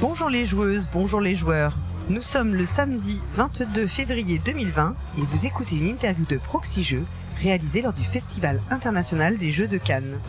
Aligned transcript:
Bonjour 0.00 0.28
les 0.28 0.46
joueuses, 0.46 0.88
bonjour 0.92 1.20
les 1.20 1.34
joueurs. 1.34 1.72
Nous 2.08 2.22
sommes 2.22 2.54
le 2.54 2.66
samedi 2.66 3.20
22 3.34 3.88
février 3.88 4.40
2020 4.44 4.94
et 5.18 5.22
vous 5.22 5.44
écoutez 5.44 5.74
une 5.74 5.88
interview 5.88 6.24
de 6.24 6.36
Proxy 6.36 6.84
Jeux 6.84 7.04
réalisée 7.42 7.82
lors 7.82 7.92
du 7.92 8.04
Festival 8.04 8.62
international 8.70 9.38
des 9.38 9.50
Jeux 9.50 9.66
de 9.66 9.76
Cannes. 9.76 10.20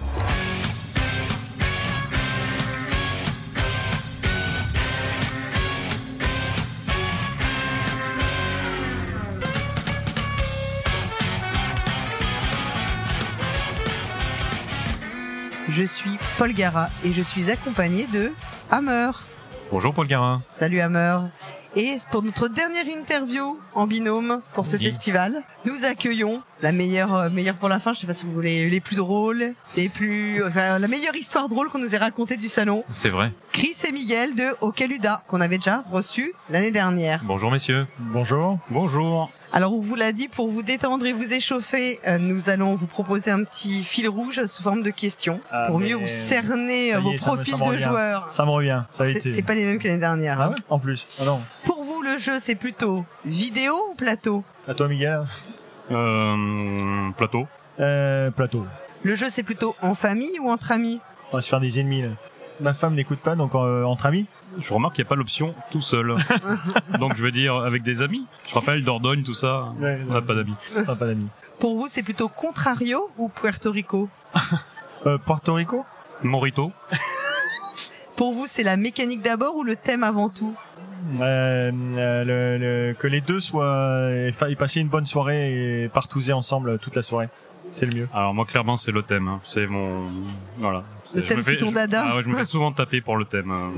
Je 15.68 15.84
suis 15.84 16.18
Paul 16.40 16.54
Gara 16.54 16.90
et 17.06 17.14
je 17.14 17.22
suis 17.22 17.52
accompagné 17.52 18.08
de 18.08 18.34
Hammer. 18.72 19.12
Bonjour 19.72 19.94
Paul 19.94 20.08
Garin. 20.08 20.42
Salut 20.52 20.80
Hammer. 20.80 21.18
Et 21.76 21.98
pour 22.12 22.24
notre 22.24 22.48
dernière 22.48 22.88
interview 22.88 23.60
en 23.76 23.86
binôme 23.86 24.42
pour 24.54 24.66
ce 24.66 24.78
Oui. 24.78 24.86
festival, 24.86 25.44
nous 25.66 25.86
accueillons 25.86 26.42
la 26.62 26.72
meilleure, 26.72 27.16
euh, 27.16 27.30
meilleure 27.30 27.56
pour 27.56 27.70
la 27.70 27.80
fin. 27.80 27.94
Je 27.94 28.00
sais 28.00 28.08
pas 28.08 28.14
si 28.14 28.26
vous 28.26 28.32
voulez 28.34 28.70
les 28.70 28.80
plus 28.80 28.96
drôles, 28.96 29.54
les 29.76 29.90
plus, 29.90 30.44
enfin, 30.46 30.80
la 30.80 30.88
meilleure 30.88 31.16
histoire 31.16 31.50
drôle 31.50 31.70
qu'on 31.70 31.80
nous 31.80 31.96
ait 31.96 31.98
racontée 32.00 32.38
du 32.38 32.50
salon. 32.50 32.84
C'est 32.92 33.10
vrai. 33.10 33.32
Chris 33.52 33.76
et 33.88 33.92
Miguel 33.92 34.36
de 34.36 34.46
Ocaluda, 34.62 35.24
qu'on 35.28 35.42
avait 35.42 35.58
déjà 35.58 35.84
reçu 35.92 36.34
l'année 36.50 36.72
dernière. 36.72 37.22
Bonjour 37.26 37.52
messieurs. 37.52 37.88
Bonjour. 38.00 38.60
Bonjour. 38.70 39.30
Alors, 39.52 39.74
on 39.74 39.80
vous 39.80 39.96
l'a 39.96 40.12
dit, 40.12 40.28
pour 40.28 40.48
vous 40.52 40.62
détendre 40.62 41.08
et 41.08 41.12
vous 41.12 41.34
échauffer, 41.34 42.00
euh, 42.06 42.20
nous 42.20 42.52
allons 42.52 42.76
vous 42.76 42.86
proposer 42.86 43.32
un 43.32 43.44
petit 43.44 43.84
fil 43.84 44.08
rouge 44.08 44.46
sous 44.46 44.62
forme 44.62 44.84
de 44.84 44.92
questions 44.92 45.42
Ah, 45.52 45.66
pour 45.68 45.80
mieux 45.80 45.96
vous 45.96 46.08
cerner 46.08 46.94
vos 46.98 47.14
est, 47.14 47.18
profils 47.18 47.56
me 47.56 47.60
de 47.60 47.64
revient. 47.66 47.84
joueurs. 47.86 48.30
Ça 48.30 48.46
me 48.46 48.52
revient, 48.52 48.84
ça 48.92 49.06
a 49.06 49.08
C'est 49.08 49.14
été. 49.18 49.34
c'est 49.34 49.42
pas 49.42 49.56
les 49.56 49.66
mêmes 49.66 49.80
que 49.80 49.88
l'année 49.88 50.00
dernière. 50.00 50.40
Ah 50.40 50.46
hein. 50.46 50.50
ouais 50.50 50.56
En 50.70 50.78
plus. 50.78 51.08
Ah 51.20 51.26
non. 51.26 51.42
Pour 51.64 51.84
vous, 51.84 52.04
le 52.04 52.20
jeu, 52.20 52.34
c'est 52.40 52.54
plutôt 52.54 53.04
vidéo 53.26 53.74
ou 53.92 53.96
plateau? 53.96 54.44
À 54.68 54.76
toi, 54.76 54.88
Miguel. 54.88 55.24
Euh, 55.92 57.10
plateau. 57.18 57.48
Euh, 57.80 58.32
plateau. 58.32 58.66
Le 59.04 59.16
jeu, 59.16 59.28
c'est 59.30 59.44
plutôt 59.44 59.76
en 59.82 59.96
famille 59.96 60.40
ou 60.40 60.50
entre 60.50 60.72
amis? 60.72 61.00
On 61.32 61.38
va 61.38 61.42
se 61.42 61.50
faire 61.50 61.60
des 61.60 61.80
ennemis, 61.80 62.02
là. 62.02 62.10
Ma 62.60 62.74
femme 62.74 62.96
n'écoute 62.96 63.20
pas, 63.20 63.36
donc 63.36 63.56
euh, 63.56 63.84
entre 63.84 64.06
amis. 64.06 64.26
Je 64.60 64.74
remarque 64.74 64.96
qu'il 64.96 65.04
n'y 65.04 65.08
a 65.08 65.10
pas 65.10 65.16
l'option 65.16 65.54
tout 65.72 65.82
seul. 65.82 66.16
Donc 67.00 67.16
je 67.16 67.24
veux 67.24 67.32
dire 67.32 67.56
avec 67.56 67.84
des 67.84 68.02
amis. 68.02 68.26
Je 68.48 68.56
rappelle 68.56 68.84
Dordogne, 68.84 69.24
tout 69.24 69.36
ça. 69.36 69.74
Ouais, 69.80 70.02
On 70.10 70.14
n'a 70.14 70.22
pas 70.24 70.34
d'amis. 70.34 70.56
Ah, 70.88 70.96
pas 70.96 71.06
d'amis. 71.06 71.28
Pour 71.60 71.78
vous, 71.78 71.88
c'est 71.88 72.02
plutôt 72.04 72.28
Contrario 72.28 73.10
ou 73.18 73.30
Puerto 73.30 73.72
Rico? 73.72 74.10
Euh, 75.06 75.18
Porto 75.18 75.54
Rico? 75.54 75.86
Morito. 76.24 76.74
Pour 78.18 78.34
vous, 78.34 78.48
c'est 78.48 78.64
la 78.64 78.76
mécanique 78.76 79.22
d'abord 79.22 79.56
ou 79.56 79.64
le 79.64 79.78
thème 79.78 80.04
avant 80.04 80.28
tout? 80.28 80.54
Euh, 81.22 81.72
euh, 81.98 82.24
le, 82.24 82.58
le- 82.90 82.94
Que 82.94 83.08
les 83.08 83.22
deux 83.22 83.40
soient. 83.40 84.10
et 84.12 84.34
et 84.50 84.56
passer 84.56 84.80
une 84.82 84.90
bonne 84.90 85.06
soirée 85.06 85.84
et 85.84 85.90
partouzer 85.90 86.34
ensemble 86.34 86.78
toute 86.80 86.96
la 86.96 87.02
soirée. 87.02 87.30
C'est 87.76 87.86
le 87.86 87.98
mieux. 88.00 88.10
Alors 88.14 88.34
moi 88.34 88.46
clairement 88.46 88.78
c'est 88.78 88.92
le 88.92 89.04
thème. 89.04 89.28
hein. 89.28 89.40
C'est 89.44 89.68
mon 89.68 90.08
voilà. 90.58 90.84
Le 91.16 91.24
thème, 91.24 91.42
c'est 91.42 91.58
ton 91.58 91.70
je- 91.70 91.74
dada 91.76 92.04
Ah 92.08 92.16
ouais, 92.16 92.22
je 92.24 92.30
me 92.30 92.36
fais 92.36 92.46
souvent 92.56 92.72
taper 92.72 93.02
pour 93.02 93.18
le 93.18 93.26
thème. 93.26 93.52
euh. 93.52 93.70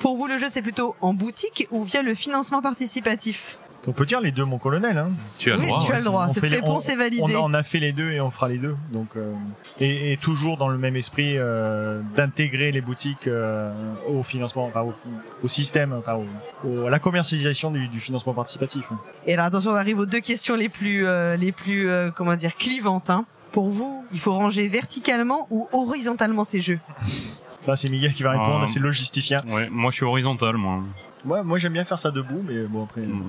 Pour 0.00 0.16
vous, 0.16 0.26
le 0.26 0.38
jeu, 0.38 0.46
c'est 0.50 0.60
plutôt 0.62 0.96
en 1.00 1.14
boutique 1.14 1.66
ou 1.70 1.84
via 1.84 2.02
le 2.02 2.14
financement 2.14 2.60
participatif? 2.60 3.58
On 3.86 3.92
peut 3.92 4.06
dire 4.06 4.20
les 4.20 4.32
deux, 4.32 4.44
mon 4.44 4.58
colonel. 4.58 4.96
Hein. 4.96 5.10
Tu 5.38 5.52
as 5.52 5.56
Oui, 5.56 5.62
le 5.62 5.68
droit. 5.68 5.80
tu 5.84 5.90
as 5.90 5.94
ouais. 5.94 5.98
le 6.00 6.04
droit. 6.04 6.26
On 6.28 6.32
Cette 6.32 6.42
fait 6.42 6.48
les- 6.48 6.56
réponse 6.56 6.86
on- 6.88 6.92
est 6.92 6.96
validée. 6.96 7.36
On, 7.36 7.44
on 7.50 7.54
a 7.54 7.62
fait 7.62 7.80
les 7.80 7.92
deux 7.92 8.10
et 8.12 8.20
on 8.20 8.30
fera 8.30 8.48
les 8.48 8.58
deux. 8.58 8.76
Donc 8.92 9.08
euh, 9.16 9.32
et, 9.80 10.12
et 10.12 10.16
toujours 10.16 10.56
dans 10.56 10.68
le 10.68 10.78
même 10.78 10.96
esprit 10.96 11.36
euh, 11.36 12.00
d'intégrer 12.16 12.72
les 12.72 12.80
boutiques 12.80 13.26
euh, 13.26 13.72
au 14.08 14.22
financement, 14.22 14.66
enfin, 14.66 14.80
au, 14.82 14.94
au 15.42 15.48
système, 15.48 15.92
enfin, 15.92 16.14
au- 16.64 16.68
au- 16.68 16.86
à 16.86 16.90
la 16.90 16.98
commercialisation 16.98 17.70
du, 17.70 17.88
du 17.88 18.00
financement 18.00 18.32
participatif. 18.32 18.84
Et 19.26 19.34
alors, 19.34 19.46
attention, 19.46 19.72
on 19.72 19.76
arrive 19.76 19.98
aux 19.98 20.06
deux 20.06 20.20
questions 20.20 20.56
les 20.56 20.68
plus, 20.68 21.06
euh, 21.06 21.36
les 21.36 21.52
plus, 21.52 21.88
euh, 21.88 22.10
comment 22.10 22.36
dire, 22.36 22.56
clivantes. 22.56 23.10
hein. 23.10 23.26
Pour 23.52 23.68
vous, 23.68 24.04
il 24.12 24.18
faut 24.18 24.32
ranger 24.32 24.66
verticalement 24.66 25.46
ou 25.50 25.68
horizontalement 25.72 26.44
ces 26.44 26.60
jeux? 26.60 26.80
Là, 27.68 27.76
c'est 27.76 27.88
Miguel 27.88 28.12
qui 28.12 28.22
va 28.24 28.32
répondre. 28.32 28.60
Ah. 28.64 28.66
C'est 28.66 28.80
le 28.80 28.86
logisticien. 28.86 29.42
Ouais, 29.48 29.68
moi 29.70 29.90
je 29.90 29.96
suis 29.96 30.04
horizontal 30.04 30.56
moi. 30.56 30.80
Moi, 31.24 31.42
moi, 31.42 31.56
j'aime 31.58 31.72
bien 31.72 31.84
faire 31.84 31.98
ça 31.98 32.10
debout, 32.10 32.42
mais 32.46 32.64
bon 32.64 32.84
après. 32.84 33.00
Mm. 33.02 33.22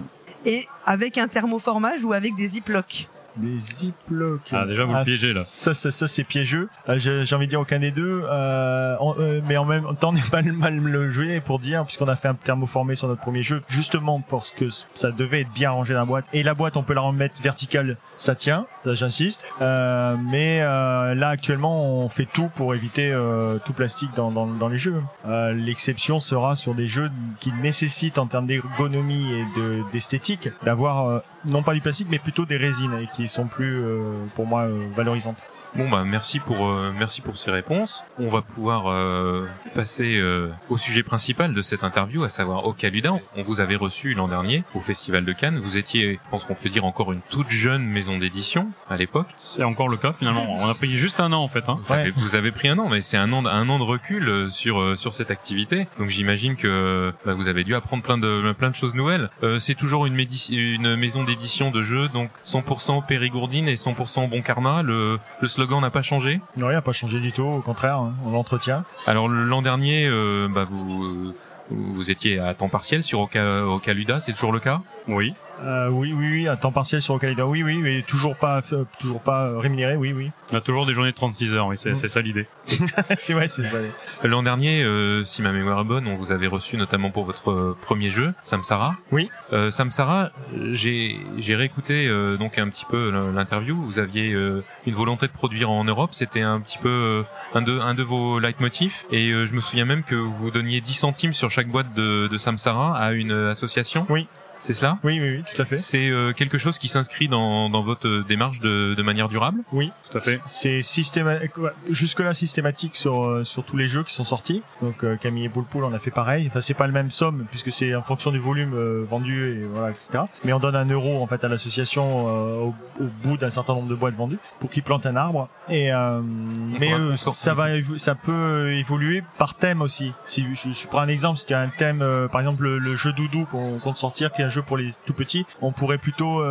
Et 0.46 0.68
avec 0.86 1.18
un 1.18 1.28
thermoformage 1.28 2.04
ou 2.04 2.14
avec 2.14 2.36
des 2.36 2.48
ziplocs 2.48 3.08
Des 3.38 3.58
ziplocs. 3.58 4.50
Ah, 4.52 4.66
déjà, 4.66 4.86
vous 4.86 4.94
le 4.94 5.04
piégez, 5.04 5.34
là. 5.34 5.42
Ça, 5.44 5.74
ça, 5.74 5.92
ça 5.92 6.08
c'est 6.08 6.24
piégeux. 6.24 6.70
Euh, 6.90 6.98
J'ai 6.98 7.26
j'ai 7.26 7.36
envie 7.36 7.48
de 7.48 7.50
dire 7.52 7.60
aucun 7.62 7.80
des 7.80 7.92
deux. 7.92 8.24
Euh, 8.26 8.96
en- 9.00 9.16
euh, 9.20 9.42
mais 9.48 9.58
en 9.58 9.66
même 9.66 9.84
temps, 10.00 10.10
on 10.10 10.14
n'est 10.14 10.22
pas 10.22 10.42
le 10.42 10.54
mal 10.54 10.78
le 10.80 11.10
jouer 11.10 11.42
pour 11.42 11.60
dire, 11.60 11.84
puisqu'on 11.86 12.08
a 12.08 12.16
fait 12.16 12.28
un 12.30 12.34
thermoformé 12.36 12.96
sur 12.96 13.08
notre 13.08 13.22
premier 13.22 13.44
jeu, 13.44 13.62
justement 13.68 14.22
parce 14.22 14.52
que 14.52 14.66
ça 14.94 15.12
devait 15.12 15.42
être 15.42 15.52
bien 15.54 15.72
rangé 15.72 15.94
dans 15.94 16.00
la 16.02 16.06
boîte. 16.06 16.26
Et 16.34 16.44
la 16.44 16.54
boîte, 16.54 16.78
on 16.78 16.84
peut 16.84 16.94
la 16.94 17.02
remettre 17.02 17.42
verticale, 17.42 17.98
ça 18.16 18.36
tient. 18.36 18.66
Ça, 18.86 18.94
j'insiste. 18.94 19.46
Euh, 19.62 20.16
mais 20.32 20.60
euh, 20.62 21.14
là, 21.16 21.30
actuellement, 21.30 22.04
on 22.04 22.10
fait 22.10 22.28
tout 22.32 22.50
pour 22.56 22.74
éviter 22.76 23.12
euh, 23.12 23.58
tout 23.66 23.74
plastique 23.74 24.12
dans, 24.16 24.32
dans, 24.32 24.48
dans 24.48 24.68
les 24.70 24.78
jeux. 24.78 25.02
Euh, 25.28 25.54
L'exception 25.54 26.20
sera 26.20 26.56
sur 26.56 26.74
des 26.76 26.88
jeux 26.88 27.10
qui 27.40 27.52
nécessitent, 27.52 28.18
en 28.20 28.28
termes 28.28 28.46
d'ergonomie 28.48 29.32
et 29.34 29.60
de- 29.60 29.82
d'esthétique, 29.92 30.50
d'avoir 30.64 31.08
euh, 31.10 31.20
non 31.46 31.64
pas 31.64 31.74
du 31.74 31.82
plastique, 31.82 32.08
mais 32.10 32.20
plutôt 32.20 32.46
des 32.46 32.58
résines 32.58 32.94
et 33.02 33.08
qui 33.14 33.25
sont 33.30 33.48
plus, 33.48 33.84
euh, 33.84 34.28
pour 34.36 34.46
moi, 34.48 34.62
euh, 34.64 34.88
valorisantes. 34.96 35.38
Bon 35.76 35.90
bah 35.90 36.06
merci 36.06 36.40
pour 36.40 36.68
euh, 36.68 36.94
merci 36.98 37.20
pour 37.20 37.38
ces 37.38 37.52
réponses. 37.52 38.06
On 38.18 38.30
va 38.30 38.42
pouvoir 38.42 38.88
euh, 38.88 39.46
passer 39.74 40.16
euh, 40.18 40.50
au 40.70 40.78
sujet 40.78 41.04
principal 41.04 41.54
de 41.54 41.62
cette 41.62 41.84
interview, 41.84 42.24
à 42.24 42.30
savoir 42.30 42.66
Ocaluda. 42.66 43.16
On 43.36 43.42
vous 43.42 43.60
avait 43.60 43.76
reçu 43.76 44.14
l'an 44.14 44.30
dernier 44.30 44.64
au 44.74 44.80
Festival 44.80 45.26
de 45.26 45.34
Cannes. 45.34 45.60
Vous 45.62 45.76
étiez, 45.78 46.14
je 46.24 46.30
pense 46.30 46.46
qu'on 46.46 46.56
peut 46.56 46.70
dire 46.70 46.86
encore 46.86 47.12
une 47.12 47.20
toute 47.30 47.50
jeune 47.52 47.86
maison 47.86 48.18
d'édition 48.18 48.70
à 48.90 48.96
l'époque. 48.96 49.28
C'est 49.38 49.66
encore 49.66 49.90
le 49.90 49.98
cas 49.98 50.14
finalement. 50.14 50.46
On 50.50 50.70
a 50.70 50.74
pris 50.76 50.92
juste 50.92 51.20
un 51.20 51.34
an 51.34 51.44
en 51.44 51.50
fait. 51.50 51.68
Hein. 51.68 51.82
Ouais. 51.90 52.14
Vous 52.16 52.36
avez 52.36 52.54
pris 52.54 52.70
un 52.70 52.80
an, 52.80 52.88
mais 52.88 53.02
c'est 53.02 53.18
un 53.18 53.34
an, 53.34 53.46
un 53.46 53.68
an 53.68 53.78
de 53.78 53.84
recul 53.84 54.30
euh, 54.30 54.50
sur 54.50 54.80
euh, 54.80 54.96
sur 54.96 55.14
cette 55.14 55.30
activité. 55.30 55.88
Donc 56.00 56.10
j'imagine 56.10 56.56
que 56.56 57.12
bah, 57.26 57.34
vous 57.34 57.50
avez 57.50 57.66
dû 57.66 57.76
apprendre 57.76 58.02
plein 58.02 58.18
de 58.18 58.54
plein 58.54 58.70
de 58.70 58.76
choses 58.76 58.96
nouvelles. 58.96 59.30
Euh, 59.44 59.60
c'est 59.60 59.76
toujours 59.76 60.06
une, 60.06 60.18
une 60.52 60.96
maison 60.96 61.26
d'édition 61.26 61.70
de 61.70 61.82
jeux, 61.82 62.08
donc 62.08 62.30
100% 62.46 63.06
Périgourdine 63.06 63.68
et 63.68 63.76
100% 63.76 64.30
Bon 64.30 64.42
Karma. 64.42 64.82
Le, 64.82 65.20
le 65.42 65.48
slogan 65.50 65.65
n'a 65.82 65.90
pas 65.90 66.02
changé. 66.02 66.42
Non, 66.58 66.68
rien 66.68 66.78
n'a 66.78 66.82
pas 66.82 66.92
changé 66.92 67.20
du 67.20 67.32
tout, 67.32 67.44
au 67.44 67.62
contraire, 67.62 67.98
hein, 67.98 68.14
on 68.26 68.32
l'entretient. 68.32 68.84
Alors 69.08 69.28
l'an 69.28 69.62
dernier, 69.62 70.08
euh, 70.08 70.48
bah, 70.50 70.66
vous 70.70 71.34
vous 71.70 72.12
étiez 72.12 72.40
à 72.40 72.54
temps 72.54 72.70
partiel 72.70 73.04
sur 73.04 73.22
Oca, 73.22 73.66
Ocaluda, 73.66 74.20
c'est 74.20 74.34
toujours 74.34 74.52
le 74.52 74.60
cas? 74.60 74.82
Oui. 75.08 75.34
Euh, 75.64 75.88
oui, 75.90 76.12
oui, 76.14 76.28
oui, 76.30 76.48
à 76.50 76.58
temps 76.58 76.72
partiel 76.74 77.02
sur 77.02 77.14
Ocalida, 77.14 77.46
oui, 77.48 77.64
oui, 77.64 77.78
mais 77.78 78.02
toujours 78.02 78.36
pas, 78.36 78.62
euh, 78.74 78.84
toujours 79.00 79.22
pas 79.22 79.46
euh, 79.48 79.58
rémunéré, 79.58 79.96
oui, 79.96 80.12
oui. 80.12 80.32
On 80.52 80.58
a 80.58 80.62
toujours 80.62 80.86
des 80.86 80.92
journées 80.94 81.12
de 81.12 81.16
36 81.16 81.54
heures. 81.54 81.68
Oui, 81.68 81.78
c'est 81.78 81.92
Mm. 81.92 81.96
c'est 81.96 82.08
ça 82.10 82.20
l'idée. 82.22 82.46
c'est 83.18 83.34
vrai, 83.34 83.48
c'est 83.48 83.62
vrai. 83.62 83.90
L'an 84.24 84.44
dernier, 84.44 84.84
euh, 84.84 85.24
si 85.24 85.42
ma 85.42 85.54
mémoire 85.54 85.80
est 85.80 85.86
bonne, 85.86 86.08
on 86.08 86.18
vous 86.18 86.34
avait 86.34 86.48
reçu 86.48 86.76
notamment 86.76 87.10
pour 87.10 87.24
votre 87.24 87.52
euh, 87.52 87.78
premier 87.82 88.10
jeu, 88.10 88.34
Samsara. 88.44 88.96
Oui. 89.14 89.30
Euh, 89.54 89.72
Samsara, 89.72 90.32
j'ai 90.72 91.18
j'ai 91.38 91.56
réécouté 91.56 92.08
euh, 92.08 92.36
donc 92.36 92.58
un 92.58 92.68
petit 92.68 92.86
peu 92.86 93.12
l'interview. 93.34 93.78
Vous 93.78 93.98
aviez 94.00 94.34
euh, 94.34 94.62
une 94.86 94.94
volonté 94.96 95.28
de 95.28 95.32
produire 95.32 95.70
en 95.72 95.86
Europe. 95.86 96.10
C'était 96.14 96.42
un 96.42 96.60
petit 96.60 96.80
peu 96.80 96.90
euh, 96.90 97.24
un 97.54 97.62
de 97.62 97.80
un 97.80 97.94
de 97.94 98.04
vos 98.04 98.40
leitmotifs. 98.40 99.06
Et 99.12 99.32
euh, 99.32 99.46
je 99.46 99.54
me 99.54 99.62
souviens 99.62 99.86
même 99.86 100.04
que 100.04 100.16
vous 100.16 100.52
donniez 100.52 100.82
10 100.82 100.94
centimes 100.96 101.34
sur 101.34 101.50
chaque 101.50 101.70
boîte 101.70 101.94
de, 101.94 102.28
de 102.28 102.38
Samsara 102.38 102.98
à 102.98 103.14
une 103.14 103.32
association. 103.32 104.06
Oui. 104.10 104.28
C'est 104.60 104.74
cela 104.74 104.98
Oui, 105.04 105.20
oui, 105.20 105.38
oui, 105.38 105.44
tout 105.54 105.62
à 105.62 105.66
fait. 105.66 105.78
C'est 105.78 106.10
euh, 106.10 106.32
quelque 106.34 106.58
chose 106.58 106.80
qui 106.80 106.88
s'inscrit 106.88 107.28
dans, 107.28 107.70
dans 107.70 107.84
votre 107.84 108.08
euh, 108.08 108.24
démarche 108.28 108.60
de, 108.62 108.94
de 108.96 109.04
manière 109.04 109.30
durable 109.30 109.60
Oui, 109.72 109.92
Tout 110.12 110.18
à 110.18 110.22
fait. 110.22 110.40
c'est 110.46 110.82
systématique, 110.82 111.52
jusque-là 111.90 112.34
systématique 112.34 112.96
sur, 112.96 113.24
euh, 113.26 113.44
sur 113.44 113.64
tous 113.64 113.78
les 113.78 113.88
jeux 113.88 114.04
qui 114.04 114.14
sont 114.14 114.24
sortis. 114.24 114.64
Donc 114.82 115.04
euh, 115.04 115.18
Camille 115.18 115.46
et 115.46 115.50
Poulpoul 115.50 115.84
on 115.84 115.94
a 115.94 116.00
fait 116.00 116.12
pareil. 116.12 116.48
Enfin, 116.50 116.62
c'est 116.62 116.74
pas 116.74 116.88
le 116.88 116.94
même 116.94 117.12
somme 117.12 117.46
puisque 117.52 117.72
c'est 117.72 117.94
en 117.96 118.02
fonction 118.02 118.32
du 118.32 118.40
volume 118.40 118.74
euh, 118.74 119.06
vendu 119.10 119.50
et 119.62 119.66
voilà, 119.66 119.92
etc. 119.92 120.24
Mais 120.44 120.54
on 120.54 120.60
donne 120.60 120.76
un 120.76 120.86
euro 120.90 121.22
en 121.22 121.28
fait 121.28 121.44
à 121.44 121.48
l'association 121.48 122.28
euh, 122.28 122.56
au, 122.62 122.76
au 123.04 123.08
bout 123.24 123.38
d'un 123.38 123.52
certain 123.52 123.74
nombre 123.76 123.90
de 123.90 123.96
boîtes 123.96 124.16
vendues 124.16 124.40
pour 124.60 124.70
qu'ils 124.70 124.84
plantent 124.84 125.06
un 125.06 125.16
arbre. 125.16 125.48
Et 125.70 125.94
euh, 125.94 126.22
mais 126.24 126.92
ça 127.18 127.54
va, 127.54 127.68
ça 127.98 128.16
peut 128.16 128.72
évoluer 128.74 129.24
par 129.38 129.56
thème 129.56 129.82
aussi. 129.82 130.12
Si 130.26 130.46
je, 130.54 130.72
je 130.72 130.88
prends 130.88 131.00
un 131.02 131.08
exemple, 131.08 131.40
si 131.40 131.46
tu 131.46 131.54
as 131.54 131.60
un 131.60 131.70
thème, 131.70 132.02
euh, 132.02 132.28
par 132.28 132.42
exemple 132.42 132.64
le, 132.64 132.78
le 132.80 132.96
jeu 132.96 133.12
Doudou 133.14 133.46
qu'on 133.46 133.80
compte 133.80 133.98
sortir, 133.98 134.32
qui 134.32 134.44
est 134.46 134.48
un 134.48 134.50
jeu 134.50 134.62
pour 134.62 134.78
les 134.78 134.92
tout 135.06 135.14
petits, 135.14 135.46
on 135.62 135.72
pourrait 135.72 135.98
plutôt 135.98 136.42
euh, 136.42 136.44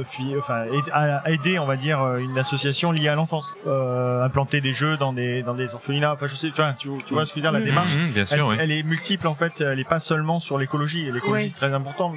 euh, 0.00 0.04
fi- 0.04 0.34
enfin 0.38 0.64
aider, 1.26 1.58
on 1.58 1.66
va 1.66 1.76
dire, 1.76 2.00
euh, 2.00 2.18
une 2.18 2.38
association 2.38 2.92
liée 2.92 3.08
à 3.08 3.14
l'enfance, 3.14 3.52
euh, 3.66 4.22
implanter 4.24 4.60
des 4.60 4.72
jeux 4.72 4.96
dans 4.96 5.12
des 5.12 5.42
dans 5.42 5.54
des 5.54 5.74
orphelinats. 5.74 6.12
Enfin, 6.14 6.26
je 6.26 6.34
sais, 6.36 6.48
enfin, 6.50 6.74
tu, 6.78 6.88
tu 7.06 7.14
vois 7.14 7.26
ce 7.26 7.32
que 7.34 7.40
je 7.40 7.44
veux 7.44 7.50
dire, 7.50 7.52
la 7.52 7.58
Mhm. 7.60 7.64
démarche. 7.64 7.96
Mhm, 7.96 8.06
bien 8.12 8.22
Elle, 8.22 8.38
sûr, 8.38 8.46
oui. 8.46 8.56
elle 8.60 8.70
est 8.70 8.82
multiple 8.82 9.26
en 9.26 9.34
fait, 9.34 9.60
elle 9.60 9.80
est 9.80 9.88
pas 9.88 10.00
seulement 10.00 10.38
sur 10.38 10.58
l'écologie. 10.58 11.04
L'écologie 11.10 11.44
Oui. 11.44 11.48
c'est 11.48 11.56
très 11.66 11.72
important, 11.74 12.14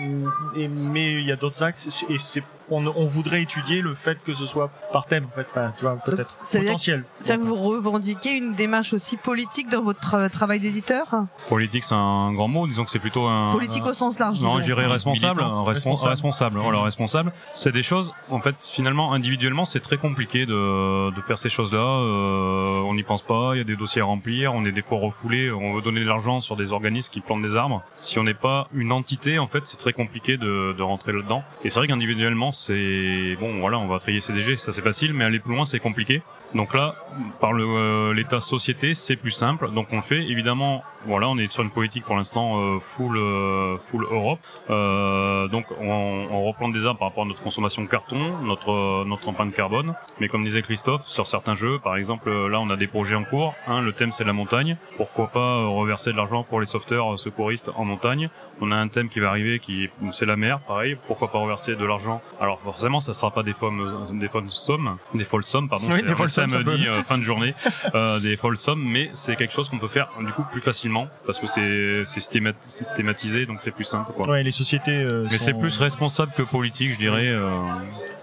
et, 0.55 0.67
mais 0.67 1.13
il 1.15 1.25
y 1.25 1.31
a 1.31 1.35
d'autres 1.35 1.63
axes 1.63 1.89
et 2.09 2.17
c'est 2.19 2.43
on, 2.69 2.85
on 2.87 3.05
voudrait 3.05 3.41
étudier 3.41 3.81
le 3.81 3.93
fait 3.93 4.17
que 4.23 4.33
ce 4.33 4.45
soit 4.45 4.69
par 4.91 5.05
thème, 5.07 5.25
en 5.31 5.35
fait, 5.35 5.47
enfin, 5.51 5.73
tu 5.77 5.83
vois, 5.85 5.95
peut-être 5.97 6.35
ça 6.39 6.57
veut 6.59 6.63
dire 6.65 6.73
potentiel. 6.73 7.03
C'est-à-dire 7.19 7.43
que 7.45 7.49
vous 7.49 7.55
revendiquez 7.55 8.35
une 8.35 8.53
démarche 8.55 8.93
aussi 8.93 9.17
politique 9.17 9.69
dans 9.69 9.81
votre 9.81 9.99
tra- 10.01 10.29
travail 10.29 10.59
d'éditeur? 10.59 11.05
Politique, 11.49 11.83
c'est 11.83 11.93
un 11.95 12.31
grand 12.33 12.47
mot. 12.47 12.67
Disons 12.67 12.85
que 12.85 12.91
c'est 12.91 12.99
plutôt 12.99 13.25
un. 13.27 13.51
Politique 13.51 13.83
un- 13.85 13.89
au 13.91 13.93
sens 13.93 14.19
large, 14.19 14.39
Non, 14.41 14.59
dirais 14.59 14.85
responsable. 14.85 15.41
Responsable. 15.41 15.67
Responsable. 15.67 16.09
responsable. 16.09 16.59
Voilà, 16.59 16.81
responsable. 16.81 17.33
C'est 17.53 17.71
des 17.71 17.83
choses, 17.83 18.13
en 18.29 18.39
fait, 18.41 18.55
finalement, 18.61 19.13
individuellement, 19.13 19.65
c'est 19.65 19.79
très 19.79 19.97
compliqué 19.97 20.45
de, 20.45 21.11
de 21.15 21.21
faire 21.21 21.37
ces 21.37 21.49
choses-là. 21.49 21.79
Euh, 21.79 22.81
on 22.85 22.93
n'y 22.95 23.03
pense 23.03 23.21
pas. 23.21 23.51
Il 23.53 23.57
y 23.57 23.61
a 23.61 23.63
des 23.63 23.75
dossiers 23.75 24.01
à 24.01 24.05
remplir. 24.05 24.53
On 24.53 24.65
est 24.65 24.71
des 24.71 24.81
fois 24.81 24.97
refoulé. 24.99 25.51
On 25.51 25.73
veut 25.73 25.81
donner 25.81 26.01
de 26.01 26.07
l'argent 26.07 26.39
sur 26.41 26.55
des 26.55 26.71
organismes 26.71 27.11
qui 27.11 27.21
plantent 27.21 27.41
des 27.41 27.55
arbres. 27.55 27.81
Si 27.95 28.19
on 28.19 28.23
n'est 28.23 28.33
pas 28.33 28.67
une 28.73 28.91
entité, 28.91 29.39
en 29.39 29.47
fait, 29.47 29.61
c'est 29.67 29.77
très 29.77 29.93
compliqué 29.93 30.37
de, 30.37 30.73
de 30.77 30.83
rentrer 30.83 31.11
là-dedans. 31.13 31.43
Et 31.63 31.69
c'est 31.69 31.79
vrai 31.79 31.87
qu'individuellement, 31.87 32.51
c'est 32.65 33.35
bon. 33.39 33.59
Voilà, 33.59 33.77
on 33.79 33.87
va 33.87 33.99
trier 33.99 34.21
CDG, 34.21 34.57
ça 34.57 34.71
c'est 34.71 34.81
facile, 34.81 35.13
mais 35.13 35.25
aller 35.25 35.39
plus 35.39 35.53
loin, 35.53 35.65
c'est 35.65 35.79
compliqué. 35.79 36.21
Donc 36.55 36.73
là, 36.73 36.95
par 37.39 37.51
euh, 37.53 38.13
l'état 38.13 38.39
société, 38.39 38.93
c'est 38.93 39.15
plus 39.17 39.31
simple. 39.31 39.69
Donc 39.71 39.87
on 39.91 39.97
le 39.97 40.01
fait. 40.01 40.21
Évidemment, 40.23 40.83
voilà, 41.05 41.27
on 41.27 41.37
est 41.37 41.47
sur 41.47 41.61
une 41.63 41.71
politique 41.71 42.05
pour 42.05 42.15
l'instant 42.15 42.59
euh, 42.59 42.79
full 42.79 43.17
euh, 43.17 43.77
full 43.77 44.05
Europe. 44.09 44.39
Euh, 44.69 45.47
donc 45.49 45.65
on, 45.79 46.27
on 46.31 46.43
replante 46.45 46.71
des 46.71 46.85
arbres 46.85 46.99
par 46.99 47.09
rapport 47.09 47.23
à 47.23 47.27
notre 47.27 47.41
consommation 47.41 47.81
de 47.81 47.87
carton, 47.87 48.37
notre 48.43 48.71
euh, 48.71 49.03
notre 49.05 49.27
empreinte 49.27 49.53
carbone. 49.53 49.93
Mais 50.19 50.29
comme 50.29 50.43
disait 50.43 50.61
Christophe, 50.61 51.05
sur 51.07 51.27
certains 51.27 51.53
jeux, 51.53 51.79
par 51.79 51.97
exemple, 51.97 52.29
euh, 52.29 52.47
là 52.49 52.59
on 52.59 52.69
a 52.69 52.77
des 52.77 52.87
projets 52.87 53.15
en 53.15 53.23
cours. 53.23 53.53
Le 53.67 53.91
thème 53.91 54.11
c'est 54.11 54.23
la 54.23 54.33
montagne. 54.33 54.77
Pourquoi 54.95 55.27
pas 55.27 55.39
euh, 55.39 55.67
reverser 55.67 56.11
de 56.11 56.17
l'argent 56.17 56.43
pour 56.43 56.59
les 56.61 56.65
sauveteurs 56.65 57.13
euh, 57.13 57.17
secouristes 57.17 57.71
en 57.75 57.83
montagne? 57.83 58.29
On 58.61 58.71
a 58.71 58.75
un 58.75 58.87
thème 58.87 59.09
qui 59.09 59.19
va 59.19 59.29
arriver 59.29 59.59
qui 59.59 59.89
c'est 60.13 60.25
la 60.25 60.35
mer, 60.35 60.59
pareil. 60.61 60.97
Pourquoi 61.07 61.29
pas 61.29 61.39
reverser 61.39 61.75
de 61.75 61.85
l'argent? 61.85 62.21
Alors 62.39 62.59
forcément, 62.61 62.99
ça 62.99 63.13
sera 63.13 63.31
pas 63.31 63.43
des 63.43 63.53
folles 63.53 63.73
des 64.13 64.27
folles 64.29 64.49
sommes, 64.49 64.97
des 65.13 65.25
folles 65.25 65.43
sommes, 65.43 65.69
pardon. 65.69 65.87
Oui, 65.91 66.01
samedi 66.41 66.87
euh, 66.87 67.03
fin 67.03 67.17
de 67.17 67.23
journée, 67.23 67.53
euh, 67.95 68.19
des 68.19 68.35
folles 68.37 68.57
sommes, 68.57 68.83
mais 68.83 69.09
c'est 69.13 69.35
quelque 69.35 69.53
chose 69.53 69.69
qu'on 69.69 69.79
peut 69.79 69.87
faire 69.87 70.09
du 70.19 70.31
coup 70.33 70.43
plus 70.51 70.61
facilement 70.61 71.07
parce 71.25 71.39
que 71.39 71.47
c'est 71.47 72.03
c'est 72.05 72.19
systémat- 72.19 72.53
systématisé, 72.69 73.45
donc 73.45 73.57
c'est 73.61 73.71
plus 73.71 73.83
simple 73.85 74.11
quoi. 74.13 74.27
Ouais, 74.29 74.43
les 74.43 74.51
sociétés. 74.51 74.91
euh, 75.03 75.27
Mais 75.31 75.37
sont- 75.37 75.45
c'est 75.45 75.53
plus 75.53 75.77
responsable 75.77 76.31
que 76.35 76.43
politique, 76.43 76.91
je 76.91 76.97
dirais. 76.97 77.33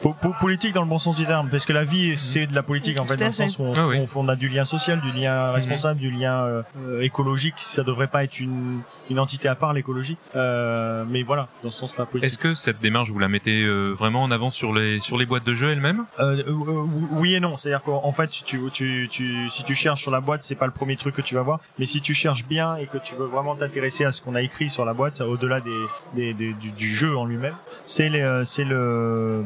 Po- 0.05 0.15
po- 0.21 0.35
politique 0.39 0.75
dans 0.75 0.83
le 0.83 0.89
bon 0.89 0.99
sens 0.99 1.17
du 1.17 1.25
terme, 1.25 1.49
parce 1.49 1.65
que 1.65 1.73
la 1.73 1.83
vie 1.85 2.15
c'est 2.19 2.47
de 2.47 2.55
la 2.55 2.63
politique 2.63 3.01
en 3.01 3.07
fait, 3.07 3.17
dans 3.17 3.25
le 3.27 3.33
sens 3.33 3.59
où 3.59 3.63
on, 3.63 3.73
Ah 3.75 3.87
oui. 3.89 3.97
on- 4.15 4.21
on 4.21 4.29
a 4.29 4.37
du 4.37 4.49
lien 4.51 4.65
social, 4.65 5.01
du 5.01 5.11
lien 5.13 5.51
responsable, 5.53 5.99
du 5.99 6.11
lien 6.11 6.45
euh, 6.45 7.01
écologique. 7.01 7.55
Ça 7.59 7.83
devrait 7.85 8.07
pas 8.09 8.23
être 8.23 8.39
une, 8.39 8.81
une 9.09 9.19
entité 9.19 9.49
à 9.49 9.55
part 9.55 9.73
l'écologie, 9.73 10.19
euh, 10.37 11.05
mais 11.09 11.23
voilà, 11.23 11.49
dans 11.63 11.71
ce 11.71 11.79
sens-là 11.81 12.05
politique. 12.05 12.29
Est-ce 12.29 12.37
que 12.39 12.53
cette 12.55 12.81
démarche 12.83 13.09
vous 13.09 13.19
la 13.19 13.29
mettez 13.29 13.63
euh, 13.63 13.93
vraiment 13.93 14.23
en 14.23 14.31
avant 14.31 14.51
sur 14.51 14.75
les 14.75 15.01
sur 15.01 15.17
les 15.17 15.25
boîtes 15.25 15.47
de 15.47 15.55
jeux 15.55 15.71
elles-mêmes? 15.71 16.05
Euh, 16.21 16.43
oui 17.13 17.35
et 17.35 17.41
non, 17.41 17.57
c'est-à-dire 17.57 17.83
qu'en 17.83 18.13
fait, 18.13 18.29
tu, 18.45 18.61
tu, 18.73 19.09
tu, 19.11 19.49
si 19.49 19.65
tu 19.65 19.75
cherches 19.75 20.03
sur 20.03 20.11
la 20.11 20.21
boîte, 20.21 20.43
c'est 20.43 20.55
pas 20.55 20.67
le 20.67 20.73
premier 20.73 20.97
truc 20.97 21.15
que 21.15 21.23
tu 21.23 21.35
vas 21.35 21.43
voir, 21.43 21.61
mais 21.79 21.87
si 21.87 22.03
tu 22.03 22.13
cherches 22.13 22.45
bien 22.45 22.77
et 22.77 22.87
que 22.87 22.99
tu 22.99 23.15
veux 23.15 23.27
vraiment 23.27 23.57
t'intéresser 23.57 24.05
à 24.05 24.13
ce 24.13 24.21
qu'on 24.21 24.35
a 24.35 24.43
écrit 24.43 24.69
sur 24.69 24.85
la 24.85 24.93
boîte, 24.93 25.23
au-delà 25.23 25.61
des, 25.61 25.71
des, 26.15 26.35
des- 26.35 26.53
du, 26.53 26.71
du 26.73 26.89
jeu 26.89 27.17
en 27.17 27.25
lui-même, 27.25 27.55
c'est 27.87 28.11
les, 28.11 28.43
c'est 28.45 28.65
le, 28.65 29.43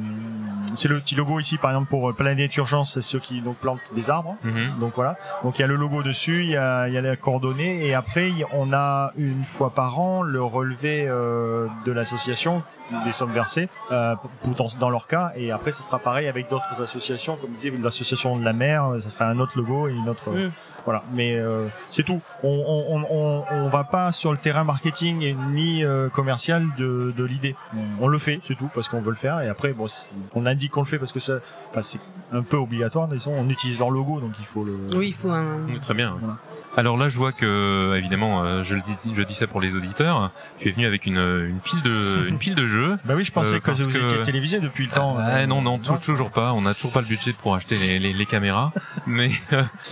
c'est 0.75 0.89
le 0.89 0.99
petit 1.01 1.15
logo 1.15 1.41
ici, 1.41 1.57
par 1.59 1.71
exemple 1.71 1.89
pour 1.89 2.15
Planète 2.15 2.57
Urgence, 2.57 2.95
c'est 2.95 3.03
ceux 3.03 3.19
qui 3.19 3.41
donc 3.41 3.57
plantent 3.57 3.81
des 3.95 4.11
arbres. 4.11 4.37
Mhm. 4.45 4.79
Donc 4.81 4.93
voilà. 4.95 5.17
Donc 5.43 5.59
il 5.59 5.63
y 5.63 5.65
a 5.65 5.69
le 5.69 5.77
logo 5.77 6.03
dessus, 6.03 6.45
il 6.45 6.51
y 6.51 6.57
a, 6.57 6.89
il 6.89 6.95
y 6.95 6.99
a 6.99 7.01
les 7.01 7.17
coordonnées 7.17 7.87
et 7.87 7.95
après 7.95 8.31
on 8.53 8.73
a 8.73 9.13
une 9.17 9.45
fois 9.45 9.71
par 9.71 9.99
an 9.99 10.23
le 10.23 10.43
relevé 10.43 11.07
euh, 11.09 11.67
de 11.85 11.93
l'association 11.93 12.63
des 13.05 13.13
sommes 13.13 13.33
versées 13.33 13.69
euh, 13.93 14.15
dans, 14.57 14.67
dans 14.81 14.89
leur 14.89 15.07
cas 15.07 15.33
et 15.37 15.51
après 15.51 15.73
ça 15.73 15.83
sera 15.83 15.99
pareil 15.99 16.27
avec 16.27 16.49
d'autres 16.49 16.81
associations 16.83 17.37
comme 17.37 17.51
disait 17.53 17.73
l'association 17.83 18.37
de 18.39 18.45
la 18.45 18.53
mer, 18.53 18.87
euh, 18.87 19.01
ça 19.01 19.11
sera 19.11 19.27
un 19.27 19.39
autre 19.41 19.59
logo 19.59 19.89
et 19.89 19.93
une 19.93 20.09
autre 20.09 20.31
Mm. 20.31 20.51
voilà. 20.85 21.03
Mais 21.13 21.37
euh, 21.37 21.67
c'est 21.89 22.03
tout. 22.03 22.21
On, 22.43 22.49
on, 22.49 23.05
on, 23.11 23.45
on, 23.51 23.69
va 23.69 23.85
pas 23.85 24.13
sur 24.13 24.33
le 24.33 24.39
terrain 24.39 24.65
marketing 24.65 25.23
et 25.23 25.35
ni 25.35 25.85
euh, 25.85 26.09
commercial 26.09 26.67
de, 26.77 27.13
de 27.17 27.25
l'idée. 27.25 27.57
On, 27.75 28.05
on 28.07 28.09
le 28.09 28.19
fait, 28.19 28.41
c'est 28.45 28.57
tout 28.57 28.71
parce 28.75 28.89
qu'on 28.89 29.01
veut 29.01 29.11
le 29.11 29.17
faire 29.17 29.41
et 29.41 29.49
après 29.49 29.73
bon 29.73 29.87
on 30.35 30.47
indique 30.47 30.73
qu'on 30.73 30.81
le 30.83 30.87
fait 30.87 30.99
parce 30.99 31.13
que 31.13 31.21
ça 31.21 31.39
enfin, 31.71 31.83
c'est 31.83 32.01
un 32.33 32.43
peu 32.43 32.57
obligatoire 32.57 33.09
disons 33.09 33.33
on 33.33 33.49
utilise 33.49 33.79
leur 33.79 33.91
logo 33.91 34.21
donc 34.21 34.33
il 34.39 34.45
faut 34.47 34.65
le 34.65 34.77
Oui, 34.95 35.09
il 35.09 35.15
faut 35.15 35.31
un. 35.31 35.59
Oui, 35.69 35.81
Très 35.81 35.95
bien. 35.95 36.17
Voilà. 36.21 36.37
Alors 36.77 36.97
là, 36.97 37.09
je 37.09 37.17
vois 37.19 37.33
que 37.33 37.97
évidemment, 37.97 38.45
euh, 38.45 38.63
je 38.63 38.77
le 38.77 38.83
dis, 38.83 38.93
je 39.13 39.23
dis 39.23 39.35
ça 39.35 39.47
pour 39.49 39.61
les 39.61 39.75
auditeurs. 39.75 40.31
Tu 40.59 40.69
es 40.69 40.73
venu 40.73 40.87
avec 40.87 41.07
une, 41.07 41.17
une 41.19 41.59
pile 41.59 41.83
de 41.83 42.25
une 42.29 42.39
pile 42.39 42.55
de 42.55 42.67
jeux. 42.67 42.97
Bah 43.05 43.15
oui, 43.17 43.25
je 43.25 43.33
pensais 43.33 43.57
Euh, 43.57 43.59
que 43.61 43.71
vous 43.73 43.89
que- 43.89 43.99
étiez 44.13 44.23
télévisé 44.23 44.61
depuis 44.61 44.85
le 44.87 44.93
temps. 44.93 45.17
Ah, 45.19 45.39
euh, 45.39 45.47
non, 45.47 45.61
non, 45.63 45.79
tou- 45.79 45.97
toujours 45.99 46.31
pas. 46.31 46.53
On 46.53 46.61
n'a 46.63 46.75
toujours 46.75 46.93
pas 46.93 47.01
le 47.01 47.07
budget 47.09 47.33
pour 47.33 47.55
acheter 47.57 47.77
les, 47.79 47.99
les, 47.99 48.13
les 48.13 48.27
caméras. 48.27 48.73
Mais 49.07 49.31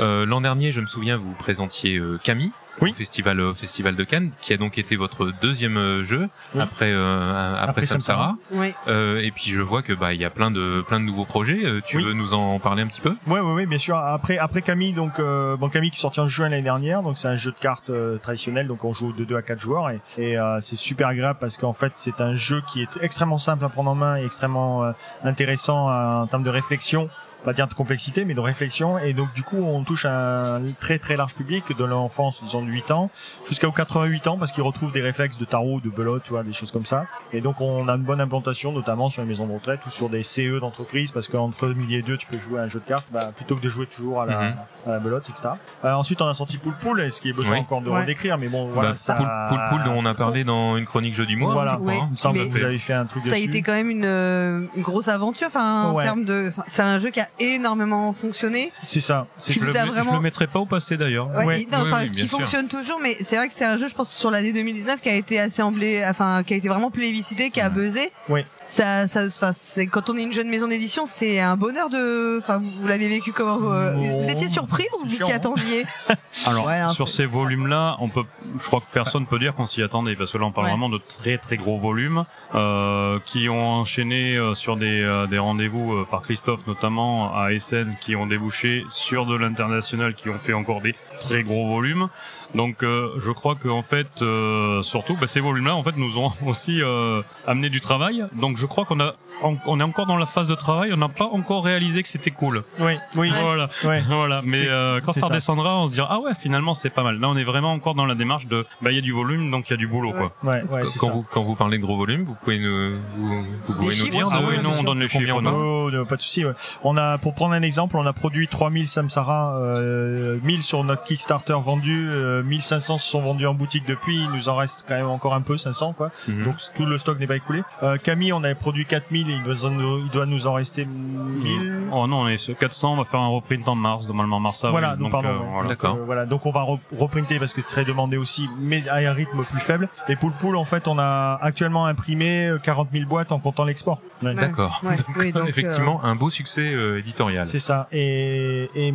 euh, 0.01 0.27
l'an 0.27 0.41
dernier, 0.43 0.71
je 0.71 0.81
me 0.81 0.87
souviens, 0.87 1.17
vous 1.17 1.33
présentiez 1.33 1.97
euh, 1.97 2.19
Camille 2.23 2.53
Oui. 2.83 2.91
au 2.91 2.95
festival 2.95 3.41
au 3.41 3.55
festival 3.55 3.97
de 3.97 4.05
Cannes, 4.05 4.31
qui 4.41 4.53
a 4.53 4.57
donc 4.57 4.77
été 4.79 4.97
votre 4.97 5.33
deuxième 5.41 5.77
euh, 5.77 6.05
jeu 6.05 6.29
Oui. 6.55 6.61
après 6.61 6.91
euh, 6.93 7.55
après, 7.55 7.69
Après 7.71 7.85
Samsara. 7.87 8.37
Oui. 8.53 8.75
Euh, 8.89 9.21
et 9.21 9.31
puis 9.31 9.51
je 9.51 9.61
vois 9.61 9.83
que 9.83 9.93
bah 9.93 10.13
il 10.15 10.21
y 10.21 10.25
a 10.25 10.31
plein 10.31 10.51
de 10.51 10.83
plein 10.87 11.01
de 11.01 11.05
nouveaux 11.05 11.25
projets. 11.25 11.65
Euh, 11.65 11.81
tu 11.85 11.97
Oui. 11.99 12.05
veux 12.05 12.13
nous 12.13 12.35
en 12.35 12.59
parler 12.59 12.83
un 12.83 12.87
petit 12.87 13.01
peu? 13.01 13.17
Ouais, 13.27 13.41
ouais, 13.41 13.53
ouais, 13.55 13.67
bien 13.67 13.79
sûr. 13.79 13.97
Après, 13.97 14.39
après 14.39 14.63
Camille, 14.63 14.93
donc 14.93 15.19
euh, 15.19 15.57
bon 15.57 15.69
Camille 15.71 15.91
qui 15.91 15.97
est 15.99 16.01
sorti 16.01 16.21
en 16.21 16.29
juin 16.29 16.49
l'année 16.49 16.63
dernière, 16.63 17.03
donc 17.03 17.19
c'est 17.19 17.29
un 17.29 17.37
jeu 17.37 17.51
de 17.51 17.57
cartes 17.59 17.91
euh, 17.91 18.19
traditionnel, 18.19 18.67
donc 18.67 18.85
on 18.85 18.93
joue 18.93 19.13
de 19.13 19.25
2 19.25 19.37
à 19.37 19.43
4 19.43 19.59
joueurs 19.61 19.91
et, 19.91 20.01
et 20.19 20.39
euh, 20.39 20.61
c'est 20.61 20.77
super 20.77 21.09
agréable 21.09 21.39
parce 21.41 21.57
qu'en 21.57 21.73
fait 21.73 21.93
c'est 21.97 22.21
un 22.21 22.35
jeu 22.35 22.63
qui 22.73 22.83
est 22.83 22.99
extrêmement 23.01 23.39
simple 23.39 23.65
à 23.65 23.69
prendre 23.69 23.91
en 23.91 23.95
main 23.95 24.17
et 24.19 24.25
extrêmement 24.25 24.85
euh, 24.85 24.93
intéressant 25.25 25.89
euh, 25.89 26.23
en 26.23 26.27
termes 26.27 26.43
de 26.45 26.51
réflexion. 26.51 27.09
Pas 27.47 27.53
dire 27.53 27.69
de 27.69 27.75
complexité, 27.75 28.25
mais 28.25 28.35
de 28.35 28.41
réflexion. 28.41 28.99
Et 28.99 29.13
donc, 29.15 29.33
du 29.33 29.45
coup, 29.45 29.59
on 29.59 29.85
touche 29.85 30.05
un 30.05 30.61
très 30.81 30.99
très 30.99 31.17
large 31.17 31.35
public 31.37 31.65
de 31.79 31.85
l'enfance, 31.85 32.43
disons 32.43 32.61
de 32.61 32.69
8 32.69 32.91
ans, 32.91 33.09
jusqu'à 33.49 33.71
88 33.71 34.27
ans, 34.27 34.37
parce 34.37 34.51
qu'ils 34.51 34.65
retrouvent 34.65 34.91
des 34.93 35.01
réflexes 35.01 35.39
de 35.39 35.45
tarot, 35.45 35.79
de 35.81 35.89
belote, 35.89 36.25
tu 36.25 36.31
vois, 36.31 36.43
des 36.43 36.53
choses 36.53 36.73
comme 36.73 36.85
ça. 36.87 37.07
Et 37.33 37.41
donc, 37.41 37.61
on 37.61 37.87
a 37.89 37.95
une 37.95 38.03
bonne 38.03 38.21
implantation, 38.21 38.73
notamment 38.73 39.11
sur 39.11 39.23
les 39.23 39.29
maisons 39.29 39.47
de 39.47 39.53
retraite 39.55 39.79
ou 39.87 39.91
sur 39.91 40.09
des 40.09 40.25
CE 40.25 40.59
d'entreprise, 40.61 41.13
parce 41.13 41.29
qu'entre 41.29 41.69
midi 41.69 41.95
et 41.95 42.03
deux, 42.03 42.17
tu 42.17 42.27
peux 42.27 42.39
jouer 42.39 42.59
à 42.59 42.65
un 42.65 42.69
jeu 42.69 42.81
de 42.81 42.85
cartes, 42.85 43.07
bah, 43.13 43.31
plutôt 43.37 43.55
que 43.55 43.63
de 43.63 43.69
jouer 43.69 43.87
toujours 43.87 44.23
à 44.23 44.27
la, 44.27 44.41
Mhm. 44.41 44.55
à 44.89 44.91
la 44.91 44.99
belote, 44.99 45.31
etc. 45.31 45.51
Euh, 45.85 45.93
ensuite, 45.93 46.21
on 46.21 46.27
a 46.27 46.35
sorti 46.35 46.59
Poul 46.59 46.75
Poul, 46.81 47.13
ce 47.13 47.21
qui 47.21 47.29
est 47.29 47.33
besoin 47.33 47.53
Oui. 47.53 47.61
encore 47.61 47.81
de 47.81 47.91
Ouais. 47.91 48.01
redécrire, 48.01 48.39
mais 48.41 48.49
bon, 48.49 48.67
voilà, 48.71 48.91
bah, 48.91 48.97
ça. 48.97 49.15
Poul 49.49 49.61
Poul 49.71 49.85
dont 49.85 49.95
on 49.97 50.05
a 50.05 50.15
parlé 50.15 50.43
dans 50.43 50.77
une 50.77 50.85
chronique 50.85 51.15
jeu 51.15 51.27
du 51.27 51.37
mois. 51.37 51.53
Voilà. 51.53 51.73
je 51.75 51.77
crois, 51.77 51.93
Oui, 51.93 51.99
hein. 52.01 52.07
Il 52.09 52.13
me 52.13 52.17
semble 52.17 52.39
mais 52.41 52.47
que 52.49 52.51
vous 52.59 52.65
avez 52.65 52.77
fait 52.77 52.93
un 52.95 53.07
truc 53.07 53.25
ça 53.25 53.35
a 53.37 53.39
été 53.39 53.63
quand 53.63 53.73
même 53.73 53.89
une, 53.91 54.05
euh, 54.05 54.67
une 54.75 54.83
grosse 54.83 55.07
aventure. 55.07 55.47
Enfin, 55.47 55.85
en 55.91 55.95
Ouais. 55.95 56.03
termes 56.03 56.25
de, 56.25 56.49
enfin, 56.49 56.65
c'est 56.67 56.83
un 56.83 56.99
jeu 56.99 57.11
qui 57.11 57.21
a 57.21 57.29
énormément 57.39 58.13
fonctionné. 58.13 58.73
C'est 58.83 59.01
ça. 59.01 59.27
C'est 59.39 59.53
Je 59.53 59.61
Je 59.61 59.65
le, 59.67 59.73
vraiment- 59.73 60.11
je 60.13 60.17
le 60.17 60.21
mettrai 60.23 60.47
pas 60.47 60.59
au 60.61 60.67
passé 60.67 60.97
d'ailleurs. 60.97 61.29
Ouais, 61.37 61.45
Ouais. 61.45 61.63
il- 61.63 61.69
non, 61.71 61.85
Oui, 61.85 62.11
qui 62.11 62.29
sûr. 62.29 62.39
fonctionne 62.39 62.69
toujours, 62.69 62.99
mais 63.03 63.17
c'est 63.21 63.37
vrai 63.37 63.49
que 63.49 63.55
c'est 63.55 63.65
un 63.65 63.77
jeu, 63.77 63.89
je 63.89 63.95
pense, 63.95 64.11
sur 64.13 64.31
l'année 64.31 64.53
2019 64.53 65.01
qui 65.01 65.09
a 65.09 65.15
été 65.15 65.39
assez 65.39 65.63
emblé, 65.63 66.05
enfin, 66.09 66.43
qui 66.45 66.55
a 66.55 66.57
été 66.57 66.69
vraiment 66.69 66.91
plébiscité, 66.91 67.51
qui 67.51 67.61
a 67.61 67.69
buzzé. 67.69 68.11
Oui. 68.29 68.41
Ça, 68.69 69.07
ça, 69.07 69.25
enfin, 69.27 69.53
c'est 69.53 69.87
quand 69.87 70.11
on 70.11 70.17
est 70.17 70.25
une 70.25 70.33
jeune 70.33 70.49
maison 70.49 70.67
d'édition, 70.67 71.07
c'est 71.07 71.39
un 71.41 71.57
bonheur 71.57 71.89
de, 71.89 72.39
enfin, 72.43 72.59
vous, 72.59 72.69
vous 72.81 72.89
l'avez 72.89 73.09
vécu 73.09 73.33
comment 73.33 73.59
vous, 73.59 73.71
euh, 73.71 73.95
vous 74.21 74.29
étiez 74.29 74.49
surpris 74.49 74.85
ou 74.99 75.05
vous 75.09 75.17
Chiant, 75.17 75.27
s'y 75.27 75.33
hein. 75.33 75.37
attendiez 75.37 75.85
Alors 76.47 76.67
Ouais, 76.67 76.75
hein, 76.75 76.89
sur 76.89 77.09
ces 77.09 77.27
volumes-là, 77.27 77.97
on 78.01 78.09
peut, 78.09 78.25
je 78.59 78.67
crois 78.67 78.81
que 78.81 78.87
personne 78.93 79.25
peut 79.27 79.39
dire 79.39 79.55
qu'on 79.55 79.67
s'y 79.67 79.83
attendait 79.85 80.17
parce 80.17 80.33
que 80.33 80.39
là 80.39 80.45
on 80.47 80.51
parle 80.53 80.67
Ouais. 80.67 80.73
vraiment 80.73 80.89
de 80.89 80.99
très 80.99 81.39
très 81.39 81.57
gros 81.57 81.79
volumes 81.79 82.25
euh, 82.57 83.21
qui 83.25 83.49
ont 83.49 83.65
enchaîné 83.69 84.37
euh, 84.37 84.55
sur 84.55 84.77
des, 84.77 85.01
euh, 85.01 85.27
des 85.29 85.39
rendez-vous 85.39 85.95
euh, 85.99 86.07
par 86.11 86.23
Christophe 86.23 86.67
notamment 86.67 87.37
à 87.37 87.53
Essen 87.53 87.95
qui 88.01 88.17
ont 88.17 88.27
débouché 88.27 88.85
sur 88.91 89.27
de 89.27 89.37
l'international 89.37 90.15
qui 90.15 90.29
ont 90.29 90.41
fait 90.41 90.55
encore 90.55 90.81
des 90.81 90.97
très 91.21 91.45
gros 91.45 91.69
volumes. 91.69 92.09
Donc 92.57 92.83
euh, 92.83 93.11
je 93.19 93.31
crois 93.31 93.55
que 93.55 93.69
en 93.69 93.83
fait 93.83 94.23
euh, 94.23 94.83
surtout 94.83 95.15
bah, 95.21 95.27
ces 95.27 95.41
volumes-là 95.41 95.77
en 95.77 95.83
fait 95.83 95.97
nous 95.97 96.19
ont 96.19 96.33
aussi 96.47 96.83
euh, 96.83 97.23
amené 97.47 97.69
du 97.69 97.81
travail. 97.81 98.25
Donc 98.33 98.57
je 98.57 98.65
crois 98.67 98.87
qu'on 98.87 98.99
a 98.99 99.15
on, 99.43 99.57
on 99.67 99.81
est 99.81 99.83
encore 99.83 100.07
dans 100.07 100.17
la 100.17 100.27
phase 100.27 100.49
de 100.49 100.55
travail, 100.55 100.93
on 100.93 100.97
n'a 100.97 101.09
pas 101.09 101.27
encore 101.27 101.65
réalisé 101.65 102.03
que 102.03 102.09
c'était 102.09 102.31
cool. 102.31 102.65
Oui, 102.79 102.95
oui. 103.17 103.33
Voilà. 103.41 103.69
Ouais. 103.85 104.03
Voilà, 104.09 104.41
mais 104.45 104.63
euh, 104.67 105.01
quand 105.05 105.13
ça 105.13 105.21
ça. 105.21 105.27
redescendra, 105.27 105.77
on 105.77 105.87
se 105.87 105.93
dira 105.93 106.09
ah 106.11 106.19
ouais 106.21 106.33
finalement 106.35 106.75
c'est 106.75 106.91
pas 106.91 107.03
mal. 107.03 107.21
Là 107.21 107.29
on 107.29 107.37
est 107.37 107.45
vraiment 107.45 107.73
encore 107.73 107.95
dans 107.95 108.07
la 108.07 108.15
démarche 108.15 108.47
de 108.47 108.65
bah 108.81 108.91
il 108.91 108.97
y 108.97 108.99
a 108.99 109.03
du 109.03 109.13
volume 109.13 109.51
donc 109.51 109.69
il 109.69 109.73
y 109.73 109.75
a 109.75 109.77
du 109.77 109.87
boulot 109.87 110.13
quoi. 110.13 110.33
Ouais, 110.43 110.63
ouais, 110.71 110.87
c'est 110.87 110.99
quand 110.99 111.07
ça. 111.07 111.13
vous 111.13 111.25
quand 111.31 111.43
vous 111.43 111.55
parlez 111.55 111.79
de 111.79 111.83
gros 111.83 111.97
volume, 111.97 112.25
vous 112.25 112.35
pouvez 112.35 112.59
nous 112.59 112.97
vous, 113.17 113.45
vous 113.67 113.75
pouvez 113.75 113.87
nous 113.87 113.93
chiffres 113.93 114.11
dire 114.11 114.29
Ah 114.33 114.41
oui, 114.49 114.57
non, 114.63 114.71
on 114.79 114.83
donne 114.83 115.01
les 115.01 115.09
combien 115.09 115.27
chiffres, 115.27 115.39
on 115.39 115.43
non. 115.43 115.53
Oh, 115.55 115.91
non, 115.91 116.05
pas 116.07 116.17
de 116.17 116.23
souci. 116.23 116.45
ouais. 116.45 116.53
On 116.83 116.97
a, 116.97 117.19
pour 117.19 117.35
prendre 117.35 117.55
un 117.55 117.63
exemple, 117.63 117.97
on 117.97 118.07
a 118.07 118.13
produit 118.13 118.49
3000 118.49 118.89
Samsara, 118.89 119.57
euh, 119.59 120.39
1000 120.43 120.63
sur 120.63 120.83
notre 120.85 121.05
Kickstarter 121.05 121.57
vendus, 121.65 122.09
euh, 122.09 122.43
1500 122.43 122.99
se 122.99 123.09
sont 123.11 123.21
vendus 123.21 123.47
en 123.47 123.55
boutique 123.55 123.85
depuis. 123.87 124.17
Il 124.17 124.31
nous 124.31 124.49
en 124.49 124.57
reste 124.57 124.85
quand 124.89 124.95
même 124.97 125.09
encore 125.09 125.35
un 125.35 125.43
peu, 125.43 125.57
500 125.57 125.93
quoi. 125.93 126.11
Mhm. 126.29 126.45
Donc 126.45 126.55
tout 126.75 126.87
le 126.87 126.99
stock 126.99 127.19
n'est 127.19 127.27
pas 127.27 127.37
écoulé. 127.37 127.63
Euh, 127.83 127.97
Camille, 127.99 128.33
on 128.33 128.43
avait 128.45 128.55
produit 128.55 128.87
4000 128.87 129.26
il 129.29 130.11
doit 130.13 130.27
nous 130.27 130.47
en 130.47 130.53
rester 130.55 130.85
1000. 130.85 131.86
Oh 131.93 132.07
non, 132.07 132.23
on 132.23 132.29
est 132.29 132.39
sur 132.39 132.57
400, 132.57 132.93
on 132.93 132.97
va 132.97 133.05
faire 133.05 133.21
un 133.21 133.29
reprint 133.29 133.67
en 133.69 133.75
mars, 133.75 134.07
normalement 134.09 134.41
mars 134.41 134.65
avril. 134.65 134.73
Voilà, 134.81 134.97
donc 134.97 135.11
donc 135.11 135.13
pardon. 135.13 135.29
euh, 135.29 135.39
voilà. 135.53 135.69
D'accord. 135.69 135.97
Euh, 135.97 136.05
voilà, 136.05 136.27
donc 136.27 136.47
on 136.47 136.51
va 136.51 136.63
re- 136.63 136.79
reprinter 136.99 137.39
parce 137.39 137.55
que 137.55 137.61
c'est 137.61 137.69
très 137.69 137.85
demandé 137.85 138.17
aussi, 138.17 138.49
mais 138.59 138.89
à 138.89 138.97
un 138.97 139.13
rythme 139.13 139.45
plus 139.45 139.61
faible. 139.61 139.89
Et 140.09 140.17
Poul 140.17 140.33
Poul, 140.33 140.57
en 140.57 140.65
fait, 140.65 140.89
on 140.89 140.99
a 140.99 141.39
actuellement 141.41 141.87
imprimé 141.87 142.47
euh, 142.47 142.59
40 142.59 142.89
000 142.93 143.07
boîtes 143.09 143.33
en 143.33 143.39
comptant 143.39 143.65
l'export. 143.65 144.01
Ouais. 144.23 144.35
D'accord. 144.35 144.81
Ouais, 144.83 144.97
Donc, 144.97 145.07
oui, 145.19 145.33
donc, 145.33 145.49
effectivement, 145.49 146.03
un 146.05 146.17
beau 146.17 146.31
succès 146.31 146.73
euh, 146.73 146.99
éditorial. 146.99 147.47
C'est 147.47 147.59
ça. 147.59 147.89
Et, 147.93 148.71
et, 148.75 148.95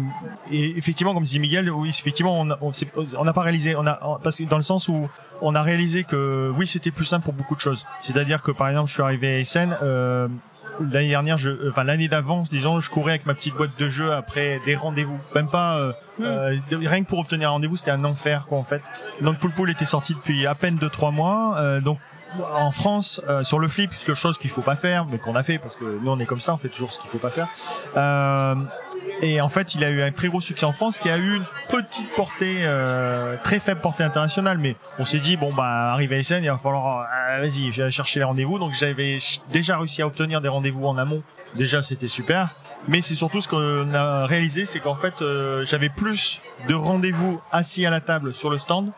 et 0.51 0.77
effectivement, 0.77 1.13
comme 1.13 1.23
dit 1.23 1.39
Miguel, 1.39 1.69
oui, 1.71 1.89
effectivement, 1.89 2.39
on 2.39 2.49
a- 2.51 2.57
on 2.61 2.71
on 3.17 3.23
n'a 3.25 3.33
pas 3.33 3.41
réalisé, 3.41 3.75
on 3.75 3.85
a, 3.87 3.99
on- 4.03 4.17
parce 4.19 4.37
que 4.37 4.43
dans 4.43 4.57
le 4.57 4.63
sens 4.63 4.87
où 4.87 5.07
on 5.41 5.55
a 5.55 5.61
réalisé 5.63 6.03
que 6.03 6.51
oui, 6.55 6.67
c'était 6.67 6.91
plus 6.91 7.05
simple 7.05 7.23
pour 7.25 7.33
beaucoup 7.33 7.55
de 7.55 7.61
choses. 7.61 7.85
C'est-à-dire 7.99 8.41
que 8.43 8.51
par 8.51 8.67
exemple, 8.69 8.89
je 8.89 8.93
suis 8.93 9.01
arrivé 9.03 9.27
à 9.35 9.39
Essen. 9.39 9.75
Euh, 9.81 10.27
L'année 10.91 11.09
dernière, 11.09 11.37
je, 11.37 11.69
enfin 11.69 11.83
l'année 11.83 12.07
d'avant, 12.07 12.43
disons, 12.49 12.79
je 12.79 12.89
courais 12.89 13.11
avec 13.13 13.25
ma 13.25 13.33
petite 13.33 13.55
boîte 13.55 13.77
de 13.79 13.89
jeux 13.89 14.11
après 14.11 14.59
des 14.65 14.75
rendez-vous. 14.75 15.19
Même 15.35 15.49
pas, 15.49 15.77
euh, 15.77 15.93
Hmm. 16.19 16.23
euh, 16.25 16.55
rien 16.71 17.03
que 17.03 17.07
pour 17.09 17.19
obtenir 17.19 17.47
un 17.49 17.51
rendez-vous, 17.53 17.77
c'était 17.77 17.91
un 17.91 18.03
enfer, 18.03 18.45
quoi, 18.47 18.57
en 18.57 18.63
fait. 18.63 18.83
Donc 19.21 19.39
Poul 19.39 19.51
Poul 19.51 19.71
était 19.71 19.85
sorti 19.85 20.13
depuis 20.13 20.45
à 20.45 20.53
peine 20.55 20.75
deux 20.75 20.89
trois 20.89 21.09
mois. 21.09 21.55
Euh, 21.57 21.79
donc 21.81 21.97
en 22.53 22.71
France, 22.71 23.21
euh, 23.27 23.43
sur 23.43 23.59
le 23.59 23.67
flip, 23.67 23.89
quelque 23.97 24.13
chose 24.13 24.37
qu'il 24.37 24.49
faut 24.51 24.61
pas 24.61 24.75
faire, 24.75 25.05
mais 25.05 25.17
qu'on 25.17 25.35
a 25.35 25.43
fait 25.43 25.57
parce 25.57 25.75
que 25.75 25.99
nous 26.01 26.11
on 26.11 26.19
est 26.19 26.25
comme 26.25 26.39
ça, 26.39 26.53
on 26.53 26.57
fait 26.57 26.69
toujours 26.69 26.93
ce 26.93 26.99
qu'il 26.99 27.09
faut 27.09 27.17
pas 27.17 27.31
faire. 27.31 27.47
Euh, 27.97 28.55
et 29.21 29.39
en 29.39 29.49
fait, 29.49 29.75
il 29.75 29.83
a 29.83 29.89
eu 29.89 30.01
un 30.01 30.11
très 30.11 30.27
gros 30.27 30.41
succès 30.41 30.65
en 30.65 30.71
France, 30.71 30.97
qui 30.97 31.09
a 31.09 31.17
eu 31.17 31.35
une 31.35 31.45
petite 31.69 32.09
portée, 32.15 32.57
euh, 32.61 33.35
très 33.43 33.59
faible 33.59 33.81
portée 33.81 34.03
internationale. 34.03 34.57
Mais 34.57 34.75
on 34.99 35.05
s'est 35.05 35.19
dit 35.19 35.37
bon 35.37 35.53
bah 35.53 35.91
arrivé 35.93 36.15
à 36.15 36.19
Essen, 36.19 36.43
il 36.43 36.49
va 36.49 36.57
falloir, 36.57 37.07
euh, 37.29 37.39
vas-y, 37.41 37.71
j'ai 37.71 37.89
chercher 37.91 38.19
les 38.19 38.25
rendez-vous. 38.25 38.57
Donc 38.59 38.73
j'avais 38.73 39.19
déjà 39.51 39.77
réussi 39.77 40.01
à 40.01 40.07
obtenir 40.07 40.41
des 40.41 40.49
rendez-vous 40.49 40.85
en 40.87 40.97
amont. 40.97 41.21
Déjà, 41.55 41.81
c'était 41.81 42.07
super. 42.07 42.49
Mais 42.87 43.01
c'est 43.01 43.13
surtout 43.13 43.41
ce 43.41 43.47
qu'on 43.47 43.93
a 43.93 44.25
réalisé, 44.25 44.65
c'est 44.65 44.79
qu'en 44.79 44.95
fait, 44.95 45.21
euh, 45.21 45.65
j'avais 45.67 45.89
plus 45.89 46.41
de 46.67 46.73
rendez-vous 46.73 47.39
assis 47.51 47.85
à 47.85 47.89
la 47.91 47.99
table 47.99 48.33
sur 48.33 48.49
le 48.49 48.57
stand, 48.57 48.91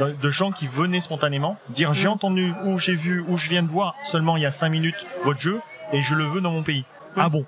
de 0.00 0.30
gens 0.30 0.50
qui 0.50 0.66
venaient 0.66 1.00
spontanément 1.00 1.56
dire 1.70 1.94
j'ai 1.94 2.08
Mm. 2.08 2.12
entendu 2.12 2.52
ou 2.64 2.78
j'ai 2.78 2.96
vu 2.96 3.24
ou 3.28 3.38
je 3.38 3.48
viens 3.48 3.62
de 3.62 3.68
voir 3.68 3.94
seulement 4.02 4.36
il 4.36 4.42
y 4.42 4.46
a 4.46 4.52
cinq 4.52 4.68
minutes 4.70 5.06
votre 5.24 5.40
jeu 5.40 5.60
et 5.92 6.02
je 6.02 6.14
le 6.14 6.24
veux 6.24 6.40
dans 6.40 6.50
mon 6.50 6.62
pays. 6.62 6.84
Ah 7.16 7.28
bon 7.28 7.46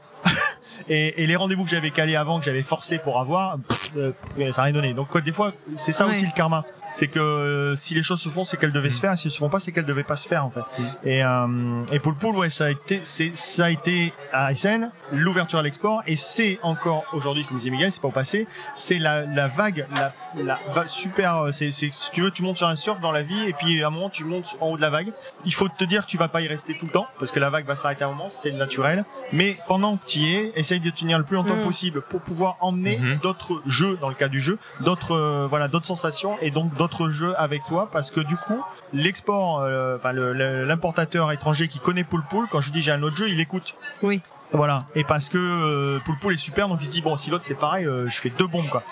et, 0.89 1.23
et 1.23 1.27
les 1.27 1.37
rendez-vous 1.37 1.65
que 1.65 1.71
j'avais 1.71 1.91
calés 1.91 2.17
avant, 2.17 2.39
que 2.39 2.45
j'avais 2.45 2.63
forcé 2.63 2.99
pour 2.99 3.21
avoir, 3.21 3.59
pff, 3.69 3.91
euh, 3.97 4.13
ça 4.53 4.63
n'a 4.63 4.65
rien 4.65 4.73
donné. 4.73 4.95
Donc 4.95 5.09
quoi, 5.09 5.21
des 5.21 5.33
fois, 5.33 5.53
c'est 5.77 5.93
ça 5.93 6.07
Ouais. 6.07 6.13
aussi 6.13 6.25
le 6.27 6.33
karma. 6.33 6.65
C'est 6.93 7.09
que 7.09 7.19
euh, 7.19 7.77
si 7.77 7.95
les 7.95 8.03
choses 8.03 8.21
se 8.21 8.29
font, 8.29 8.45
c'est 8.45 8.57
qu'elles 8.59 8.73
devaient 8.73 8.91
se 8.91 9.01
faire. 9.01 9.17
Si 9.17 9.27
elles 9.27 9.33
se 9.33 9.39
font 9.39 9.49
pas, 9.49 9.61
c'est 9.61 9.73
qu'elles 9.73 9.87
devaient 9.87 10.03
pas 10.05 10.17
se 10.17 10.29
faire 10.29 10.45
en 10.45 10.51
fait. 10.51 10.61
Et 11.05 11.25
euh, 11.25 11.83
et 11.93 11.99
pour 11.99 12.13
le 12.13 12.19
pool, 12.19 12.37
ouais, 12.37 12.51
ça 12.51 12.67
a 12.67 12.71
été, 12.71 13.01
c'est 13.03 13.35
ça 13.37 13.67
a 13.67 13.71
été 13.71 14.13
à 14.33 14.53
Essen 14.53 14.91
l'ouverture 15.13 15.59
à 15.59 15.63
l'export 15.63 16.03
et 16.07 16.17
c'est 16.17 16.59
encore 16.63 17.05
aujourd'hui, 17.13 17.45
comme 17.45 17.57
disait 17.57 17.71
Miguel, 17.71 17.91
c'est 17.93 18.01
pas 18.01 18.09
au 18.09 18.13
passé, 18.13 18.47
c'est 18.75 18.99
la, 18.99 19.23
la 19.27 19.49
vague, 19.49 19.87
la, 19.97 20.13
la 20.43 20.59
va- 20.75 20.89
super. 20.89 21.37
euh, 21.39 21.53
C'est 21.53 21.71
c'est 21.71 21.93
si 21.93 22.11
tu 22.13 22.23
veux, 22.23 22.31
tu 22.31 22.43
montes 22.43 22.57
sur 22.59 22.69
un 22.69 22.77
surf 22.77 23.01
dans 23.01 23.13
la 23.13 23.23
vie 23.23 23.49
et 23.49 23.53
puis 23.53 23.83
à 23.83 23.87
un 23.87 23.91
moment 23.91 24.11
tu 24.11 24.25
montes 24.25 24.57
en 24.61 24.69
haut 24.69 24.77
de 24.77 24.83
la 24.83 24.91
vague. 24.91 25.13
Il 25.45 25.55
faut 25.55 25.69
te 25.69 25.85
dire 25.85 26.05
que 26.07 26.11
tu 26.11 26.17
vas 26.19 26.29
pas 26.29 26.41
y 26.43 26.49
rester 26.49 26.75
tout 26.79 26.87
le 26.87 26.93
temps 26.93 27.07
parce 27.19 27.33
que 27.33 27.41
la 27.41 27.51
vague 27.51 27.65
va 27.67 27.77
s'arrêter 27.77 28.05
à 28.05 28.09
un 28.09 28.11
moment, 28.11 28.29
c'est 28.29 28.53
naturel. 28.53 29.05
Mais 29.33 29.57
pendant 29.69 29.97
que 29.97 30.07
tu 30.07 30.19
y 30.21 30.35
es, 30.35 30.53
essaye 30.57 30.81
de 30.81 30.91
tenir 30.91 31.19
le 31.19 31.25
plus 31.25 31.37
longtemps 31.37 31.57
Mm. 31.57 31.63
possible 31.63 32.03
pour 32.03 32.21
pouvoir 32.21 32.57
emmener 32.61 32.99
Mhm. 32.99 33.19
d'autres 33.23 33.63
jeux 33.67 33.97
dans 34.01 34.09
le 34.09 34.15
cas 34.15 34.29
du 34.29 34.41
jeu, 34.41 34.59
d'autres 34.81 35.13
euh, 35.15 35.47
voilà 35.49 35.69
d'autres 35.69 35.87
sensations 35.87 36.37
et 36.41 36.51
donc 36.51 36.75
d'autres 36.83 37.11
jeux 37.11 37.35
avec 37.39 37.63
toi 37.69 37.89
parce 37.93 38.11
que 38.11 38.21
du 38.21 38.37
coup 38.37 38.61
l'export, 38.93 39.61
euh, 39.61 39.97
enfin 39.97 40.13
le- 40.13 40.33
le- 40.33 40.65
l'importateur 40.65 41.31
étranger 41.31 41.69
qui 41.69 41.79
connaît 41.79 42.03
Pool 42.05 42.23
Pool, 42.29 42.47
quand 42.51 42.61
je 42.61 42.73
dis 42.73 42.83
j'ai 42.83 42.91
un 42.93 43.03
autre 43.05 43.17
jeu, 43.17 43.29
il 43.29 43.39
écoute. 43.41 43.77
Oui. 44.03 44.21
Voilà. 44.55 44.85
Et 44.95 45.05
parce 45.05 45.31
que 45.31 45.39
euh, 45.39 45.99
Pool 46.05 46.17
Pool 46.21 46.35
est 46.35 46.37
super, 46.37 46.69
donc 46.69 46.79
il 46.83 46.87
se 46.87 46.91
dit 46.91 47.01
bon 47.01 47.17
si 47.17 47.31
l'autre 47.31 47.45
c'est 47.45 47.55
pareil, 47.55 47.87
euh, 47.87 48.09
je 48.11 48.19
fais 48.19 48.31
deux 48.31 48.47
bombes 48.49 48.69
quoi. 48.69 48.83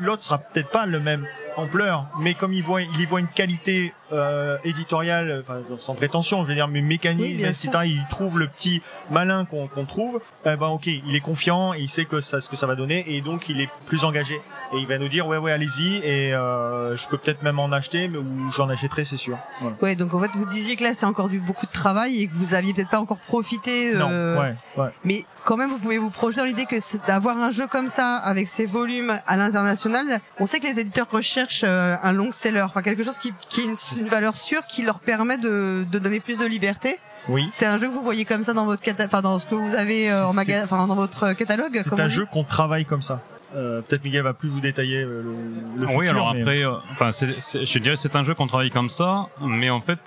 L'autre 0.00 0.24
sera 0.24 0.38
peut-être 0.38 0.70
pas 0.70 0.84
le 0.86 0.98
même 1.00 1.24
ampleur, 1.56 2.04
mais 2.18 2.34
comme 2.34 2.52
il 2.52 2.62
voit, 2.62 2.82
il 2.82 3.00
y 3.00 3.06
voit 3.06 3.20
une 3.20 3.26
qualité 3.28 3.92
euh, 4.12 4.56
éditoriale, 4.64 5.42
enfin, 5.44 5.60
sans 5.78 5.94
prétention, 5.94 6.42
je 6.42 6.48
veux 6.48 6.54
dire, 6.54 6.68
mais 6.68 6.80
Oui, 6.80 6.86
mécanisme, 6.86 7.38
bien 7.38 7.48
etc. 7.48 7.70
Il 7.86 8.04
trouve 8.10 8.38
le 8.38 8.46
petit 8.48 8.82
malin 9.10 9.44
qu'on 9.46 9.68
qu'on 9.68 9.84
trouve. 9.84 10.20
Eh 10.44 10.56
ben 10.56 10.66
ok, 10.68 10.86
il 10.86 11.14
est 11.16 11.20
confiant, 11.20 11.72
et 11.74 11.80
il 11.80 11.88
sait 11.88 12.04
que 12.04 12.20
ça, 12.20 12.40
ce 12.40 12.48
que 12.50 12.56
ça 12.56 12.66
va 12.66 12.74
donner, 12.76 13.04
et 13.14 13.20
donc 13.20 13.48
il 13.48 13.60
est 13.60 13.68
plus 13.86 14.04
engagé. 14.04 14.40
Et 14.72 14.78
il 14.78 14.86
va 14.86 14.98
nous 14.98 15.08
dire 15.08 15.26
ouais 15.26 15.36
ouais 15.36 15.50
allez-y, 15.50 15.96
et 15.96 16.32
euh, 16.32 16.96
je 16.96 17.08
peux 17.08 17.18
peut-être 17.18 17.42
même 17.42 17.58
en 17.58 17.72
acheter, 17.72 18.06
mais 18.06 18.18
ou 18.18 18.52
j'en 18.56 18.68
achèterai 18.68 19.04
c'est 19.04 19.16
sûr. 19.16 19.36
Voilà. 19.60 19.76
Ouais, 19.82 19.96
donc 19.96 20.14
en 20.14 20.20
fait, 20.20 20.30
vous 20.34 20.46
disiez 20.46 20.76
que 20.76 20.84
là, 20.84 20.94
c'est 20.94 21.06
encore 21.06 21.28
du 21.28 21.40
beaucoup 21.40 21.66
de 21.66 21.72
travail 21.72 22.22
et 22.22 22.26
que 22.28 22.32
vous 22.34 22.54
aviez 22.54 22.72
peut-être 22.72 22.88
pas 22.90 23.00
encore 23.00 23.18
profité. 23.18 23.94
Non, 23.94 24.08
euh, 24.12 24.38
ouais, 24.40 24.54
ouais. 24.76 24.90
Mais 25.04 25.24
quand 25.44 25.56
même, 25.56 25.70
vous 25.70 25.78
pouvez 25.78 25.98
vous 25.98 26.10
projeter 26.10 26.40
dans 26.42 26.46
l'idée 26.46 26.66
que 26.66 26.76
d'avoir 27.06 27.36
un 27.38 27.50
jeu 27.50 27.66
comme 27.66 27.88
ça, 27.88 28.16
avec 28.18 28.46
ses 28.46 28.66
volumes 28.66 29.18
à 29.26 29.36
l'international. 29.36 30.20
On 30.38 30.46
sait 30.46 30.60
que 30.60 30.66
les 30.66 30.78
éditeurs 30.78 31.08
recherchent 31.10 31.64
euh, 31.66 31.96
un 32.02 32.12
long 32.12 32.30
seller, 32.32 32.62
enfin 32.62 32.82
quelque 32.82 33.02
chose 33.02 33.18
qui, 33.18 33.32
qui 33.48 33.62
est 33.62 33.64
une, 33.64 33.76
une 34.02 34.08
valeur 34.08 34.36
sûre, 34.36 34.62
qui 34.68 34.82
leur 34.82 35.00
permet 35.00 35.36
de, 35.36 35.84
de 35.90 35.98
donner 35.98 36.20
plus 36.20 36.38
de 36.38 36.46
liberté. 36.46 36.98
Oui. 37.28 37.48
C'est 37.52 37.66
un 37.66 37.76
jeu 37.76 37.88
que 37.88 37.92
vous 37.94 38.02
voyez 38.02 38.24
comme 38.24 38.42
ça 38.44 38.52
dans 38.54 38.64
votre 38.66 38.82
cata- 38.82 39.04
enfin 39.06 39.20
dans 39.20 39.38
ce 39.40 39.46
que 39.46 39.54
vous 39.54 39.74
avez 39.74 40.10
euh, 40.10 40.26
en 40.26 40.32
magasin, 40.32 40.62
enfin 40.64 40.86
dans 40.86 40.94
votre 40.94 41.36
catalogue. 41.36 41.80
C'est 41.82 42.00
un 42.00 42.08
jeu 42.08 42.24
qu'on 42.32 42.44
travaille 42.44 42.84
comme 42.84 43.02
ça. 43.02 43.20
Euh, 43.54 43.80
peut-être 43.82 44.04
Miguel 44.04 44.22
va 44.22 44.32
plus 44.32 44.48
vous 44.48 44.60
détailler 44.60 44.98
euh, 45.02 45.22
le, 45.22 45.80
le 45.80 45.86
oui, 45.88 46.06
futur, 46.06 46.10
alors 46.10 46.34
mais- 46.34 46.40
après, 46.42 46.64
euh, 46.64 46.72
enfin, 46.92 47.10
c'est- 47.10 47.40
c'est- 47.40 47.64
je 47.66 47.78
dirais 47.80 47.96
c'est 47.96 48.14
un 48.14 48.22
jeu 48.22 48.34
qu'on 48.34 48.46
travaille 48.46 48.70
comme 48.70 48.88
ça, 48.88 49.26
mais 49.40 49.70
en 49.70 49.80
fait, 49.80 49.98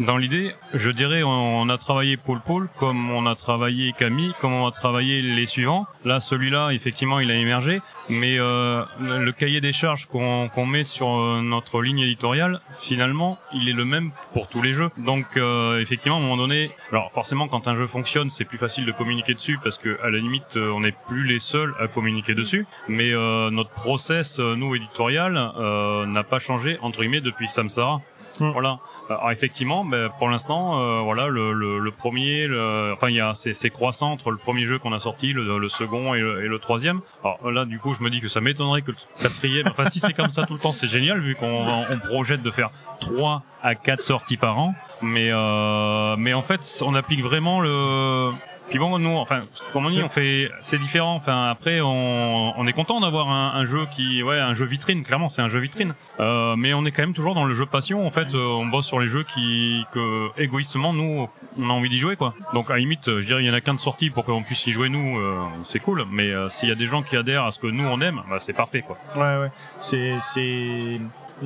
dans 0.00 0.16
l'idée, 0.16 0.52
je 0.74 0.90
dirais, 0.90 1.22
on, 1.22 1.60
on 1.60 1.68
a 1.68 1.78
travaillé 1.78 2.16
Paul 2.16 2.40
Paul 2.44 2.68
comme 2.78 3.10
on 3.10 3.26
a 3.26 3.34
travaillé 3.34 3.92
Camille, 3.92 4.32
comme 4.40 4.52
on 4.52 4.66
a 4.66 4.72
travaillé 4.72 5.20
les 5.20 5.46
suivants. 5.46 5.86
Là, 6.04 6.18
celui-là, 6.20 6.70
effectivement, 6.70 7.20
il 7.20 7.30
a 7.30 7.34
émergé, 7.34 7.80
mais 8.08 8.36
euh, 8.38 8.82
le 9.00 9.30
cahier 9.32 9.60
des 9.60 9.72
charges 9.72 10.06
qu'on 10.06 10.48
qu'on 10.48 10.66
met 10.66 10.84
sur 10.84 11.08
euh, 11.08 11.40
notre 11.42 11.82
ligne 11.82 12.00
éditoriale, 12.00 12.58
finalement, 12.80 13.38
il 13.52 13.68
est 13.68 13.72
le 13.72 13.84
même 13.84 14.10
pour 14.32 14.48
tous 14.48 14.62
les 14.62 14.72
jeux. 14.72 14.90
Donc, 14.98 15.26
euh, 15.36 15.80
effectivement, 15.80 16.16
à 16.16 16.20
un 16.20 16.22
moment 16.22 16.36
donné, 16.36 16.70
alors 16.90 17.12
forcément, 17.12 17.46
quand 17.48 17.68
un 17.68 17.74
jeu 17.76 17.86
fonctionne, 17.86 18.30
c'est 18.30 18.44
plus 18.44 18.58
facile 18.58 18.86
de 18.86 18.92
communiquer 18.92 19.34
dessus 19.34 19.58
parce 19.62 19.78
que 19.78 19.98
à 20.02 20.10
la 20.10 20.18
limite, 20.18 20.56
on 20.56 20.80
n'est 20.80 20.94
plus 21.08 21.24
les 21.24 21.38
seuls 21.38 21.74
à 21.78 21.86
communiquer 21.86 22.34
dessus. 22.34 22.66
Mais 22.88 23.12
euh, 23.12 23.50
notre 23.50 23.70
process, 23.70 24.40
euh, 24.40 24.56
nous 24.56 24.74
éditorial, 24.74 25.36
euh, 25.58 26.06
n'a 26.06 26.24
pas 26.24 26.38
changé 26.38 26.78
entre 26.80 27.00
guillemets 27.00 27.20
depuis 27.20 27.48
Samsara. 27.48 28.00
Mm. 28.40 28.50
Voilà. 28.50 28.78
Alors 29.10 29.30
effectivement, 29.30 29.84
ben, 29.86 30.10
pour 30.18 30.28
l'instant, 30.28 30.80
euh, 30.80 31.00
voilà, 31.00 31.28
le, 31.28 31.52
le, 31.52 31.78
le 31.78 31.90
premier, 31.90 32.46
le, 32.46 32.92
enfin 32.92 33.08
il 33.08 33.16
y 33.16 33.20
a 33.20 33.34
c'est 33.34 33.54
c'est 33.54 33.70
croissant 33.70 34.12
entre 34.12 34.30
le 34.30 34.36
premier 34.36 34.66
jeu 34.66 34.78
qu'on 34.78 34.92
a 34.92 34.98
sorti, 34.98 35.32
le, 35.32 35.58
le 35.58 35.68
second 35.70 36.14
et 36.14 36.20
le, 36.20 36.44
et 36.44 36.48
le 36.48 36.58
troisième. 36.58 37.00
Alors 37.24 37.50
là, 37.50 37.64
du 37.64 37.78
coup, 37.78 37.94
je 37.94 38.02
me 38.02 38.10
dis 38.10 38.20
que 38.20 38.28
ça 38.28 38.40
m'étonnerait 38.42 38.82
que 38.82 38.90
le 38.90 38.96
quatrième. 39.22 39.66
Enfin, 39.68 39.86
si 39.86 39.98
c'est 39.98 40.12
comme 40.12 40.30
ça 40.30 40.44
tout 40.44 40.52
le 40.52 40.60
temps, 40.60 40.72
c'est 40.72 40.86
génial 40.88 41.20
vu 41.20 41.34
qu'on 41.36 41.64
on 41.66 41.98
projette 41.98 42.42
de 42.42 42.50
faire 42.50 42.70
trois 43.00 43.42
à 43.62 43.74
quatre 43.74 44.02
sorties 44.02 44.36
par 44.36 44.58
an. 44.58 44.74
Mais 45.00 45.30
euh, 45.32 46.16
mais 46.18 46.34
en 46.34 46.42
fait, 46.42 46.60
on 46.82 46.94
applique 46.94 47.22
vraiment 47.22 47.60
le 47.60 48.30
puis 48.68 48.78
bon, 48.78 48.98
nous, 48.98 49.16
enfin, 49.16 49.42
comme 49.72 49.86
on 49.86 49.90
dit, 49.90 50.02
on 50.02 50.08
fait, 50.08 50.50
c'est 50.60 50.78
différent. 50.78 51.14
Enfin, 51.14 51.46
après, 51.50 51.80
on, 51.80 52.58
on 52.58 52.66
est 52.66 52.72
content 52.72 53.00
d'avoir 53.00 53.28
un, 53.30 53.52
un 53.54 53.64
jeu 53.64 53.86
qui, 53.94 54.22
ouais, 54.22 54.38
un 54.38 54.54
jeu 54.54 54.66
vitrine. 54.66 55.02
Clairement, 55.02 55.28
c'est 55.28 55.42
un 55.42 55.48
jeu 55.48 55.60
vitrine. 55.60 55.94
Euh, 56.20 56.54
mais 56.56 56.74
on 56.74 56.84
est 56.84 56.90
quand 56.90 57.02
même 57.02 57.14
toujours 57.14 57.34
dans 57.34 57.44
le 57.44 57.54
jeu 57.54 57.66
passion. 57.66 58.06
En 58.06 58.10
fait, 58.10 58.28
Euh, 58.34 58.44
on 58.46 58.66
bosse 58.66 58.86
sur 58.86 59.00
les 59.00 59.06
jeux 59.06 59.24
qui, 59.24 59.84
que 59.92 60.28
égoïstement, 60.40 60.92
nous, 60.92 61.28
on 61.58 61.70
a 61.70 61.72
envie 61.72 61.88
d'y 61.88 61.98
jouer, 61.98 62.16
quoi. 62.16 62.34
Donc, 62.52 62.70
à 62.70 62.74
la 62.74 62.78
limite, 62.80 63.06
je 63.06 63.24
dirais, 63.26 63.42
il 63.42 63.46
y 63.46 63.50
en 63.50 63.54
a 63.54 63.60
qu'un 63.60 63.74
de 63.74 63.80
sortie 63.80 64.10
pour 64.10 64.24
qu'on 64.24 64.42
puisse 64.42 64.66
y 64.66 64.70
jouer 64.72 64.88
nous. 64.88 65.18
euh, 65.18 65.38
c'est 65.64 65.80
cool. 65.80 66.04
Mais 66.10 66.30
euh, 66.30 66.48
s'il 66.48 66.68
y 66.68 66.72
a 66.72 66.74
des 66.74 66.86
gens 66.86 67.02
qui 67.02 67.16
adhèrent 67.16 67.44
à 67.44 67.50
ce 67.50 67.58
que 67.58 67.66
nous 67.66 67.84
on 67.86 68.00
aime, 68.00 68.20
bah, 68.28 68.36
c'est 68.38 68.52
parfait, 68.52 68.82
quoi. 68.82 68.96
Ouais, 69.16 69.40
ouais. 69.42 69.50
C'est, 69.80 70.16
c'est, 70.20 71.00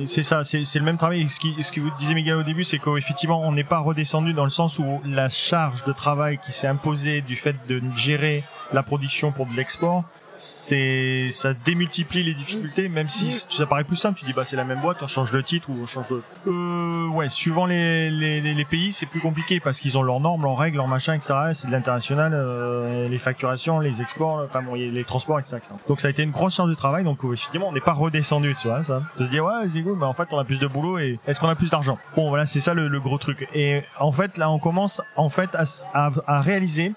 c'est 0.05 0.23
ça, 0.23 0.43
c'est, 0.43 0.63
le 0.75 0.81
même 0.81 0.97
travail. 0.97 1.29
Ce 1.29 1.39
qui, 1.39 1.55
ce 1.61 1.71
que 1.71 1.79
vous 1.79 1.91
disiez 1.97 2.15
Miguel 2.15 2.35
au 2.35 2.43
début, 2.43 2.63
c'est 2.63 2.79
qu'effectivement, 2.79 3.41
on 3.41 3.51
n'est 3.51 3.63
pas 3.63 3.79
redescendu 3.79 4.33
dans 4.33 4.43
le 4.43 4.49
sens 4.49 4.79
où 4.79 5.01
la 5.05 5.29
charge 5.29 5.83
de 5.83 5.91
travail 5.91 6.39
qui 6.43 6.51
s'est 6.51 6.67
imposée 6.67 7.21
du 7.21 7.35
fait 7.35 7.55
de 7.67 7.81
gérer 7.95 8.43
la 8.71 8.83
production 8.83 9.31
pour 9.31 9.45
de 9.45 9.53
l'export, 9.53 10.03
c'est, 10.35 11.29
ça 11.31 11.53
démultiplie 11.53 12.23
les 12.23 12.33
difficultés, 12.33 12.89
même 12.89 13.09
si 13.09 13.31
ça 13.31 13.65
paraît 13.65 13.83
plus 13.83 13.95
simple. 13.95 14.19
Tu 14.19 14.25
dis, 14.25 14.33
bah, 14.33 14.45
c'est 14.45 14.55
la 14.55 14.63
même 14.63 14.81
boîte, 14.81 15.01
on 15.01 15.07
change 15.07 15.31
le 15.31 15.43
titre 15.43 15.69
ou 15.69 15.77
on 15.81 15.85
change 15.85 16.09
le... 16.09 16.23
Euh, 16.47 17.07
ouais, 17.09 17.29
suivant 17.29 17.65
les, 17.65 18.09
les, 18.09 18.41
les, 18.41 18.65
pays, 18.65 18.93
c'est 18.93 19.05
plus 19.05 19.19
compliqué 19.19 19.59
parce 19.59 19.79
qu'ils 19.79 19.97
ont 19.97 20.01
leurs 20.01 20.19
normes, 20.19 20.43
leurs 20.43 20.57
règles, 20.57 20.77
leurs 20.77 20.87
machins, 20.87 21.13
etc. 21.13 21.33
C'est 21.53 21.67
de 21.67 21.71
l'international, 21.71 22.31
euh, 22.33 23.07
les 23.07 23.17
facturations, 23.17 23.79
les 23.79 24.01
exports, 24.01 24.43
enfin 24.45 24.61
bon, 24.61 24.73
les 24.73 25.03
transports, 25.03 25.39
etc., 25.39 25.57
etc. 25.57 25.75
Donc 25.87 25.99
ça 25.99 26.07
a 26.07 26.11
été 26.11 26.23
une 26.23 26.31
grosse 26.31 26.55
charge 26.55 26.69
de 26.69 26.75
travail. 26.75 27.03
Donc 27.03 27.19
effectivement, 27.23 27.69
on 27.69 27.73
n'est 27.73 27.81
pas 27.81 27.93
redescendu 27.93 28.53
de 28.53 28.59
ça, 28.59 28.83
ça. 28.83 29.03
De 29.17 29.25
se 29.25 29.29
dire 29.29 29.45
ouais, 29.45 29.67
c'est 29.67 29.83
cool, 29.83 29.97
mais 29.97 30.05
en 30.05 30.13
fait, 30.13 30.27
on 30.31 30.39
a 30.39 30.43
plus 30.45 30.59
de 30.59 30.67
boulot 30.67 30.97
et 30.97 31.19
est-ce 31.27 31.39
qu'on 31.39 31.49
a 31.49 31.55
plus 31.55 31.69
d'argent? 31.69 31.97
Bon, 32.15 32.29
voilà, 32.29 32.45
c'est 32.45 32.59
ça 32.59 32.73
le, 32.73 32.87
le 32.87 32.99
gros 32.99 33.17
truc. 33.17 33.47
Et 33.53 33.83
en 33.99 34.11
fait, 34.11 34.37
là, 34.37 34.49
on 34.49 34.59
commence 34.59 35.01
en 35.15 35.29
fait 35.29 35.55
à, 35.55 36.09
à 36.25 36.41
réaliser 36.41 36.93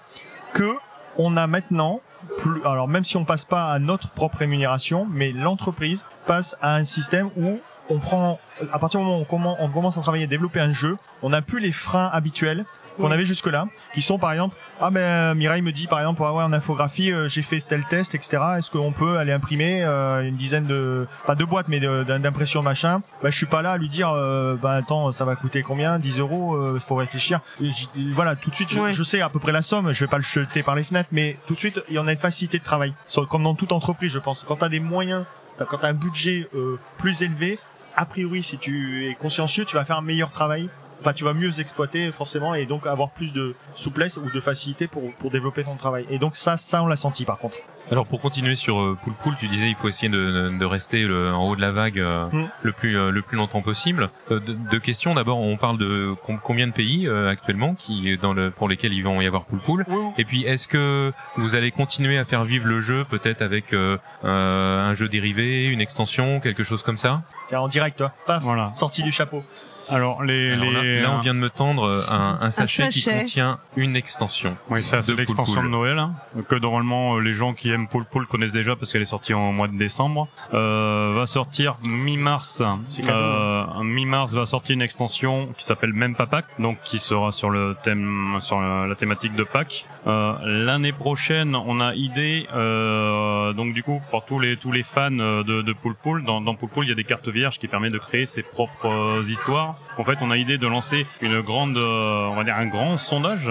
que 0.53 0.75
on 1.17 1.37
a 1.37 1.47
maintenant 1.47 2.01
plus, 2.37 2.63
alors 2.65 2.87
même 2.87 3.03
si 3.03 3.17
on 3.17 3.25
passe 3.25 3.45
pas 3.45 3.71
à 3.71 3.79
notre 3.79 4.09
propre 4.09 4.39
rémunération, 4.39 5.07
mais 5.09 5.31
l'entreprise 5.31 6.05
passe 6.25 6.55
à 6.61 6.75
un 6.75 6.85
système 6.85 7.29
où 7.37 7.59
on 7.89 7.99
prend, 7.99 8.39
à 8.71 8.79
partir 8.79 8.99
du 8.99 9.05
moment 9.05 9.19
où 9.19 9.25
on 9.59 9.69
commence, 9.69 9.97
à 9.97 10.01
travailler, 10.01 10.25
à 10.25 10.27
développer 10.27 10.59
un 10.59 10.71
jeu, 10.71 10.97
on 11.21 11.29
n'a 11.29 11.41
plus 11.41 11.59
les 11.59 11.71
freins 11.71 12.09
habituels 12.11 12.65
qu'on 12.97 13.11
avait 13.11 13.25
jusque 13.25 13.47
là, 13.47 13.67
qui 13.93 14.01
sont 14.01 14.17
par 14.19 14.31
exemple, 14.31 14.55
ah 14.79 14.91
ben 14.91 14.99
euh, 14.99 15.35
Mireille 15.35 15.61
me 15.61 15.71
dit 15.71 15.87
par 15.87 15.99
exemple, 15.99 16.21
ah 16.25 16.33
ouais 16.33 16.43
en 16.43 16.53
infographie, 16.53 17.11
euh, 17.11 17.27
j'ai 17.29 17.41
fait 17.41 17.61
tel 17.61 17.83
test, 17.85 18.13
etc. 18.15 18.41
Est-ce 18.57 18.69
qu'on 18.71 18.91
peut 18.91 19.17
aller 19.17 19.31
imprimer 19.31 19.83
euh, 19.83 20.21
une 20.23 20.35
dizaine 20.35 20.65
de, 20.65 21.07
pas 21.25 21.35
de 21.35 21.45
boîtes, 21.45 21.67
mais 21.67 21.79
d'impression 21.79 22.61
machin? 22.61 23.01
Bah 23.23 23.29
je 23.29 23.37
suis 23.37 23.45
pas 23.45 23.61
là 23.61 23.71
à 23.73 23.77
lui 23.77 23.89
dire, 23.89 24.09
euh, 24.11 24.55
bah 24.55 24.71
attends, 24.73 25.11
ça 25.11 25.25
va 25.25 25.35
coûter 25.35 25.63
combien? 25.63 25.99
10 25.99 26.19
euros, 26.19 26.55
euh, 26.55 26.79
faut 26.79 26.95
réfléchir. 26.95 27.39
Et 27.61 27.71
voilà, 28.13 28.35
tout 28.35 28.49
de 28.49 28.55
suite, 28.55 28.69
je, 28.71 28.79
Ouais. 28.79 28.93
je 28.93 29.03
sais 29.03 29.21
à 29.21 29.29
peu 29.29 29.39
près 29.39 29.51
la 29.51 29.61
somme, 29.61 29.91
je 29.93 29.99
vais 30.03 30.09
pas 30.09 30.17
le 30.17 30.23
jeter 30.23 30.63
par 30.63 30.75
les 30.75 30.83
fenêtres, 30.83 31.09
mais 31.11 31.37
tout 31.47 31.53
de 31.53 31.59
suite, 31.59 31.81
il 31.89 31.95
y 31.95 31.99
en 31.99 32.07
a 32.07 32.11
une 32.11 32.17
facilité 32.17 32.59
de 32.59 32.63
travail, 32.63 32.93
comme 33.29 33.43
dans 33.43 33.55
toute 33.55 33.71
entreprise, 33.71 34.11
je 34.11 34.19
pense. 34.19 34.43
Quand 34.47 34.57
t'as 34.57 34.69
des 34.69 34.79
moyens, 34.79 35.25
quand 35.57 35.77
t'as 35.79 35.87
un 35.89 35.93
budget 35.93 36.47
euh, 36.55 36.77
plus 36.97 37.21
élevé, 37.23 37.57
a 37.95 38.05
priori, 38.05 38.43
si 38.43 38.59
tu 38.59 39.07
es 39.09 39.15
consciencieux, 39.15 39.65
tu 39.65 39.75
vas 39.75 39.83
faire 39.85 39.97
un 39.97 40.01
meilleur 40.01 40.31
travail. 40.31 40.69
Enfin, 41.01 41.13
tu 41.13 41.23
vas 41.23 41.33
mieux 41.33 41.59
exploiter 41.59 42.11
forcément 42.11 42.55
et 42.55 42.65
donc 42.65 42.87
avoir 42.87 43.11
plus 43.11 43.31
de 43.33 43.55
souplesse 43.75 44.17
ou 44.17 44.29
de 44.31 44.39
facilité 44.39 44.87
pour, 44.87 45.13
pour 45.15 45.29
développer 45.31 45.63
ton 45.63 45.75
travail. 45.75 46.05
Et 46.09 46.17
donc 46.19 46.35
ça, 46.35 46.57
ça 46.57 46.81
on 46.83 46.87
l'a 46.87 46.97
senti 46.97 47.23
par 47.25 47.37
contre. 47.37 47.57
Alors 47.89 48.05
pour 48.05 48.19
continuer 48.19 48.55
sur 48.57 48.81
euh, 48.81 48.97
Pool 49.01 49.13
Pool, 49.13 49.35
tu 49.39 49.47
disais 49.47 49.69
il 49.69 49.75
faut 49.75 49.87
essayer 49.87 50.09
de, 50.09 50.57
de 50.57 50.65
rester 50.65 51.03
le- 51.05 51.33
en 51.33 51.47
haut 51.47 51.55
de 51.55 51.61
la 51.61 51.71
vague 51.71 51.99
euh, 51.99 52.25
Mm. 52.33 52.49
le 52.63 52.71
plus 52.73 52.97
euh, 52.97 53.11
le 53.11 53.21
plus 53.21 53.37
longtemps 53.37 53.61
possible. 53.61 54.09
Euh, 54.31 54.39
de- 54.41 54.53
deux 54.53 54.79
questions. 54.79 55.13
D'abord, 55.15 55.39
on 55.39 55.55
parle 55.55 55.77
de 55.77 56.13
com- 56.25 56.39
combien 56.43 56.67
de 56.67 56.73
pays 56.73 57.07
euh, 57.07 57.29
actuellement 57.29 57.75
qui 57.75 58.17
dans 58.17 58.33
le 58.33 58.51
pour 58.51 58.67
lesquels 58.67 58.91
ils 58.91 59.03
vont 59.03 59.21
y 59.21 59.27
avoir 59.27 59.45
Pool 59.45 59.59
Pool. 59.61 59.85
Et 60.17 60.25
puis 60.25 60.43
est-ce 60.43 60.67
que 60.67 61.13
vous 61.37 61.55
allez 61.55 61.71
continuer 61.71 62.17
à 62.17 62.25
faire 62.25 62.43
vivre 62.43 62.67
le 62.67 62.81
jeu 62.81 63.05
peut-être 63.05 63.41
avec 63.41 63.71
euh, 63.71 63.97
euh, 64.25 64.85
un 64.85 64.93
jeu 64.93 65.07
dérivé, 65.07 65.67
une 65.67 65.79
extension, 65.79 66.39
quelque 66.41 66.63
chose 66.65 66.83
comme 66.83 66.97
ça? 66.97 67.21
Tiens, 67.47 67.61
en 67.61 67.67
direct, 67.69 67.97
toi. 67.99 68.11
Paf, 68.25 68.43
Voilà. 68.43 68.71
sorti 68.73 69.01
du 69.03 69.11
chapeau. 69.13 69.43
Alors 69.89 70.23
les, 70.23 70.53
Alors 70.53 70.71
là, 70.71 70.81
les 70.81 71.01
là, 71.01 71.11
on 71.13 71.19
vient 71.19 71.33
de 71.33 71.39
me 71.39 71.49
tendre 71.49 71.83
euh, 71.85 72.01
un, 72.09 72.37
un 72.41 72.51
sachet, 72.51 72.89
qui 72.89 73.03
contient 73.03 73.59
une 73.75 73.95
extension. 73.95 74.57
Oui, 74.69 74.83
ça 74.83 75.01
c'est 75.01 75.15
l'extension 75.15 75.63
de. 75.63 75.67
Noël 75.69 75.97
hein, 75.99 76.15
que 76.49 76.55
normalement 76.55 77.15
euh, 77.15 77.19
les 77.19 77.33
gens 77.33 77.53
qui 77.53 77.69
aiment 77.71 77.87
Pool 77.87 78.05
Pool 78.05 78.25
connaissent 78.27 78.51
déjà 78.51 78.75
parce 78.75 78.91
qu'elle 78.91 79.01
est 79.01 79.05
sortie 79.05 79.33
en 79.33 79.51
mois 79.51 79.67
de 79.67 79.77
décembre. 79.77 80.27
Euh, 80.53 81.13
va 81.15 81.25
sortir 81.25 81.77
mi-mars. 81.83 82.61
Euh, 83.07 83.83
mi-mars 83.83 84.33
va 84.33 84.45
sortir 84.45 84.73
une 84.73 84.81
extension 84.81 85.47
qui 85.57 85.65
s'appelle 85.65 85.93
même 85.93 86.15
pas 86.15 86.25
Pâques, 86.25 86.59
donc 86.59 86.79
qui 86.83 86.99
sera 86.99 87.31
sur 87.31 87.49
le 87.49 87.75
thème 87.83 88.37
sur 88.41 88.59
la, 88.59 88.87
la 88.87 88.95
thématique 88.95 89.35
de 89.35 89.43
Pâques. 89.43 89.85
Euh, 90.07 90.33
L'année 90.43 90.93
prochaine, 90.93 91.53
on 91.55 91.81
a 91.81 91.93
idée 91.93 92.47
euh, 92.55 93.51
donc 93.53 93.73
du 93.73 93.83
coup 93.83 94.01
pour 94.09 94.23
tous 94.25 94.39
les 94.39 94.55
tous 94.55 94.71
les 94.71 94.83
fans 94.83 95.09
euh, 95.19 95.43
de, 95.43 95.61
de 95.61 95.73
Pool 95.73 95.95
Pool, 96.01 96.23
dans, 96.23 96.39
dans 96.39 96.55
Pool 96.55 96.69
Pool 96.69 96.85
il 96.85 96.89
y 96.89 96.91
a 96.91 96.95
des 96.95 97.03
cartes 97.03 97.27
vierges 97.27 97.59
qui 97.59 97.67
permettent 97.67 97.91
de 97.93 97.97
créer 97.97 98.25
ses 98.25 98.41
propres 98.43 99.21
histoires. 99.29 99.75
En 99.97 100.03
fait, 100.05 100.19
on 100.21 100.31
a 100.31 100.37
idée 100.37 100.57
de 100.57 100.67
lancer 100.67 101.05
une 101.21 101.41
grande, 101.41 101.75
on 101.77 102.33
va 102.35 102.43
dire 102.43 102.55
un 102.55 102.67
grand 102.67 102.97
sondage, 102.97 103.49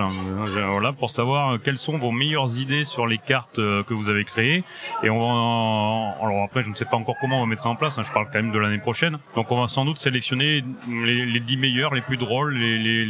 voilà, 0.70 0.92
pour 0.92 1.10
savoir 1.10 1.58
quelles 1.62 1.76
sont 1.76 1.98
vos 1.98 2.12
meilleures 2.12 2.56
idées 2.58 2.84
sur 2.84 3.06
les 3.06 3.18
cartes 3.18 3.56
que 3.56 3.92
vous 3.94 4.08
avez 4.10 4.24
créées. 4.24 4.62
Et 5.02 5.10
on 5.10 5.18
va, 5.18 5.24
en- 5.26 6.14
alors 6.22 6.44
après, 6.44 6.62
je 6.62 6.70
ne 6.70 6.74
sais 6.74 6.84
pas 6.84 6.96
encore 6.96 7.16
comment 7.20 7.38
on 7.38 7.40
va 7.40 7.46
mettre 7.46 7.62
ça 7.62 7.68
en 7.68 7.74
place. 7.76 7.98
hein, 7.98 8.02
je 8.06 8.12
parle 8.12 8.26
quand 8.32 8.40
même 8.40 8.52
de 8.52 8.58
l'année 8.58 8.78
prochaine. 8.78 9.18
Donc, 9.34 9.50
on 9.50 9.60
va 9.60 9.68
sans 9.68 9.84
doute 9.84 9.98
sélectionner 9.98 10.62
les, 10.88 11.26
les 11.26 11.40
10 11.40 11.56
meilleurs, 11.56 11.92
les 11.94 12.00
plus 12.00 12.16
drôles, 12.16 12.54
les 12.56 12.78
les 12.78 13.04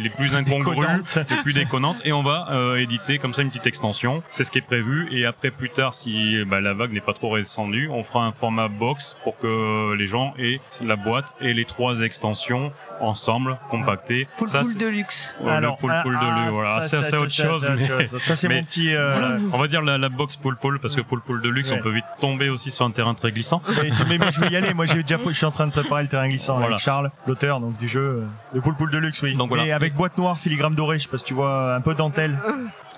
les 0.00 0.10
plus 0.10 0.34
incongrus, 0.34 0.76
Déconnantes. 0.76 1.18
les 1.30 1.42
plus 1.42 1.52
déconnantes, 1.52 2.02
et 2.04 2.12
on 2.12 2.22
va 2.22 2.48
euh, 2.50 2.76
éditer 2.90 3.18
comme 3.18 3.32
ça 3.34 3.42
une 3.42 3.48
petite 3.48 3.66
extension. 3.66 4.22
C'est 4.30 4.44
ce 4.44 4.50
qui 4.50 4.58
est 4.58 4.62
prévu. 4.62 5.08
Et 5.12 5.24
après, 5.26 5.50
plus 5.50 5.70
tard, 5.70 5.94
si 5.94 6.44
bah, 6.44 6.60
la 6.60 6.72
vague 6.74 6.92
n'est 6.92 7.00
pas 7.00 7.12
trop 7.14 7.36
descendue, 7.36 7.88
on 7.90 8.02
fera 8.02 8.24
un 8.24 8.32
format 8.32 8.68
box 8.68 9.16
pour 9.24 9.38
que 9.38 9.94
les 9.94 10.06
gens 10.06 10.34
aient 10.38 10.60
la 10.82 10.96
boîte 10.96 11.32
et 11.40 11.54
les 11.54 11.64
trois 11.64 12.00
extensions 12.00 12.72
ensemble, 13.00 13.58
compactées. 13.70 14.28
Poul 14.36 14.46
Ça, 14.48 14.62
c'est- 14.62 14.78
de 14.78 14.86
luxe. 14.86 15.34
Ouais, 15.40 15.58
le 15.60 15.68
pool 15.78 15.90
pool 16.02 16.12
de 16.14 16.18
ah, 16.20 16.42
lui, 16.44 16.52
voilà. 16.52 16.80
Ça, 16.82 17.02
c'est 17.02 17.16
autre 17.16 17.30
ça, 17.30 17.44
chose, 17.46 17.64
ça, 17.64 17.74
mais, 17.74 18.06
ça, 18.06 18.36
c'est 18.36 18.48
mon 18.48 18.62
petit. 18.62 18.94
euh, 18.94 19.12
voilà. 19.18 19.36
On 19.54 19.58
va 19.58 19.68
dire 19.68 19.80
la, 19.82 19.96
la 19.96 20.08
box 20.10 20.36
pool 20.36 20.56
pool 20.56 20.78
parce 20.80 20.94
que 20.96 21.00
pool 21.00 21.22
pool 21.22 21.40
de 21.40 21.48
luxe, 21.48 21.70
Ouais. 21.70 21.78
on 21.78 21.82
peut 21.82 21.92
vite 21.94 22.04
tomber 22.20 22.50
aussi 22.50 22.70
sur 22.70 22.84
un 22.84 22.90
terrain 22.90 23.14
très 23.14 23.32
glissant. 23.32 23.62
Mais, 23.82 23.88
mais- 24.08 24.18
mais 24.18 24.30
je 24.32 24.40
vais 24.40 24.48
y 24.48 24.56
aller. 24.56 24.74
Moi, 24.74 24.84
j'ai 24.84 25.02
déjà, 25.02 25.16
je 25.26 25.32
suis 25.32 25.46
en 25.46 25.50
train 25.50 25.66
de 25.66 25.72
préparer 25.72 26.02
le 26.02 26.08
terrain 26.08 26.28
glissant 26.28 26.54
Voilà. 26.58 26.74
avec 26.74 26.80
Charles, 26.80 27.10
l'auteur 27.26 27.60
donc 27.60 27.78
du 27.78 27.88
jeu, 27.88 28.00
euh, 28.00 28.26
le 28.52 28.60
pool 28.60 28.74
pool 28.74 28.90
de 28.90 28.98
luxe, 28.98 29.22
oui. 29.22 29.34
Donc, 29.34 29.48
voilà. 29.48 29.64
Et 29.64 29.72
avec 29.72 29.94
boîte 29.94 30.18
noire, 30.18 30.38
filigrane 30.38 30.74
doré, 30.74 30.98
je 30.98 31.04
sais 31.04 31.08
pas 31.08 31.16
si 31.18 31.24
tu 31.24 31.32
vois, 31.34 31.74
un 31.76 31.80
peu 31.80 31.94
dentelle. 31.94 32.38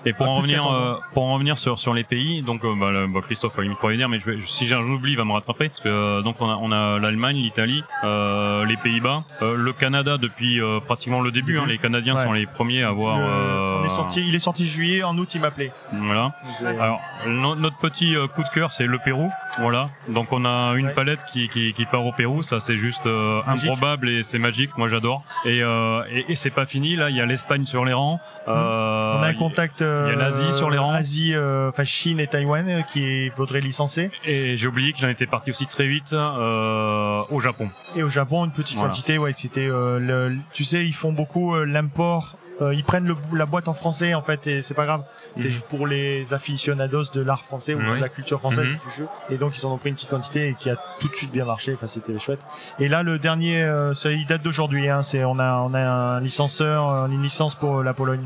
Et 0.04 0.12
pour 0.12 0.26
À 0.26 0.30
en 0.30 0.34
revenir, 0.34 0.62
14 0.62 0.76
ans. 0.76 0.80
euh, 0.80 0.94
pour 1.14 1.22
en 1.24 1.34
revenir 1.34 1.58
sur 1.58 1.78
sur 1.78 1.94
les 1.94 2.02
pays, 2.04 2.42
donc 2.42 2.64
euh, 2.64 2.74
bah, 2.78 2.90
le- 2.90 3.06
bah, 3.06 3.20
Christophe 3.22 3.56
va 3.56 3.62
limite 3.62 3.78
pas 3.78 3.92
dire, 3.92 4.08
mais 4.08 4.18
je 4.18 4.30
vais, 4.32 4.38
si 4.46 4.66
j'en 4.66 4.82
oublie, 4.82 5.12
il 5.12 5.16
va 5.16 5.24
me 5.24 5.32
rattraper. 5.32 5.68
Parce 5.68 5.80
que, 5.80 5.88
euh, 5.88 6.22
donc 6.22 6.36
on 6.40 6.48
a, 6.50 6.56
on 6.60 6.72
a 6.72 6.98
l'Allemagne, 6.98 7.36
l'Italie, 7.36 7.84
euh, 8.04 8.64
les 8.66 8.76
Pays-Bas, 8.76 9.22
euh, 9.42 9.54
le 9.56 9.72
Canada 9.72 10.18
depuis 10.18 10.60
euh, 10.60 10.80
pratiquement 10.80 11.20
le 11.20 11.30
début. 11.30 11.58
Hein, 11.58 11.66
les 11.68 11.78
Canadiens 11.78 12.16
Ouais. 12.16 12.24
sont 12.24 12.32
les 12.32 12.46
premiers 12.46 12.82
à 12.82 12.88
avoir. 12.88 13.18
Le- 13.18 13.24
euh, 13.24 13.80
on 13.82 13.84
est 13.84 13.88
sorti, 13.90 14.24
il 14.26 14.34
est 14.34 14.38
sorti 14.40 14.66
juillet, 14.66 15.02
en 15.04 15.16
août, 15.18 15.28
il 15.34 15.40
m'appelait. 15.40 15.70
Voilà. 15.92 16.32
Alors 16.80 17.00
no- 17.28 17.54
notre 17.54 17.78
petit 17.78 18.14
coup 18.34 18.42
de 18.42 18.48
cœur, 18.48 18.72
c'est 18.72 18.86
le 18.86 18.98
Pérou. 18.98 19.30
Voilà. 19.60 19.90
Donc 20.08 20.32
on 20.32 20.44
a 20.44 20.74
une 20.76 20.86
Ouais. 20.86 20.94
palette 20.94 21.20
qui, 21.32 21.48
qui 21.48 21.72
qui 21.74 21.84
part 21.84 22.04
au 22.06 22.12
Pérou. 22.12 22.42
Ça 22.42 22.58
c'est 22.60 22.76
juste 22.76 23.06
euh, 23.06 23.40
improbable 23.46 24.08
et 24.08 24.22
c'est 24.22 24.38
magique. 24.38 24.70
Moi 24.78 24.88
j'adore. 24.88 25.22
Et 25.44 25.62
euh, 25.62 26.02
et, 26.10 26.32
et 26.32 26.34
c'est 26.34 26.50
pas 26.50 26.64
fini. 26.66 26.96
Là 26.96 27.10
il 27.10 27.16
y 27.16 27.20
a 27.20 27.26
l'Espagne 27.26 27.64
sur 27.64 27.84
les 27.84 27.92
rangs. 27.92 28.18
Euh, 28.48 29.18
on 29.18 29.22
a 29.22 29.26
un 29.26 29.34
contact. 29.34 29.82
euh, 29.82 30.06
il 30.08 30.12
y 30.12 30.16
a 30.16 30.18
l'Asie 30.18 30.52
sur 30.52 30.70
les 30.70 30.78
rangs. 30.78 30.92
Asie, 30.92 31.34
euh, 31.34 31.68
enfin 31.68 31.84
Chine 31.84 32.18
et 32.20 32.26
Taïwan, 32.26 32.68
euh, 32.68 32.80
qui 32.92 33.30
faudrait 33.36 33.60
licencer. 33.60 34.10
Et 34.24 34.56
j'ai 34.56 34.66
oublié 34.68 34.92
qu'il 34.92 35.04
en 35.06 35.10
était 35.10 35.26
parti 35.26 35.50
aussi 35.50 35.66
très 35.66 35.86
vite 35.86 36.12
euh, 36.12 37.22
au 37.30 37.40
Japon. 37.40 37.68
Et 37.96 38.02
au 38.02 38.10
Japon, 38.10 38.44
une 38.46 38.52
petite 38.52 38.76
Voilà. 38.76 38.88
quantité, 38.90 39.18
ouais, 39.18 39.32
c'était, 39.36 39.68
euh, 39.68 40.34
tu 40.52 40.64
sais, 40.64 40.84
ils 40.84 40.94
font 40.94 41.12
beaucoup 41.12 41.54
euh, 41.54 41.64
l'import. 41.64 42.36
Euh, 42.62 42.74
ils 42.74 42.84
prennent 42.84 43.06
le, 43.06 43.16
la 43.34 43.46
boîte 43.46 43.68
en 43.68 43.74
français 43.74 44.14
en 44.14 44.22
fait 44.22 44.46
et 44.46 44.62
c'est 44.62 44.74
pas 44.74 44.86
grave. 44.86 45.02
C'est 45.36 45.48
Mhm. 45.48 45.60
pour 45.70 45.86
les 45.86 46.32
aficionados 46.34 47.04
de 47.14 47.22
l'art 47.22 47.42
français 47.42 47.74
ou 47.74 47.78
Oui. 47.78 47.96
de 47.96 48.00
la 48.00 48.08
culture 48.08 48.38
française 48.38 48.66
Mhm. 48.66 48.78
du 48.86 48.96
jeu. 48.96 49.06
Et 49.30 49.36
donc 49.38 49.56
ils 49.58 49.64
en 49.66 49.72
ont 49.72 49.78
pris 49.78 49.88
une 49.90 49.94
petite 49.94 50.10
quantité 50.10 50.48
et 50.48 50.54
qui 50.54 50.70
a 50.70 50.76
tout 51.00 51.08
de 51.08 51.14
suite 51.14 51.32
bien 51.32 51.44
marché. 51.44 51.72
Enfin 51.74 51.86
c'était 51.86 52.18
chouette. 52.18 52.40
Et 52.78 52.88
là 52.88 53.02
le 53.02 53.18
dernier, 53.18 53.62
euh, 53.62 53.94
ça, 53.94 54.10
il 54.10 54.26
date 54.26 54.42
d'aujourd'hui. 54.42 54.88
Hein, 54.88 55.02
c'est 55.02 55.24
on 55.24 55.38
a 55.38 55.58
on 55.60 55.74
a 55.74 55.80
un 55.80 56.20
licenceur, 56.20 56.88
euh, 56.90 57.06
une 57.08 57.22
licence 57.22 57.54
pour 57.54 57.78
euh, 57.80 57.82
la 57.84 57.94
Pologne. 57.94 58.24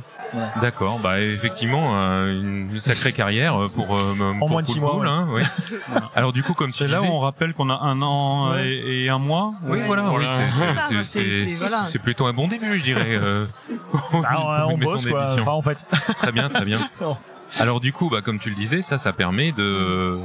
D'accord, 0.60 0.98
bah 0.98 1.20
effectivement 1.20 1.92
euh, 1.94 2.32
une 2.32 2.78
sacrée 2.78 3.12
carrière 3.12 3.60
euh, 3.60 3.68
pour 3.68 3.96
euh, 3.96 4.14
pour 4.38 4.48
moins 4.50 4.62
de 4.62 4.66
six 4.68 4.80
mois, 4.80 4.96
ouais. 4.98 5.06
hein, 5.08 5.26
oui. 5.30 5.42
Alors 6.14 6.32
du 6.32 6.42
coup 6.42 6.52
comme 6.54 6.68
tu 6.70 6.78
C'est 6.78 6.88
là 6.88 7.00
où 7.02 7.06
on 7.06 7.18
rappelle 7.20 7.54
qu'on 7.54 7.70
a 7.70 7.74
un 7.78 8.02
an 8.02 8.52
Ouais. 8.52 8.66
et, 8.68 9.04
et 9.04 9.10
un 9.10 9.18
mois. 9.18 9.52
oui 9.66 9.80
voilà, 9.86 10.10
oui, 10.10 10.24
c'est 10.28 10.50
C'est 10.50 10.58
ça, 10.74 10.82
c'est- 10.88 10.94
c'est 11.04 11.04
c'est- 11.04 11.48
c'est- 11.48 11.68
voilà. 11.68 11.84
c'est 11.84 11.98
plutôt 12.00 12.26
un 12.26 12.32
bon 12.32 12.48
début, 12.48 12.78
je 12.78 12.84
dirais. 12.84 13.04
euh, 13.08 13.46
Ah, 14.26 14.66
une 14.68 14.74
on 14.74 14.78
bosse 14.78 15.06
quoi. 15.06 15.26
Enfin 15.32 15.52
en 15.52 15.62
fait. 15.62 15.84
Très 16.16 16.32
bien, 16.32 16.48
très 16.48 16.64
bien. 16.64 16.78
Alors 17.60 17.80
du 17.80 17.92
coup, 17.92 18.10
bah, 18.10 18.22
comme 18.22 18.38
tu 18.38 18.50
le 18.50 18.56
disais, 18.56 18.82
ça, 18.82 18.98
ça 18.98 19.12
permet 19.12 19.52
de 19.52 20.18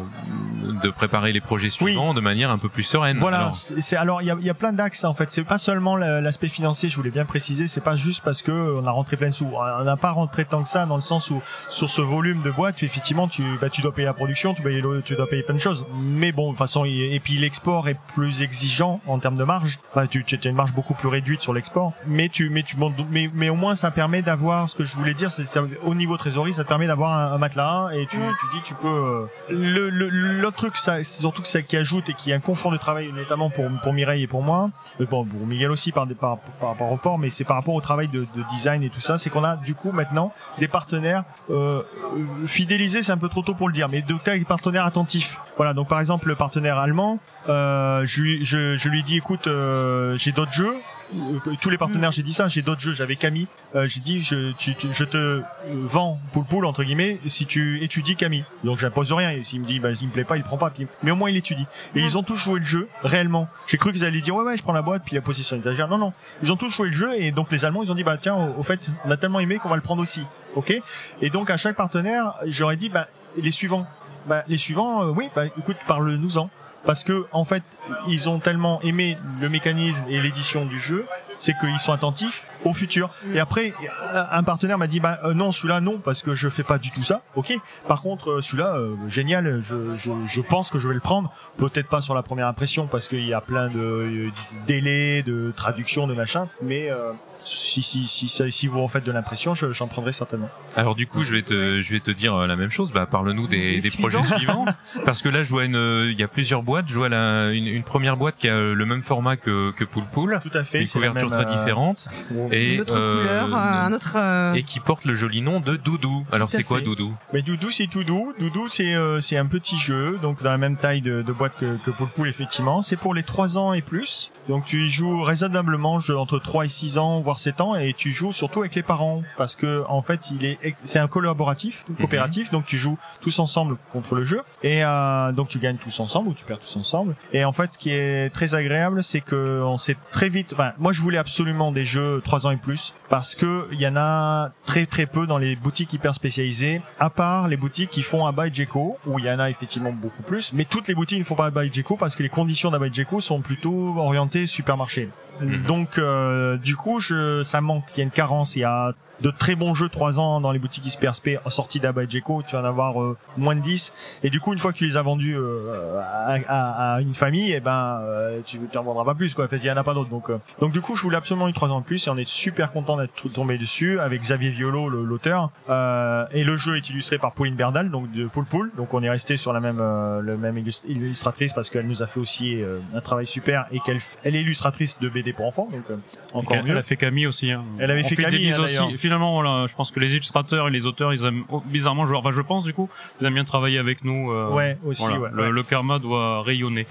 de 0.83 0.89
préparer 0.89 1.31
les 1.33 1.41
projets 1.41 1.69
suivants 1.69 2.13
de 2.13 2.21
manière 2.21 2.49
un 2.51 2.57
peu 2.57 2.69
plus 2.69 2.83
sereine. 2.83 3.17
Voilà, 3.19 3.49
c'est 3.51 3.95
alors 3.97 4.21
il 4.21 4.27
y 4.27 4.31
a, 4.31 4.35
y 4.39 4.49
a 4.49 4.53
plein 4.53 4.73
d'axes 4.73 5.03
en 5.03 5.13
fait. 5.13 5.31
C'est 5.31 5.43
pas 5.43 5.57
seulement 5.57 5.95
la- 5.95 6.21
l'aspect 6.21 6.47
financier, 6.47 6.89
je 6.89 6.95
voulais 6.95 7.09
bien 7.11 7.25
préciser. 7.25 7.67
C'est 7.67 7.81
pas 7.81 7.95
juste 7.95 8.21
parce 8.23 8.41
que 8.41 8.51
on 8.51 8.85
a 8.87 8.91
rentré 8.91 9.17
plein 9.17 9.29
de 9.29 9.33
sous. 9.33 9.47
On 9.53 9.83
n'a 9.83 9.97
pas 9.97 10.11
rentré 10.11 10.45
tant 10.45 10.63
que 10.63 10.69
ça 10.69 10.85
dans 10.85 10.95
le 10.95 11.01
sens 11.01 11.29
où 11.29 11.41
sur 11.69 11.89
ce 11.89 12.01
volume 12.01 12.41
de 12.41 12.51
boîtes, 12.51 12.83
effectivement, 12.83 13.27
tu 13.27 13.43
bah, 13.59 13.69
tu 13.69 13.81
dois 13.81 13.93
payer 13.93 14.05
la 14.05 14.13
production, 14.13 14.53
tu 14.53 14.61
dois 14.61 14.71
payer, 14.71 14.81
le- 14.81 15.01
tu 15.03 15.15
dois 15.15 15.27
payer 15.27 15.43
plein 15.43 15.55
de 15.55 15.59
choses. 15.61 15.85
Mais 15.95 16.31
bon, 16.31 16.45
de 16.45 16.49
toute 16.49 16.57
façon, 16.59 16.85
et 16.85 17.19
puis 17.23 17.37
l'export 17.37 17.87
est 17.89 17.97
plus 18.15 18.41
exigeant 18.41 19.01
en 19.07 19.19
termes 19.19 19.35
de 19.37 19.43
marge. 19.43 19.79
Enfin, 19.91 20.07
tu, 20.07 20.23
tu 20.23 20.35
as 20.43 20.49
une 20.49 20.55
marge 20.55 20.73
beaucoup 20.73 20.93
plus 20.93 21.09
réduite 21.09 21.41
sur 21.41 21.53
l'export. 21.53 21.93
Mais 22.07 22.29
tu, 22.29 22.49
mais 22.49 22.63
tu, 22.63 22.75
bon, 22.75 22.93
mais, 23.11 23.29
mais 23.33 23.49
au 23.49 23.55
moins 23.55 23.75
ça 23.75 23.91
permet 23.91 24.21
d'avoir 24.21 24.69
ce 24.69 24.75
que 24.75 24.83
je 24.83 24.95
voulais 24.95 25.13
dire, 25.13 25.29
c'est 25.31 25.45
c'est 25.45 25.59
au 25.83 25.95
niveau 25.95 26.17
trésorerie, 26.17 26.53
ça 26.53 26.63
te 26.63 26.69
permet 26.69 26.87
d'avoir 26.87 27.10
un, 27.11 27.33
un 27.33 27.37
matelas 27.37 27.89
et 27.93 28.05
tu, 28.07 28.17
tu 28.17 28.45
dis 28.55 28.61
tu 28.63 28.73
peux. 28.75 28.87
euh, 28.87 29.25
le 29.49 29.89
le- 29.89 30.09
l'autre 30.09 30.57
truc, 30.57 30.77
ça, 30.77 30.97
c'est 31.03 31.21
surtout 31.21 31.41
que 31.41 31.47
ça 31.47 31.61
qui 31.61 31.77
ajoute 31.77 32.09
et 32.09 32.13
qui 32.13 32.31
est 32.31 32.33
un 32.33 32.39
confort 32.39 32.71
de 32.71 32.77
travail, 32.77 33.11
notamment 33.13 33.49
pour 33.49 33.65
pour 33.83 33.93
Mireille 33.93 34.23
et 34.23 34.27
pour 34.27 34.41
moi. 34.43 34.69
Mais 34.99 35.05
bon, 35.05 35.25
pour 35.25 35.45
Miguel 35.47 35.71
aussi 35.71 35.91
par, 35.91 36.05
des- 36.07 36.15
par, 36.15 36.37
par 36.59 36.69
rapport 36.69 36.91
au 36.91 36.97
port, 36.97 37.17
mais 37.19 37.29
c'est 37.29 37.43
par 37.43 37.55
rapport 37.57 37.73
au 37.75 37.81
travail 37.81 38.07
de, 38.07 38.21
de 38.21 38.43
design 38.51 38.83
et 38.83 38.89
tout 38.89 39.01
ça, 39.01 39.17
c'est 39.17 39.29
qu'on 39.29 39.43
a 39.43 39.55
du 39.57 39.75
coup 39.75 39.91
maintenant 39.91 40.33
des 40.59 40.67
partenaires 40.67 41.23
euh, 41.49 41.81
euh, 42.15 42.47
fidélisés, 42.47 43.01
c'est 43.03 43.11
un 43.11 43.17
peu 43.17 43.29
trop 43.29 43.41
tôt 43.41 43.53
pour 43.55 43.67
le 43.67 43.73
dire, 43.73 43.89
mais 43.89 44.01
de 44.01 44.15
des 44.25 44.45
partenaires 44.45 44.85
attentifs. 44.85 45.37
Voilà, 45.57 45.73
donc 45.73 45.87
par 45.89 45.99
exemple 45.99 46.27
le 46.27 46.35
partenaire 46.35 46.77
allemand, 46.77 47.19
euh, 47.49 48.03
je, 48.05 48.21
lui, 48.21 48.45
je, 48.45 48.77
je 48.77 48.89
lui 48.89 49.03
dis 49.03 49.17
écoute, 49.17 49.47
euh, 49.47 50.17
j'ai 50.17 50.31
d'autres 50.31 50.53
jeux. 50.53 50.75
Euh, 51.15 51.39
Tous 51.61 51.69
les 51.69 51.77
partenaires, 51.77 52.11
j'ai 52.11 52.23
dit 52.23 52.33
ça. 52.33 52.47
J'ai 52.47 52.61
d'autres 52.61 52.81
jeux. 52.81 52.93
J'avais 52.93 53.15
Camille. 53.15 53.47
Euh, 53.75 53.87
j'ai 53.87 53.99
dit, 53.99 54.21
je, 54.21 54.51
tu, 54.53 54.75
tu- 54.75 54.91
je 54.91 55.03
te 55.03 55.41
vends 55.69 56.19
poule 56.33 56.45
poule 56.45 56.65
entre 56.65 56.83
guillemets 56.83 57.19
si 57.27 57.45
tu 57.45 57.81
étudies 57.83 58.15
Camille. 58.15 58.45
Donc 58.63 58.79
j'impose 58.79 59.11
rien. 59.11 59.31
Et 59.31 59.43
s'il 59.43 59.61
me 59.61 59.65
dit, 59.65 59.79
bah, 59.79 59.89
il 59.99 60.07
me 60.07 60.11
plaît 60.11 60.23
pas, 60.23 60.37
il 60.37 60.43
prend 60.43 60.57
pas. 60.57 60.71
Mais 61.03 61.11
au 61.11 61.15
moins 61.15 61.29
il 61.29 61.35
étudie. 61.37 61.65
Et 61.95 62.01
ils 62.01 62.17
ont 62.17 62.23
tous 62.23 62.37
joué 62.37 62.59
le 62.59 62.65
jeu 62.65 62.87
réellement. 63.03 63.47
J'ai 63.67 63.77
cru 63.77 63.91
qu'ils 63.91 64.05
allaient 64.05 64.21
dire, 64.21 64.35
ouais 64.35 64.43
ouais, 64.43 64.57
je 64.57 64.63
prends 64.63 64.73
la 64.73 64.81
boîte 64.81 65.03
puis 65.05 65.15
la 65.15 65.21
poser 65.21 65.43
sur 65.43 65.55
l'étagère. 65.55 65.87
Non 65.87 65.97
non, 65.97 66.13
ils 66.43 66.51
ont 66.51 66.57
tous 66.57 66.69
joué 66.69 66.87
le 66.87 66.93
jeu 66.93 67.09
et 67.17 67.31
donc 67.31 67.51
les 67.51 67.65
Allemands 67.65 67.83
ils 67.83 67.91
ont 67.91 67.95
dit, 67.95 68.03
bah 68.03 68.17
tiens, 68.17 68.35
au, 68.35 68.59
au 68.59 68.63
fait, 68.63 68.89
on 69.05 69.11
a 69.11 69.17
tellement 69.17 69.39
aimé 69.39 69.57
qu'on 69.61 69.69
va 69.69 69.75
le 69.75 69.81
prendre 69.81 70.01
aussi. 70.01 70.21
Ok? 70.55 70.73
Et 71.21 71.29
donc 71.29 71.49
à 71.49 71.57
chaque 71.57 71.75
partenaire, 71.75 72.33
j'aurais 72.45 72.77
dit, 72.77 72.89
bah 72.89 73.07
les 73.37 73.51
suivants. 73.51 73.85
Bah 74.27 74.43
les 74.47 74.57
suivants, 74.57 75.03
euh, 75.03 75.11
oui, 75.11 75.29
bah 75.35 75.45
écoute, 75.45 75.77
parle-nous-en 75.87 76.49
parce 76.85 77.03
que 77.03 77.25
en 77.31 77.43
fait 77.43 77.63
ils 78.07 78.29
ont 78.29 78.39
tellement 78.39 78.81
aimé 78.81 79.17
le 79.39 79.49
mécanisme 79.49 80.03
et 80.09 80.21
l'édition 80.21 80.65
du 80.65 80.79
jeu 80.79 81.05
c'est 81.41 81.57
qu'ils 81.57 81.79
sont 81.79 81.91
attentifs 81.91 82.47
au 82.63 82.73
futur. 82.73 83.09
Et 83.33 83.39
après, 83.39 83.73
un 84.13 84.43
partenaire 84.43 84.77
m'a 84.77 84.87
dit, 84.87 84.99
bah 84.99 85.19
euh, 85.23 85.33
non, 85.33 85.51
celui-là 85.51 85.81
non, 85.81 85.97
parce 85.97 86.21
que 86.21 86.35
je 86.35 86.47
fais 86.49 86.63
pas 86.63 86.77
du 86.77 86.91
tout 86.91 87.03
ça. 87.03 87.23
Ok. 87.35 87.57
Par 87.87 88.03
contre, 88.03 88.29
euh, 88.29 88.41
celui-là, 88.41 88.75
euh, 88.75 88.95
génial. 89.07 89.59
Je, 89.61 89.95
je, 89.97 90.11
je 90.27 90.41
pense 90.41 90.69
que 90.69 90.77
je 90.77 90.87
vais 90.87 90.93
le 90.93 90.99
prendre. 90.99 91.33
Peut-être 91.57 91.89
pas 91.89 91.99
sur 91.99 92.13
la 92.13 92.21
première 92.21 92.47
impression, 92.47 92.85
parce 92.85 93.07
qu'il 93.07 93.25
y 93.25 93.33
a 93.33 93.41
plein 93.41 93.69
de 93.69 94.29
délais, 94.67 95.23
de 95.23 95.51
traduction, 95.55 96.05
de 96.05 96.13
machin. 96.13 96.47
Mais 96.61 96.91
euh, 96.91 97.11
si 97.43 97.81
si 97.81 98.07
si 98.07 98.29
si 98.29 98.67
vous 98.67 98.79
en 98.79 98.87
faites 98.87 99.03
de 99.05 99.11
l'impression, 99.11 99.55
je- 99.55 99.71
j'en 99.71 99.87
prendrai 99.87 100.11
certainement. 100.11 100.49
Alors 100.75 100.95
du 100.95 101.07
coup, 101.07 101.23
je 101.23 101.33
vais 101.33 101.41
te, 101.41 101.81
je 101.81 101.91
vais 101.91 101.99
te 101.99 102.11
dire 102.11 102.35
euh, 102.35 102.47
la 102.47 102.55
même 102.55 102.69
chose. 102.71 102.91
Bah, 102.91 103.05
parle-nous 103.05 103.47
des, 103.47 103.81
des 103.81 103.89
projets 103.91 104.21
suivants. 104.37 104.65
parce 105.05 105.21
que 105.21 105.29
là, 105.29 105.43
je 105.43 105.49
vois 105.49 105.65
une, 105.65 105.75
euh, 105.75 106.11
il 106.11 106.19
y 106.19 106.23
a 106.23 106.27
plusieurs 106.27 106.63
boîtes. 106.63 106.85
Je 106.87 106.95
vois 106.95 107.09
la, 107.09 107.51
une, 107.51 107.67
une 107.67 107.83
première 107.83 108.17
boîte 108.17 108.37
qui 108.37 108.47
a 108.49 108.53
euh, 108.53 108.73
le 108.75 108.85
même 108.85 109.03
format 109.03 109.37
que 109.37 109.71
que 109.71 109.83
Pool 109.83 110.03
Pool, 110.11 110.39
Tout 110.41 110.55
à 110.57 110.63
fait. 110.63 110.81
une 110.81 110.87
couverture 110.87 111.29
même, 111.29 111.39
très 111.41 111.51
euh, 111.51 111.57
différente 111.57 112.07
et 112.51 112.75
Une 112.75 112.81
autre 112.81 112.95
euh, 112.95 113.21
couleur, 113.43 113.55
un 113.57 113.93
autre. 113.93 114.13
euh, 114.17 114.53
et 114.53 114.63
qui 114.63 114.79
porte 114.79 115.05
le 115.05 115.15
joli 115.15 115.41
nom 115.41 115.59
de 115.59 115.75
Doudou. 115.75 116.25
Alors 116.31 116.51
c'est 116.51 116.63
quoi. 116.63 116.81
Doudou? 116.81 117.13
Mais 117.33 117.41
Doudou, 117.41 117.71
c'est 117.71 117.87
tout 117.87 118.03
doux. 118.03 118.33
Doudou, 118.39 118.67
c'est 118.67 118.93
euh, 118.95 119.19
c'est 119.21 119.37
un 119.37 119.45
petit 119.47 119.77
jeu, 119.77 120.19
donc 120.21 120.41
dans 120.43 120.49
la 120.51 120.57
même 120.57 120.77
taille 120.77 121.01
de, 121.01 121.21
de 121.21 121.31
boîte 121.31 121.55
que, 121.57 121.77
que 121.83 121.91
Pool 121.91 122.09
Pool, 122.15 122.27
effectivement. 122.27 122.81
C'est 122.81 122.97
pour 122.97 123.13
les 123.13 123.23
3 123.23 123.57
ans 123.57 123.73
et 123.73 123.81
plus. 123.81 124.31
Donc 124.49 124.65
tu 124.65 124.85
y 124.85 124.89
joues 124.89 125.21
raisonnablement 125.23 125.99
je- 125.99 126.13
entre 126.13 126.39
3 126.39 126.65
et 126.65 126.69
6 126.69 126.97
ans, 126.97 127.21
voire 127.21 127.39
7 127.39 127.61
ans, 127.61 127.75
et 127.75 127.93
tu 127.93 128.11
joues 128.11 128.31
surtout 128.31 128.59
avec 128.61 128.75
les 128.75 128.83
parents, 128.83 129.21
parce 129.37 129.55
que 129.55 129.83
en 129.87 130.01
fait, 130.01 130.31
il 130.31 130.45
est 130.45 130.57
c'est 130.83 130.99
un 130.99 131.07
collaboratif, 131.07 131.85
coopératif, 131.99 132.49
donc 132.51 132.65
tu 132.65 132.77
joues 132.77 132.97
tous 133.21 133.39
ensemble 133.39 133.77
contre 133.93 134.15
le 134.15 134.23
jeu, 134.23 134.41
et 134.63 134.83
euh, 134.83 135.31
donc 135.31 135.49
tu 135.49 135.59
gagnes 135.59 135.77
tous 135.77 135.99
ensemble 135.99 136.29
ou 136.29 136.33
tu 136.33 136.43
perds 136.45 136.59
tous 136.59 136.75
ensemble. 136.77 137.15
Et 137.33 137.45
en 137.45 137.51
fait, 137.51 137.73
ce 137.73 137.79
qui 137.79 137.91
est 137.91 138.29
très 138.33 138.55
agréable, 138.55 139.03
c'est 139.03 139.21
que 139.21 139.61
on 139.63 139.77
sait 139.77 139.95
très 140.11 140.29
vite. 140.29 140.53
Enfin, 140.53 140.73
moi, 140.79 140.91
je 140.93 141.01
voulais 141.01 141.17
absolument 141.17 141.71
des 141.71 141.85
jeux 141.85 142.21
3 142.23 142.47
ans 142.47 142.51
et 142.51 142.57
plus, 142.57 142.93
parce 143.09 143.35
que 143.35 143.67
il 143.71 143.79
y 143.81 143.87
en 143.87 143.95
a 143.95 144.51
très 144.65 144.85
très 144.85 145.05
peu 145.05 145.27
dans 145.27 145.37
les 145.37 145.55
boutiques 145.55 145.93
hyper 145.93 146.13
spécialisées, 146.13 146.81
à 146.99 147.09
part 147.09 147.47
les 147.47 147.57
boutiques 147.57 147.89
qui 147.91 148.03
font 148.03 148.25
Abba 148.25 148.47
et 148.47 148.53
Jeco, 148.53 148.97
où 149.05 149.19
il 149.19 149.25
y 149.25 149.31
en 149.31 149.39
a 149.39 149.49
effectivement 149.49 149.91
beaucoup 149.93 150.23
plus. 150.23 150.53
Mais 150.53 150.65
toutes 150.65 150.87
les 150.87 150.95
boutiques 150.95 151.19
ne 151.19 151.23
font 151.23 151.35
pas 151.35 151.45
Abba 151.47 151.65
et 151.65 151.71
Jeco 151.71 151.95
parce 151.97 152.15
que 152.15 152.23
les 152.23 152.29
conditions 152.29 152.71
d'Abba 152.71 152.87
et 152.87 152.93
Jeco 152.93 153.21
sont 153.21 153.41
plutôt 153.41 153.95
orientées 153.97 154.30
supermarché. 154.45 155.09
Mhm. 155.41 155.63
Donc, 155.63 155.97
euh, 155.97 156.57
du 156.57 156.75
coup, 156.75 156.99
je, 156.99 157.43
ça 157.43 157.61
manque. 157.61 157.85
Il 157.95 157.97
y 157.97 158.01
a 158.01 158.03
une 158.03 158.11
carence. 158.11 158.55
Il 158.55 158.59
y 158.59 158.63
a 158.63 158.93
de 159.21 159.31
très 159.31 159.55
bons 159.55 159.75
jeux 159.75 159.89
3 159.89 160.19
ans 160.19 160.41
dans 160.41 160.51
les 160.51 160.59
boutiques 160.59 160.85
XPRSP 160.85 161.37
sortis 161.47 161.79
d'Abba 161.79 162.07
Jeco. 162.07 162.43
Tu 162.47 162.55
vas 162.55 162.61
en 162.61 162.65
avoir 162.65 163.01
euh, 163.01 163.17
moins 163.37 163.55
de 163.55 163.61
10. 163.61 163.93
Et 164.23 164.29
du 164.29 164.39
coup, 164.39 164.53
une 164.53 164.59
fois 164.59 164.71
que 164.73 164.77
tu 164.77 164.85
les 164.85 164.97
as 164.97 165.01
vendus 165.01 165.35
euh, 165.37 165.99
à, 166.01 166.37
à- 166.47 166.93
à 166.95 167.01
une 167.01 167.13
famille, 167.13 167.51
eh 167.53 167.59
ben, 167.59 167.99
euh, 168.01 168.39
tu 168.45 168.59
tu 168.71 168.77
en 168.77 168.83
vendras 168.83 169.05
pas 169.05 169.15
plus. 169.15 169.33
Quoi. 169.33 169.45
En 169.45 169.47
fait, 169.47 169.57
il 169.57 169.65
y 169.65 169.71
en 169.71 169.77
a 169.77 169.83
pas 169.83 169.93
d'autres. 169.93 170.09
Donc, 170.09 170.29
euh, 170.29 170.37
donc 170.59 170.71
du 170.71 170.81
coup, 170.81 170.95
je 170.95 171.01
voulais 171.01 171.17
absolument 171.17 171.47
une 171.47 171.53
3 171.53 171.69
ans 171.69 171.79
de 171.81 171.85
plus 171.85 172.07
et 172.07 172.09
on 172.09 172.17
est 172.17 172.27
super 172.27 172.71
content 172.71 172.97
d'être 172.97 173.29
tombé 173.31 173.57
dessus 173.57 173.99
avec 173.99 174.21
Xavier 174.21 174.49
Violo, 174.49 174.89
l'auteur. 174.89 175.51
Euh, 175.69 176.25
et 176.31 176.43
le 176.43 176.57
jeu 176.57 176.77
est 176.77 176.89
illustré 176.89 177.17
par 177.17 177.33
Pauline 177.33 177.55
Berdal, 177.55 177.89
donc 177.91 178.11
de 178.11 178.25
Poul 178.27 178.45
Poul. 178.45 178.71
Donc 178.77 178.93
on 178.93 179.03
est 179.03 179.09
resté 179.09 179.37
sur 179.37 179.53
la 179.53 179.59
même, 179.59 179.79
euh, 179.81 180.21
le 180.21 180.37
même 180.37 180.57
illus- 180.57 180.83
illustratrice 180.87 181.53
parce 181.53 181.69
qu'elle 181.69 181.87
nous 181.87 182.01
a 182.03 182.07
fait 182.07 182.19
aussi 182.19 182.61
euh, 182.61 182.79
un 182.95 183.01
travail 183.01 183.27
super 183.27 183.65
et 183.71 183.79
qu'elle 183.79 183.99
elle 184.23 184.35
est 184.35 184.41
illustratrice 184.41 184.97
de 184.99 185.09
BD 185.09 185.33
pour 185.33 185.45
enfants. 185.45 185.67
Donc 185.71 185.83
euh, 185.91 185.95
encore 186.33 186.57
elle, 186.57 186.63
mieux. 186.63 186.71
elle 186.71 186.77
a 186.77 186.83
fait 186.83 186.97
Camille 186.97 187.27
aussi. 187.27 187.51
Hein. 187.51 187.63
Elle 187.79 187.91
avait 187.91 188.03
On 188.03 188.07
fait 188.07 188.15
Camille, 188.15 188.51
hein, 188.51 188.59
aussi. 188.63 188.97
Finalement, 189.11 189.41
voilà, 189.41 189.65
je 189.67 189.75
pense 189.75 189.91
que 189.91 189.99
les 189.99 190.13
illustrateurs 190.13 190.69
et 190.69 190.71
les 190.71 190.85
auteurs, 190.85 191.13
ils 191.13 191.25
aiment 191.25 191.43
oh, 191.49 191.61
bizarrement 191.65 192.05
jouer. 192.05 192.15
Enfin, 192.17 192.31
je 192.31 192.41
pense 192.41 192.63
du 192.63 192.73
coup, 192.73 192.87
ils 193.19 193.27
aiment 193.27 193.33
bien 193.33 193.43
travailler 193.43 193.77
avec 193.77 194.05
nous. 194.05 194.31
euh, 194.31 194.47
Ouais, 194.49 194.77
aussi, 194.85 195.03
voilà. 195.03 195.19
ouais, 195.19 195.29
le, 195.33 195.43
ouais. 195.43 195.51
le 195.51 195.63
karma 195.63 195.99
doit 195.99 196.41
rayonner. 196.43 196.87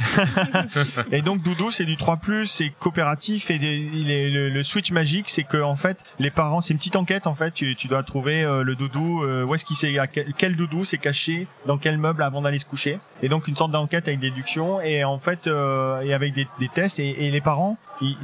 Et 1.12 1.22
donc 1.22 1.42
Doudou, 1.42 1.70
c'est 1.70 1.86
du 1.86 1.96
3+, 1.96 2.44
c'est 2.44 2.70
coopératif 2.78 3.50
et 3.50 3.58
des- 3.58 4.30
le, 4.30 4.50
le 4.50 4.62
switch 4.64 4.92
magique, 4.92 5.30
c'est 5.30 5.44
que 5.44 5.62
en 5.62 5.76
fait 5.76 6.04
les 6.18 6.30
parents, 6.30 6.60
c'est 6.60 6.74
une 6.74 6.78
petite 6.78 6.96
enquête 6.96 7.26
en 7.26 7.34
fait. 7.34 7.52
Tu, 7.52 7.74
tu 7.74 7.88
dois 7.88 8.02
trouver 8.02 8.42
euh, 8.44 8.62
le 8.62 8.74
doudou, 8.76 9.22
euh, 9.22 9.44
où 9.46 9.54
est-ce 9.54 9.64
qu'il 9.64 9.76
s'est, 9.76 9.96
quel 10.36 10.56
doudou 10.56 10.84
s'est 10.84 10.98
caché 10.98 11.46
dans 11.64 11.78
quel 11.78 11.96
meuble 11.96 12.22
avant 12.22 12.42
d'aller 12.42 12.58
se 12.58 12.66
coucher. 12.66 12.98
Et 13.22 13.28
donc 13.30 13.48
une 13.48 13.56
sorte 13.56 13.70
d'enquête 13.72 14.08
avec 14.08 14.20
déduction 14.20 14.80
et 14.82 15.04
en 15.04 15.18
fait 15.18 15.46
euh, 15.46 16.00
et 16.00 16.12
avec 16.12 16.34
des, 16.34 16.46
des 16.58 16.68
tests 16.68 16.98
et, 16.98 17.26
et 17.26 17.30
les 17.30 17.40
parents. 17.40 17.78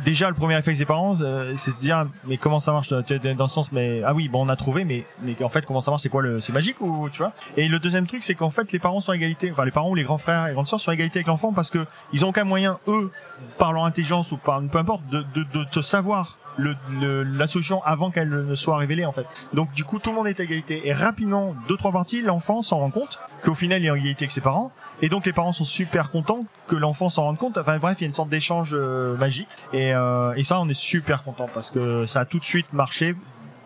Déjà 0.05 0.29
le 0.29 0.35
premier 0.35 0.55
réflexe 0.57 0.79
des 0.79 0.87
parents, 0.87 1.17
euh, 1.21 1.53
c'est 1.57 1.73
de 1.75 1.81
dire 1.81 2.07
mais 2.27 2.37
comment 2.39 2.61
ça 2.61 2.73
marche 2.73 2.89
dans 2.91 3.03
le 3.09 3.47
sens 3.47 3.73
mais 3.73 4.03
ah 4.05 4.15
oui 4.15 4.29
bon 4.29 4.47
on 4.47 4.49
a 4.49 4.57
trouvé 4.57 4.85
mais 4.85 5.05
mais 5.23 5.37
en 5.43 5.49
fait 5.49 5.67
comment 5.67 5.81
ça 5.81 5.91
marche 5.91 6.03
c'est 6.03 6.09
quoi 6.09 6.23
le 6.23 6.41
c'est 6.41 6.53
magique 6.53 6.81
ou 6.81 7.09
tu 7.11 7.19
vois? 7.19 7.33
Et 7.57 7.69
le 7.69 7.79
deuxième 7.79 8.07
truc 8.07 8.23
c'est 8.23 8.35
qu'en 8.35 8.51
fait 8.51 8.73
les 8.73 8.79
parents 8.79 9.01
sont 9.01 9.12
à 9.12 9.17
égalité, 9.17 9.51
enfin 9.53 9.65
les 9.65 9.71
parents 9.71 9.91
ou 9.91 9.95
les 9.95 10.05
grands 10.05 10.19
frères 10.19 10.47
et 10.49 10.53
grandes 10.55 10.67
sœurs 10.67 10.81
sont 10.81 10.91
à 10.91 10.95
égalité 10.95 11.19
avec 11.19 11.27
l'enfant 11.27 11.53
parce 11.53 11.71
que 11.71 11.85
ils 12.12 12.25
ont 12.25 12.29
aucun 12.29 12.45
moyen 12.45 12.79
eux 12.89 13.11
par 13.59 13.73
leur 13.73 13.85
intelligence 13.85 14.33
ou 14.33 14.37
par 14.39 14.62
peu 14.62 14.79
importe 14.79 15.07
de, 15.09 15.25
de, 15.35 15.45
de 15.53 15.65
te 15.65 15.81
savoir 15.81 16.39
le, 16.59 16.75
le- 17.01 17.23
la 17.23 17.47
solution 17.47 17.83
avant 17.85 18.11
qu'elle 18.11 18.31
ne 18.31 18.55
soit 18.55 18.79
révélée 18.79 19.05
en 19.05 19.12
fait. 19.12 19.27
Donc 19.53 19.73
du 19.75 19.85
coup 19.85 19.99
tout 19.99 20.09
le 20.09 20.17
monde 20.17 20.27
est 20.27 20.41
égalité. 20.41 20.89
Et 20.89 20.95
rapidement 20.95 21.55
deux 21.69 21.77
trois 21.77 21.93
parties 21.93 22.23
l'enfant 22.23 22.62
s'en 22.62 22.79
rend 22.79 22.91
compte 22.91 23.19
qu'au 23.43 23.55
final 23.55 23.83
il 23.83 23.87
est 23.87 23.91
en 23.91 23.95
égalité 23.95 24.25
avec 24.25 24.31
ses 24.33 24.41
parents 24.41 24.73
et 25.03 25.09
donc 25.09 25.27
les 25.27 25.33
parents 25.33 25.53
sont 25.53 25.65
super 25.65 26.11
contents 26.11 26.45
que 26.69 26.77
l'enfant 26.77 27.09
s'en 27.09 27.25
rende 27.25 27.39
compte. 27.39 27.59
Enfin 27.59 27.79
bref 27.79 27.97
il 28.01 28.03
y 28.03 28.05
a 28.05 28.09
une 28.09 28.15
sorte 28.15 28.29
d'échange 28.29 28.71
euh, 28.73 29.17
magique 29.17 29.49
et, 29.73 29.93
euh, 29.95 30.33
et 30.37 30.45
ça 30.45 30.61
on 30.61 30.69
est 30.69 30.75
super 30.75 31.23
content 31.23 31.49
parce 31.53 31.71
que 31.71 32.07
ça 32.07 32.21
a 32.21 32.25
tout 32.25 32.39
de 32.39 32.45
suite 32.45 32.73
marché. 32.73 33.15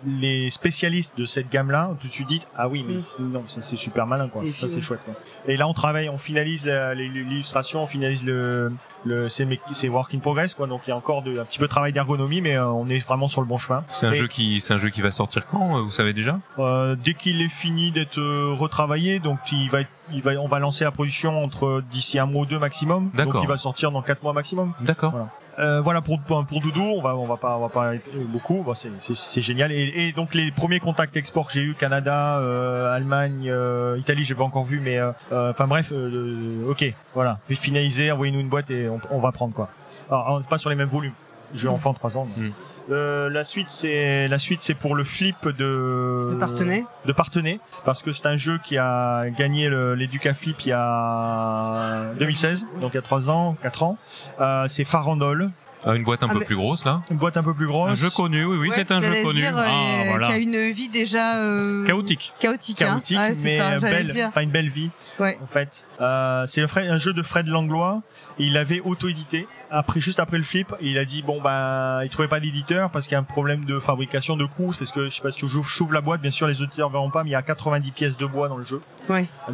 Les 0.06 0.48
spécialistes 0.50 1.12
de 1.18 1.26
cette 1.26 1.50
gamme-là 1.50 1.90
ont 1.90 1.94
tout 1.94 2.06
de 2.06 2.12
suite 2.12 2.28
dit 2.28 2.40
ah 2.56 2.68
oui 2.68 2.84
mais 2.86 2.94
non 3.22 3.44
ça 3.48 3.60
c'est 3.60 3.76
super 3.76 4.06
malin 4.06 4.28
quoi 4.28 4.42
C'est 4.42 4.52
ça 4.52 4.68
c'est 4.68 4.80
chouette 4.80 5.00
quoi. 5.04 5.14
Et 5.46 5.56
là 5.56 5.68
on 5.68 5.74
travaille 5.74 6.08
on 6.08 6.16
finalise 6.18 6.66
l'illustration 7.10 7.82
on 7.82 7.86
finalise 7.86 8.24
le 8.24 8.72
le 9.04 9.28
c'est 9.28 9.88
work 9.88 10.14
in 10.14 10.18
progress 10.18 10.54
quoi 10.54 10.66
donc 10.66 10.82
il 10.86 10.90
y 10.90 10.92
a 10.92 10.96
encore 10.96 11.22
de, 11.22 11.38
un 11.38 11.44
petit 11.44 11.58
peu 11.58 11.64
de 11.66 11.70
travail 11.70 11.92
d'ergonomie 11.92 12.40
mais 12.40 12.56
euh, 12.56 12.66
on 12.68 12.88
est 12.88 12.98
vraiment 12.98 13.28
sur 13.28 13.40
le 13.40 13.46
bon 13.46 13.58
chemin 13.58 13.84
C'est 13.88 14.06
un 14.06 14.12
Et- 14.12 14.14
jeu 14.14 14.26
qui, 14.26 14.60
c'est 14.60 14.74
un 14.74 14.78
jeu 14.78 14.90
qui 14.90 15.00
va 15.02 15.10
sortir 15.10 15.46
quand 15.46 15.76
euh, 15.78 15.82
Vous 15.82 15.90
savez 15.90 16.12
déjà? 16.12 16.38
Euh, 16.58 16.96
dès 16.96 17.14
qu'il 17.14 17.40
est 17.42 17.48
fini 17.48 17.90
d'être 17.92 18.18
euh, 18.18 18.54
retravaillé, 18.58 19.18
donc 19.20 19.38
il 19.52 19.70
va, 19.70 19.80
être- 19.82 19.90
il 20.12 20.22
va, 20.22 20.32
on 20.40 20.48
va 20.48 20.58
lancer 20.58 20.84
la 20.84 20.90
production 20.90 21.42
entre 21.42 21.82
d'ici 21.90 22.18
un 22.18 22.26
mois 22.26 22.42
ou 22.42 22.46
deux 22.46 22.58
maximum. 22.58 23.10
Donc 23.14 23.34
il 23.42 23.48
va 23.48 23.56
sortir 23.58 23.90
dans 23.90 24.02
quatre 24.02 24.22
mois 24.22 24.32
maximum. 24.32 24.72
D'accord. 24.80 25.14
Euh, 25.60 25.80
voilà 25.82 26.00
pour 26.00 26.18
pour 26.20 26.60
Doudou, 26.60 26.80
on 26.82 27.02
va 27.02 27.14
on 27.16 27.26
va 27.26 27.36
pas 27.36 27.56
on 27.56 27.60
va 27.60 27.68
pas 27.68 27.92
beaucoup, 28.28 28.62
Bon, 28.62 28.72
c'est 28.74 29.42
génial. 29.42 29.72
Et, 29.72 30.08
et 30.08 30.12
donc 30.12 30.34
les 30.34 30.50
premiers 30.50 30.80
contacts 30.80 31.16
export 31.16 31.46
que 31.48 31.52
j'ai 31.52 31.62
eu 31.62 31.74
Canada, 31.74 32.38
euh, 32.38 32.94
Allemagne, 32.94 33.48
euh, 33.50 33.98
Italie, 33.98 34.24
j'ai 34.24 34.34
pas 34.34 34.44
encore 34.44 34.64
vu, 34.64 34.80
mais 34.80 34.98
euh, 34.98 35.12
euh, 35.32 35.50
enfin 35.50 35.66
bref, 35.66 35.92
euh, 35.92 36.70
ok, 36.70 36.84
voilà, 37.14 37.38
finaliser, 37.48 38.10
envoyez-nous 38.10 38.40
une 38.40 38.48
boîte 38.48 38.70
et 38.70 38.88
on, 38.88 39.00
on 39.10 39.20
va 39.20 39.32
prendre 39.32 39.52
quoi. 39.54 39.68
Alors 40.10 40.28
on 40.30 40.40
n'est 40.40 40.46
pas 40.46 40.58
sur 40.58 40.70
les 40.70 40.76
mêmes 40.76 40.88
volumes. 40.88 41.12
Jeu 41.52 41.68
enfant 41.68 41.92
3 41.92 42.16
ans. 42.16 42.28
mais-. 42.36 42.52
Euh, 42.90 43.28
la 43.30 43.44
suite 43.44 43.68
c'est 43.70 44.26
la 44.26 44.38
suite 44.40 44.62
c'est 44.62 44.74
pour 44.74 44.96
le 44.96 45.04
flip 45.04 45.46
de 45.46 46.30
De 46.32 46.36
Partenay. 46.40 46.84
de 47.06 47.12
Partenay 47.12 47.60
parce 47.84 48.02
que 48.02 48.10
c'est 48.12 48.26
un 48.26 48.36
jeu 48.36 48.58
qui 48.64 48.78
a 48.78 49.30
gagné 49.30 49.68
le- 49.68 49.94
l'Educaflip 49.94 50.60
il 50.66 50.70
y 50.70 50.72
a 50.72 52.04
2016 52.18 52.66
donc 52.80 52.92
il 52.92 52.96
y 52.96 52.98
a 52.98 53.02
3 53.02 53.30
ans 53.30 53.56
4 53.62 53.82
ans 53.84 53.96
euh, 54.40 54.64
c'est 54.68 54.84
Farandole 54.84 55.50
Ah, 55.86 55.94
une 55.94 56.02
boîte 56.04 56.22
un 56.22 56.28
Ah, 56.30 56.34
peu 56.34 56.40
plus 56.40 56.56
grosse 56.56 56.84
là. 56.84 57.00
une 57.10 57.16
boîte 57.16 57.36
un 57.36 57.42
peu 57.42 57.54
plus 57.54 57.66
grosse 57.66 57.90
Un 57.92 57.94
jeu 57.94 58.10
connu, 58.10 58.44
oui, 58.44 58.56
oui, 58.58 58.68
Ouais, 58.68 58.74
c'est 58.74 58.90
un 58.92 59.00
jeu 59.00 59.22
connu. 59.22 59.40
dire, 59.40 59.54
ah, 59.56 59.62
euh, 59.62 60.08
voilà. 60.10 60.26
Qui 60.28 60.32
a 60.34 60.36
une 60.38 60.70
vie 60.70 60.88
déjà 60.90 61.36
euh, 61.38 61.86
Chaotique. 61.86 62.32
chaotique. 62.38 62.82
hein. 62.82 62.86
chaotique 63.00 63.18
Ouais, 63.18 63.34
mais 63.42 63.58
ça, 63.58 63.78
belle 63.78 64.12
enfin 64.28 64.42
une 64.42 64.50
belle 64.50 64.68
vie 64.68 64.90
Ouais. 65.18 65.38
en 65.42 65.46
fait 65.46 65.84
euh, 66.00 66.44
c'est 66.46 66.66
un 66.76 66.98
jeu 66.98 67.12
de 67.14 67.22
Fred 67.22 67.46
Langlois 67.46 68.02
il 68.40 68.56
avait 68.56 68.80
auto-édité. 68.80 69.46
Après 69.72 70.00
juste 70.00 70.18
après 70.18 70.36
le 70.36 70.42
flip 70.42 70.74
il 70.80 70.98
a 70.98 71.04
dit 71.04 71.22
bon 71.22 71.40
bah 71.40 72.00
il 72.02 72.08
trouvait 72.10 72.26
pas 72.26 72.40
d'éditeur 72.40 72.90
parce 72.90 73.06
qu'il 73.06 73.12
y 73.12 73.16
a 73.16 73.20
un 73.20 73.22
problème 73.22 73.64
de 73.64 73.78
fabrication 73.78 74.36
de 74.36 74.44
coûts. 74.44 74.74
Parce 74.76 74.90
que 74.90 75.08
je 75.08 75.14
sais 75.14 75.22
pas 75.22 75.30
si 75.30 75.38
tu 75.38 75.44
ouvres 75.44 75.92
la 75.92 76.00
boîte. 76.00 76.20
Bien 76.20 76.32
sûr 76.32 76.48
les 76.48 76.60
auditeurs 76.60 76.90
verront 76.90 77.10
pas 77.10 77.22
mais 77.22 77.30
il 77.30 77.34
y 77.34 77.36
a 77.36 77.42
90 77.42 77.92
pièces 77.92 78.16
de 78.16 78.26
bois 78.26 78.48
dans 78.48 78.56
le 78.56 78.64
jeu. 78.64 78.80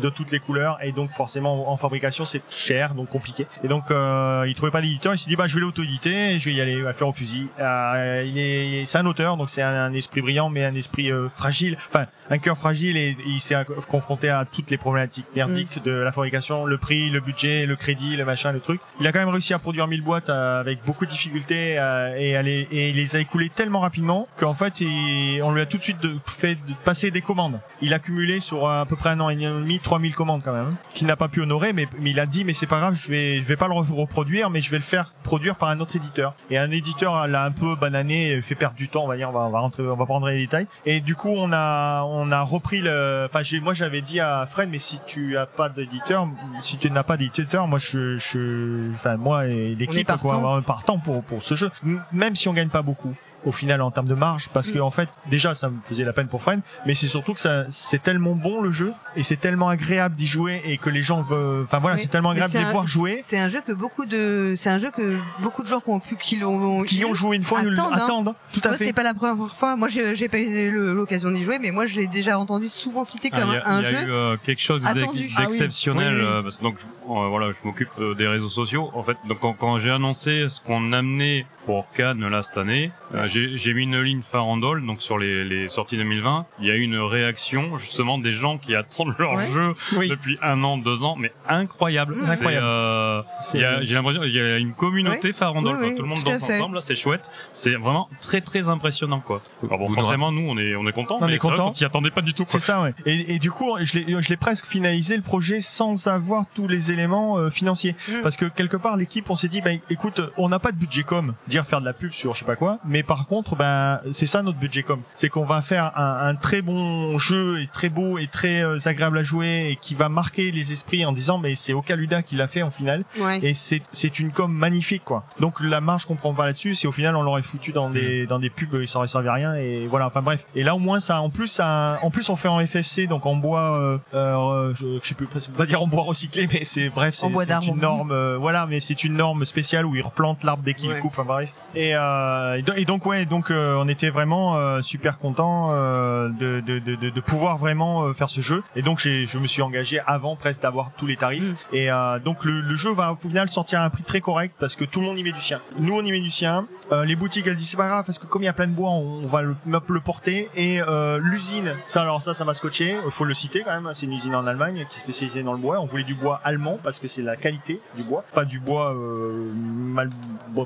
De 0.01 0.09
toutes 0.09 0.31
les 0.31 0.39
couleurs. 0.39 0.79
Et 0.83 0.93
donc 0.93 1.11
forcément 1.11 1.71
en 1.71 1.77
fabrication 1.77 2.25
c'est 2.25 2.41
cher 2.49 2.95
donc 2.95 3.11
compliqué. 3.11 3.47
Et 3.63 3.69
donc 3.69 3.91
euh, 3.91 4.45
il 4.49 4.55
trouvait 4.55 4.71
pas 4.73 4.81
d'éditeur. 4.81 5.13
Il 5.13 5.19
s'est 5.19 5.29
dit 5.29 5.37
bah 5.37 5.47
je 5.47 5.55
vais 5.55 5.61
l'auto-éditer 5.61 6.35
et 6.35 6.39
je 6.39 6.47
vais 6.47 6.55
y 6.55 6.61
aller 6.63 6.81
va 6.81 6.95
faire 6.95 7.09
au 7.09 7.13
fusil. 7.13 7.49
Euh, 7.61 8.25
il 8.27 8.39
est 8.39 8.87
c'est 8.87 8.99
un 8.99 9.07
auteur 9.07 9.37
donc 9.37 9.51
c'est 9.51 9.63
un, 9.63 9.75
un 9.75 9.93
esprit 9.93 10.23
brillant 10.23 10.49
mais 10.49 10.65
un 10.65 10.75
esprit 10.75 11.13
euh, 11.13 11.29
fragile. 11.37 11.77
Enfin 11.89 12.07
un 12.31 12.39
cœur 12.39 12.57
fragile 12.57 12.97
et 12.97 13.17
il 13.27 13.41
s'est 13.41 13.55
confronté 13.89 14.31
à 14.31 14.45
toutes 14.47 14.71
les 14.71 14.79
problématiques 14.79 15.27
merdiques 15.35 15.83
de 15.85 15.91
la 15.93 16.11
fabrication. 16.11 16.65
Le 16.65 16.79
prix 16.79 17.11
le 17.11 17.21
budget 17.21 17.67
le 17.67 17.77
crédit 17.77 18.17
le 18.17 18.25
machin 18.25 18.53
le 18.53 18.61
truc 18.61 18.76
il 19.01 19.07
a 19.07 19.13
quand 19.13 19.19
même 19.19 19.29
réussi 19.29 19.55
à 19.55 19.59
produire 19.59 19.87
1000 19.87 20.03
boîtes 20.03 20.31
euh, 20.31 20.61
avec 20.61 20.85
beaucoup 20.85 21.05
de 21.07 21.11
difficultés 21.11 21.79
euh, 21.79 22.15
et, 22.17 22.33
et 22.71 22.91
il 22.91 22.97
les 22.97 23.17
a 23.17 23.19
écoulées 23.21 23.49
tellement 23.51 23.81
rapidement 23.81 24.29
qu'en 24.39 24.55
fait 24.55 24.81
il- 24.81 25.41
on 25.43 25.53
lui 25.53 25.61
a 25.61 25.67
tout 25.67 25.79
de 25.79 25.83
suite 25.83 25.99
fait 26.27 26.59
passer 26.85 27.11
des 27.11 27.21
commandes 27.23 27.59
il 27.83 27.93
a 27.95 27.99
cumulé 27.99 28.41
sur 28.41 28.67
euh, 28.67 28.83
à 28.83 28.87
peu 28.87 28.97
près 28.97 29.11
un 29.11 29.21
an 29.21 29.29
et 29.29 29.35
demi 29.37 29.47
a 29.47 29.53
mis 29.53 29.81
3000 29.81 30.15
commandes 30.15 30.43
quand 30.45 30.53
même, 30.53 30.77
qu'il 30.95 31.07
n'a 31.07 31.17
pas 31.17 31.29
pu 31.29 31.41
honorer, 31.43 31.73
mais, 31.73 31.87
mais 32.01 32.11
il 32.11 32.21
a 32.21 32.27
dit 32.27 32.45
mais 32.45 32.53
c'est 32.55 32.67
pas 32.67 32.79
grave, 32.81 32.99
je 33.03 33.09
vais 33.11 33.37
je 33.37 33.43
vais 33.43 33.57
pas 33.57 33.69
le 33.69 33.75
re- 33.75 33.93
reproduire, 33.95 34.49
mais 34.51 34.61
je 34.61 34.71
vais 34.71 34.79
le 34.79 34.83
faire 34.83 35.13
produire 35.23 35.57
par 35.57 35.69
un 35.69 35.81
autre 35.81 35.95
éditeur. 35.97 36.35
Et 36.51 36.57
un 36.59 36.71
éditeur 36.71 37.27
l'a 37.27 37.45
un 37.45 37.51
peu 37.51 37.77
banané, 37.77 38.41
fait 38.43 38.55
perdre 38.55 38.77
du 38.77 38.89
temps, 38.89 39.05
on 39.05 39.09
va 39.09 39.17
dire, 39.17 39.29
on 39.29 39.33
va, 39.33 39.41
on 39.41 39.51
va 39.51 39.59
rentrer, 39.61 39.83
on 39.87 39.97
va 39.97 40.07
prendre 40.07 40.29
les 40.29 40.39
détails. 40.39 40.67
Et 40.87 41.01
du 41.01 41.15
coup 41.15 41.29
on 41.37 41.53
a 41.53 42.03
on 42.05 42.31
a 42.33 42.41
repris 42.43 42.81
le, 42.81 43.27
enfin 43.29 43.41
moi 43.61 43.75
j'avais 43.75 44.01
dit 44.03 44.21
à 44.21 44.47
Fred, 44.49 44.69
mais 44.71 44.79
si 44.79 44.99
tu 45.07 45.37
as 45.37 45.47
pas 45.47 45.69
d'éditeur, 45.69 46.27
si 46.63 46.79
tu 46.79 46.91
n'as 46.91 47.03
pas 47.03 47.17
d'éditeur, 47.17 47.67
moi 47.69 47.79
je 47.79 48.17
je, 48.17 48.66
enfin 48.95 49.17
moi 49.17 49.47
et 49.47 49.75
l'équipe 49.75 50.07
quoi, 50.07 50.17
partant. 50.17 50.53
on 50.55 50.59
est 50.61 50.63
partant 50.65 50.99
pour 50.99 51.23
pour 51.23 51.43
ce 51.43 51.55
jeu, 51.55 51.71
même 52.13 52.37
si 52.37 52.49
on 52.49 52.53
gagne 52.55 52.69
pas 52.69 52.83
beaucoup 52.83 53.15
au 53.45 53.53
final 53.53 53.81
en 53.81 53.93
termes 53.93 54.09
de 54.09 54.15
marge 54.15 54.49
parce 54.53 54.73
que 54.73 54.79
Mm. 54.81 54.83
en 54.83 54.91
fait 54.91 55.09
déjà 55.31 55.55
ça 55.55 55.69
me 55.69 55.77
faisait 55.85 56.03
la 56.03 56.13
peine 56.13 56.27
pour 56.27 56.43
Fred 56.43 56.61
mais 56.85 56.97
c'est 56.97 57.07
surtout 57.07 57.33
que 57.33 57.39
ça 57.39 57.65
c'est 57.69 58.03
tellement 58.03 58.35
bon 58.35 58.61
le 58.61 58.73
jeu 58.73 58.93
et 59.15 59.23
c'est 59.23 59.37
tellement 59.37 59.69
agréable 59.69 60.17
d'y 60.17 60.27
jouer 60.27 60.63
et 60.65 60.79
que 60.79 60.91
les 60.91 61.03
gens 61.03 61.21
veulent 61.23 61.63
enfin 61.63 61.79
voilà 61.79 61.95
Oui. 61.95 62.03
c'est 62.03 62.09
tellement 62.09 62.31
agréable 62.31 62.53
de 62.53 62.57
c'est 62.59 62.63
les 62.65 62.69
un- 62.69 62.73
voir 62.73 62.89
jouer 62.89 63.21
C'est 63.23 63.39
un 63.39 63.49
jeu 63.49 63.61
que 63.61 63.71
beaucoup 63.71 64.05
de, 64.05 64.55
c'est 64.57 64.71
un 64.71 64.79
jeu 64.81 64.91
que 64.91 65.17
beaucoup 65.43 65.63
de 65.63 65.69
joueurs 65.69 65.85
qui 65.85 65.91
ont 65.91 66.01
pu, 66.01 66.17
qui 66.17 66.37
l'ont, 66.39 66.83
qui 66.83 67.05
ont 67.05 67.15
joué 67.15 67.37
une 67.37 67.45
fois 67.45 67.61
Attendent, 67.61 67.79
hein. 67.79 67.91
attendent 67.95 68.35
tout 68.53 68.61
à 68.65 68.69
Moi, 68.71 68.79
c'est 68.79 68.87
fait 68.87 68.93
pas 68.93 69.05
la 69.05 69.15
première 69.15 69.55
fois. 69.55 69.77
Moi, 69.77 69.87
j'ai 69.89 70.17
j'ai 70.17 70.29
pas 70.29 70.39
eu 70.41 70.71
l'occasion 70.95 71.31
d'y 71.31 71.45
jouer, 71.45 71.59
mais 71.61 71.71
moi, 71.71 71.87
je 71.87 71.95
l'ai 71.97 72.09
déjà 72.09 72.39
entendu 72.41 72.69
souvent 72.69 73.05
cité 73.05 73.31
Ah, 73.33 73.41
comme 73.41 73.51
Il 73.51 73.55
y 73.55 73.59
a, 73.59 73.69
un 73.69 73.79
il 73.81 73.85
y 73.85 73.87
a 73.87 73.91
jeu. 73.91 74.07
eu 74.09 74.11
euh, 74.13 74.37
quelque 74.43 74.61
chose 74.63 74.81
d'ex-. 74.83 75.07
Ah 75.07 75.11
oui. 75.15 75.33
d'exceptionnel 75.39 76.15
Oui, 76.15 76.21
oui. 76.21 76.27
euh, 76.27 76.43
parce 76.43 76.59
que 76.59 76.63
donc 76.65 76.79
voilà 77.07 77.51
je 77.53 77.67
m'occupe 77.67 77.89
euh, 78.01 78.15
des 78.15 78.27
réseaux 78.27 78.49
sociaux 78.49 78.91
en 78.95 79.03
fait. 79.03 79.17
Donc 79.29 79.41
quand, 79.41 79.53
quand 79.55 79.79
j'ai 79.79 79.91
annoncé 79.91 80.49
ce 80.49 80.61
qu'on 80.61 80.93
amenait 80.93 81.47
pour 81.67 81.87
Cannes 81.97 82.27
là 82.29 82.43
cette 82.43 82.59
année 82.59 82.93
euh, 83.15 83.27
j'ai 83.29 83.57
j'ai 83.57 83.75
mis 83.75 83.83
une 83.85 84.01
ligne 84.01 84.21
farandole 84.23 84.85
donc 84.87 85.03
sur 85.03 85.19
les, 85.19 85.45
les 85.45 85.69
sorties 85.69 85.97
2020 85.97 86.47
il 86.61 86.67
y 86.67 86.71
a 86.71 86.77
eu 86.77 86.81
une 86.83 86.99
réaction 86.99 87.77
justement 87.79 88.19
des 88.19 88.31
gens 88.31 88.59
qui 88.59 88.75
attendent 88.75 89.15
leur 89.19 89.35
Ouais. 89.35 89.47
jeu 89.53 89.75
oui. 89.97 90.09
depuis 90.09 90.39
un 90.43 90.63
an 90.65 90.79
deux 90.79 91.03
ans. 91.05 91.17
Mais 91.19 91.31
incroyable. 91.49 92.15
Mmh. 92.15 92.27
C'est, 92.27 92.33
Incroyable. 92.33 92.65
euh, 92.67 93.23
C'est- 93.43 93.59
il 93.59 93.61
y 93.61 93.65
a- 93.65 93.83
j'ai 93.83 93.95
l'impression 93.95 94.23
il 94.23 94.33
y 94.35 94.41
a 94.41 94.57
une 94.59 94.73
communauté 94.73 95.33
farandole 95.33 95.77
Oui, 95.81 95.89
oui, 95.91 95.97
tout 95.97 96.03
le 96.03 96.09
monde 96.09 96.23
danse 96.23 96.43
ensemble 96.43 96.77
là 96.77 96.81
c'est 96.81 96.95
chouette. 96.95 97.31
C'est 97.53 97.75
vraiment 97.75 98.09
très 98.21 98.41
très 98.41 98.69
impressionnant 98.69 99.21
quoi. 99.21 99.43
Alors 99.65 99.79
bon 99.79 99.89
Vous 99.89 99.95
forcément 99.95 100.31
nous 100.33 100.47
on 100.49 100.57
est 100.59 100.75
on 100.77 100.87
est 100.87 100.93
content 100.93 101.19
On 101.21 101.27
mais 101.27 101.39
qu'on 101.39 101.73
s'y 101.73 101.85
attendait 101.85 102.11
pas 102.11 102.23
du 102.23 102.33
tout 102.35 102.45
quoi. 102.45 102.53
C'est 102.53 102.59
ça, 102.61 102.81
ouais. 102.83 102.95
Et, 103.07 103.35
et 103.35 103.39
du 103.39 103.51
coup, 103.51 103.77
je 103.81 103.99
l'ai, 103.99 104.23
je 104.23 104.29
l'ai 104.29 104.37
presque 104.37 104.67
finalisé 104.67 105.17
le 105.17 105.23
projet 105.23 105.61
sans 105.61 106.07
avoir 106.07 106.45
tous 106.55 106.69
les 106.69 106.91
éléments 106.97 107.39
euh, 107.39 107.51
financiers. 107.51 107.95
Mm. 108.09 108.23
Parce 108.23 108.37
que 108.37 108.47
quelque 108.47 108.77
part, 108.77 108.97
l'équipe, 108.97 109.29
on 109.31 109.37
s'est 109.37 109.49
dit, 109.49 109.61
bah, 109.61 109.71
écoute, 109.91 110.21
on 110.37 110.49
n'a 110.49 110.59
pas 110.59 110.73
de 110.73 110.77
budget 110.77 111.03
com, 111.03 111.35
dire 111.49 111.65
faire 111.65 111.81
de 111.81 111.87
la 111.87 111.93
pub 111.93 112.13
sur 112.13 112.35
je 112.35 112.41
sais 112.41 112.45
pas 112.45 112.57
quoi. 112.57 112.79
Mais 112.85 113.03
par 113.03 113.27
contre, 113.27 113.57
ben, 113.57 114.01
c'est 114.13 114.27
ça 114.27 114.43
notre 114.43 114.59
budget 114.59 114.83
com. 114.83 115.01
C'est 115.15 115.29
qu'on 115.29 115.45
va 115.45 115.63
faire 115.63 115.93
un, 115.97 116.29
un 116.29 116.35
très 116.35 116.63
bon 116.63 117.19
jeu 117.19 117.61
et 117.61 117.67
très 117.67 117.89
beau 117.89 118.19
et 118.19 118.27
très 118.27 118.63
euh, 118.63 118.79
agréable 118.85 119.19
à 119.19 119.23
jouer 119.23 119.71
et 119.71 119.77
qui 119.77 119.95
va 119.95 120.09
marquer 120.09 120.51
les 120.51 120.73
esprits 120.73 121.05
en 121.05 121.13
disant, 121.13 121.39
mais 121.39 121.55
c'est 121.55 121.73
Okaluda 121.73 122.23
qui 122.23 122.37
l'a 122.37 122.49
fait 122.49 122.63
en 122.63 122.71
finale. 122.71 123.05
Ouais. 123.19 123.41
Et 123.43 123.55
c'est 123.55 123.83
c'est 123.93 124.19
une 124.19 124.33
com 124.33 124.53
magnifique 124.53 125.05
quoi. 125.05 125.25
Donc 125.41 125.61
la 125.61 125.81
marge 125.81 126.07
qu'on 126.07 126.17
prend 126.17 126.35
pas 126.35 126.47
là-dessus, 126.47 126.75
c'est 126.75 126.89
au 126.89 126.93
final 126.93 127.17
on 127.17 127.23
l'aurait 127.23 127.43
foutu 127.43 127.73
dans 127.73 127.91
des 127.91 128.25
Mm. 128.25 128.27
dans 128.27 128.39
des 128.39 128.51
pubs, 128.51 128.75
et 128.81 128.87
ça 128.87 128.99
aurait 128.99 129.09
servi 129.09 129.29
à 129.29 129.33
rien 129.33 129.55
et 129.55 129.87
voilà. 129.87 130.07
Enfin 130.07 130.23
bref. 130.23 130.47
Et 130.55 130.63
là 130.63 130.75
au 130.75 130.79
moins 130.79 131.01
ça, 131.01 131.21
en 131.21 131.31
plus 131.31 131.49
ça, 131.49 131.99
en 132.03 132.11
plus 132.11 132.29
on 132.29 132.37
fait 132.37 132.49
en 132.49 132.65
FFC 132.65 133.07
donc 133.07 133.27
en 133.27 133.37
bois, 133.37 133.79
euh, 133.79 133.99
euh, 134.15 134.75
je, 134.75 134.99
je 135.03 135.09
sais 135.09 135.15
plus, 135.15 135.27
pas 135.27 135.67
dire 135.67 135.83
en 135.83 135.87
bois 135.87 136.03
recyclé, 136.03 136.49
mais 136.53 136.65
c'est 136.65 136.86
c'est 137.13 137.29
bois 137.31 137.45
c'est 137.45 137.67
une 137.69 137.81
norme, 137.81 138.11
euh, 138.13 138.37
voilà, 138.39 138.67
mais 138.67 138.81
c'est 138.81 139.05
une 139.05 139.15
norme 139.15 139.45
spéciale 139.45 139.87
où 139.87 139.95
ils 139.97 140.03
replantent 140.03 140.45
l'arbre 140.45 140.63
dès 140.65 140.75
qu'ils 140.75 140.89
Ouais. 140.89 140.97
le 140.97 141.01
coupent. 141.01 141.13
Enfin 141.13 141.25
bref. 141.25 141.51
Et, 141.75 141.95
euh, 141.97 142.55
et 142.55 142.63
do- 142.63 142.73
et 142.75 142.85
donc 142.85 143.05
ouais, 143.07 143.25
donc 143.27 143.51
euh, 143.51 143.77
on 143.83 143.89
était 143.89 144.11
vraiment 144.11 144.57
euh, 144.57 144.81
super 144.83 145.19
content 145.19 145.71
euh, 145.73 146.29
de, 146.29 146.61
de, 146.61 146.79
de, 146.79 146.95
de, 146.97 147.11
de 147.11 147.21
pouvoir 147.21 147.59
vraiment 147.59 148.05
euh, 148.05 148.13
faire 148.15 148.31
ce 148.31 148.41
jeu. 148.41 148.63
Et 148.77 148.83
donc 148.83 148.99
j'ai, 148.99 149.27
je 149.27 149.39
me 149.39 149.47
suis 149.47 149.63
engagé 149.63 150.01
avant 150.07 150.37
presque 150.37 150.63
d'avoir 150.63 150.91
tous 150.97 151.07
les 151.07 151.17
tarifs. 151.17 151.43
Mm. 151.45 151.55
Et 151.73 151.91
euh, 151.91 152.19
donc 152.19 152.45
le, 152.45 152.61
le 152.61 152.77
jeu 152.77 152.93
va 152.93 153.13
au 153.13 153.17
final 153.17 153.49
sortir 153.49 153.81
à 153.81 153.85
un 153.85 153.91
prix 153.91 154.03
très 154.03 154.21
correct 154.21 154.55
parce 154.59 154.77
que 154.77 154.85
tout 154.85 155.01
le 155.01 155.07
monde 155.07 155.19
y 155.19 155.23
met 155.23 155.33
du 155.33 155.41
sien. 155.41 155.61
Nous 155.79 155.95
on 155.95 156.05
y 156.05 156.11
met 156.13 156.21
du 156.21 156.31
sien. 156.31 156.67
Euh, 156.93 157.05
les 157.05 157.17
boutiques 157.17 157.47
elles 157.47 157.57
disent 157.57 157.71
c'est 157.71 157.77
pas 157.77 157.89
grave 157.89 158.05
parce 158.07 158.19
que 158.19 158.27
comme 158.27 158.43
il 158.43 158.47
y 158.47 158.49
a 158.49 158.53
plein 158.53 158.67
de 158.69 158.73
bois 158.73 158.91
on, 158.91 159.25
on 159.25 159.27
va 159.27 159.43
le, 159.43 159.57
le 159.67 160.01
porter. 160.01 160.49
Et 160.55 160.81
euh, 160.81 161.19
l'usine, 161.21 161.73
ça 161.89 162.03
alors 162.03 162.23
ça 162.23 162.35
ça 162.35 162.45
m'a 162.45 162.55
scotché. 162.55 162.97
Il 163.05 163.11
faut 163.11 163.25
le 163.25 163.35
citer 163.35 163.63
quand 163.65 163.73
même. 163.81 163.91
C'est 163.95 164.07
une 164.07 164.13
usine 164.13 164.35
en 164.35 164.47
Allemagne 164.47 164.87
qui 164.89 164.97
est 164.97 165.01
spécialisée 165.01 165.43
dans 165.43 165.53
le 165.53 165.59
bois. 165.59 165.81
On 165.81 165.85
voulait 165.85 166.05
du 166.05 166.15
bois 166.15 166.41
allemand 166.45 166.76
parce 166.83 166.99
que 166.99 167.09
c'est 167.09 167.23
la 167.23 167.37
qualité 167.37 167.81
du 167.97 168.03
bois, 168.03 168.25
pas 168.35 168.45
du 168.45 168.61
bois 168.61 168.95
euh, 168.95 169.51
mal 169.55 170.11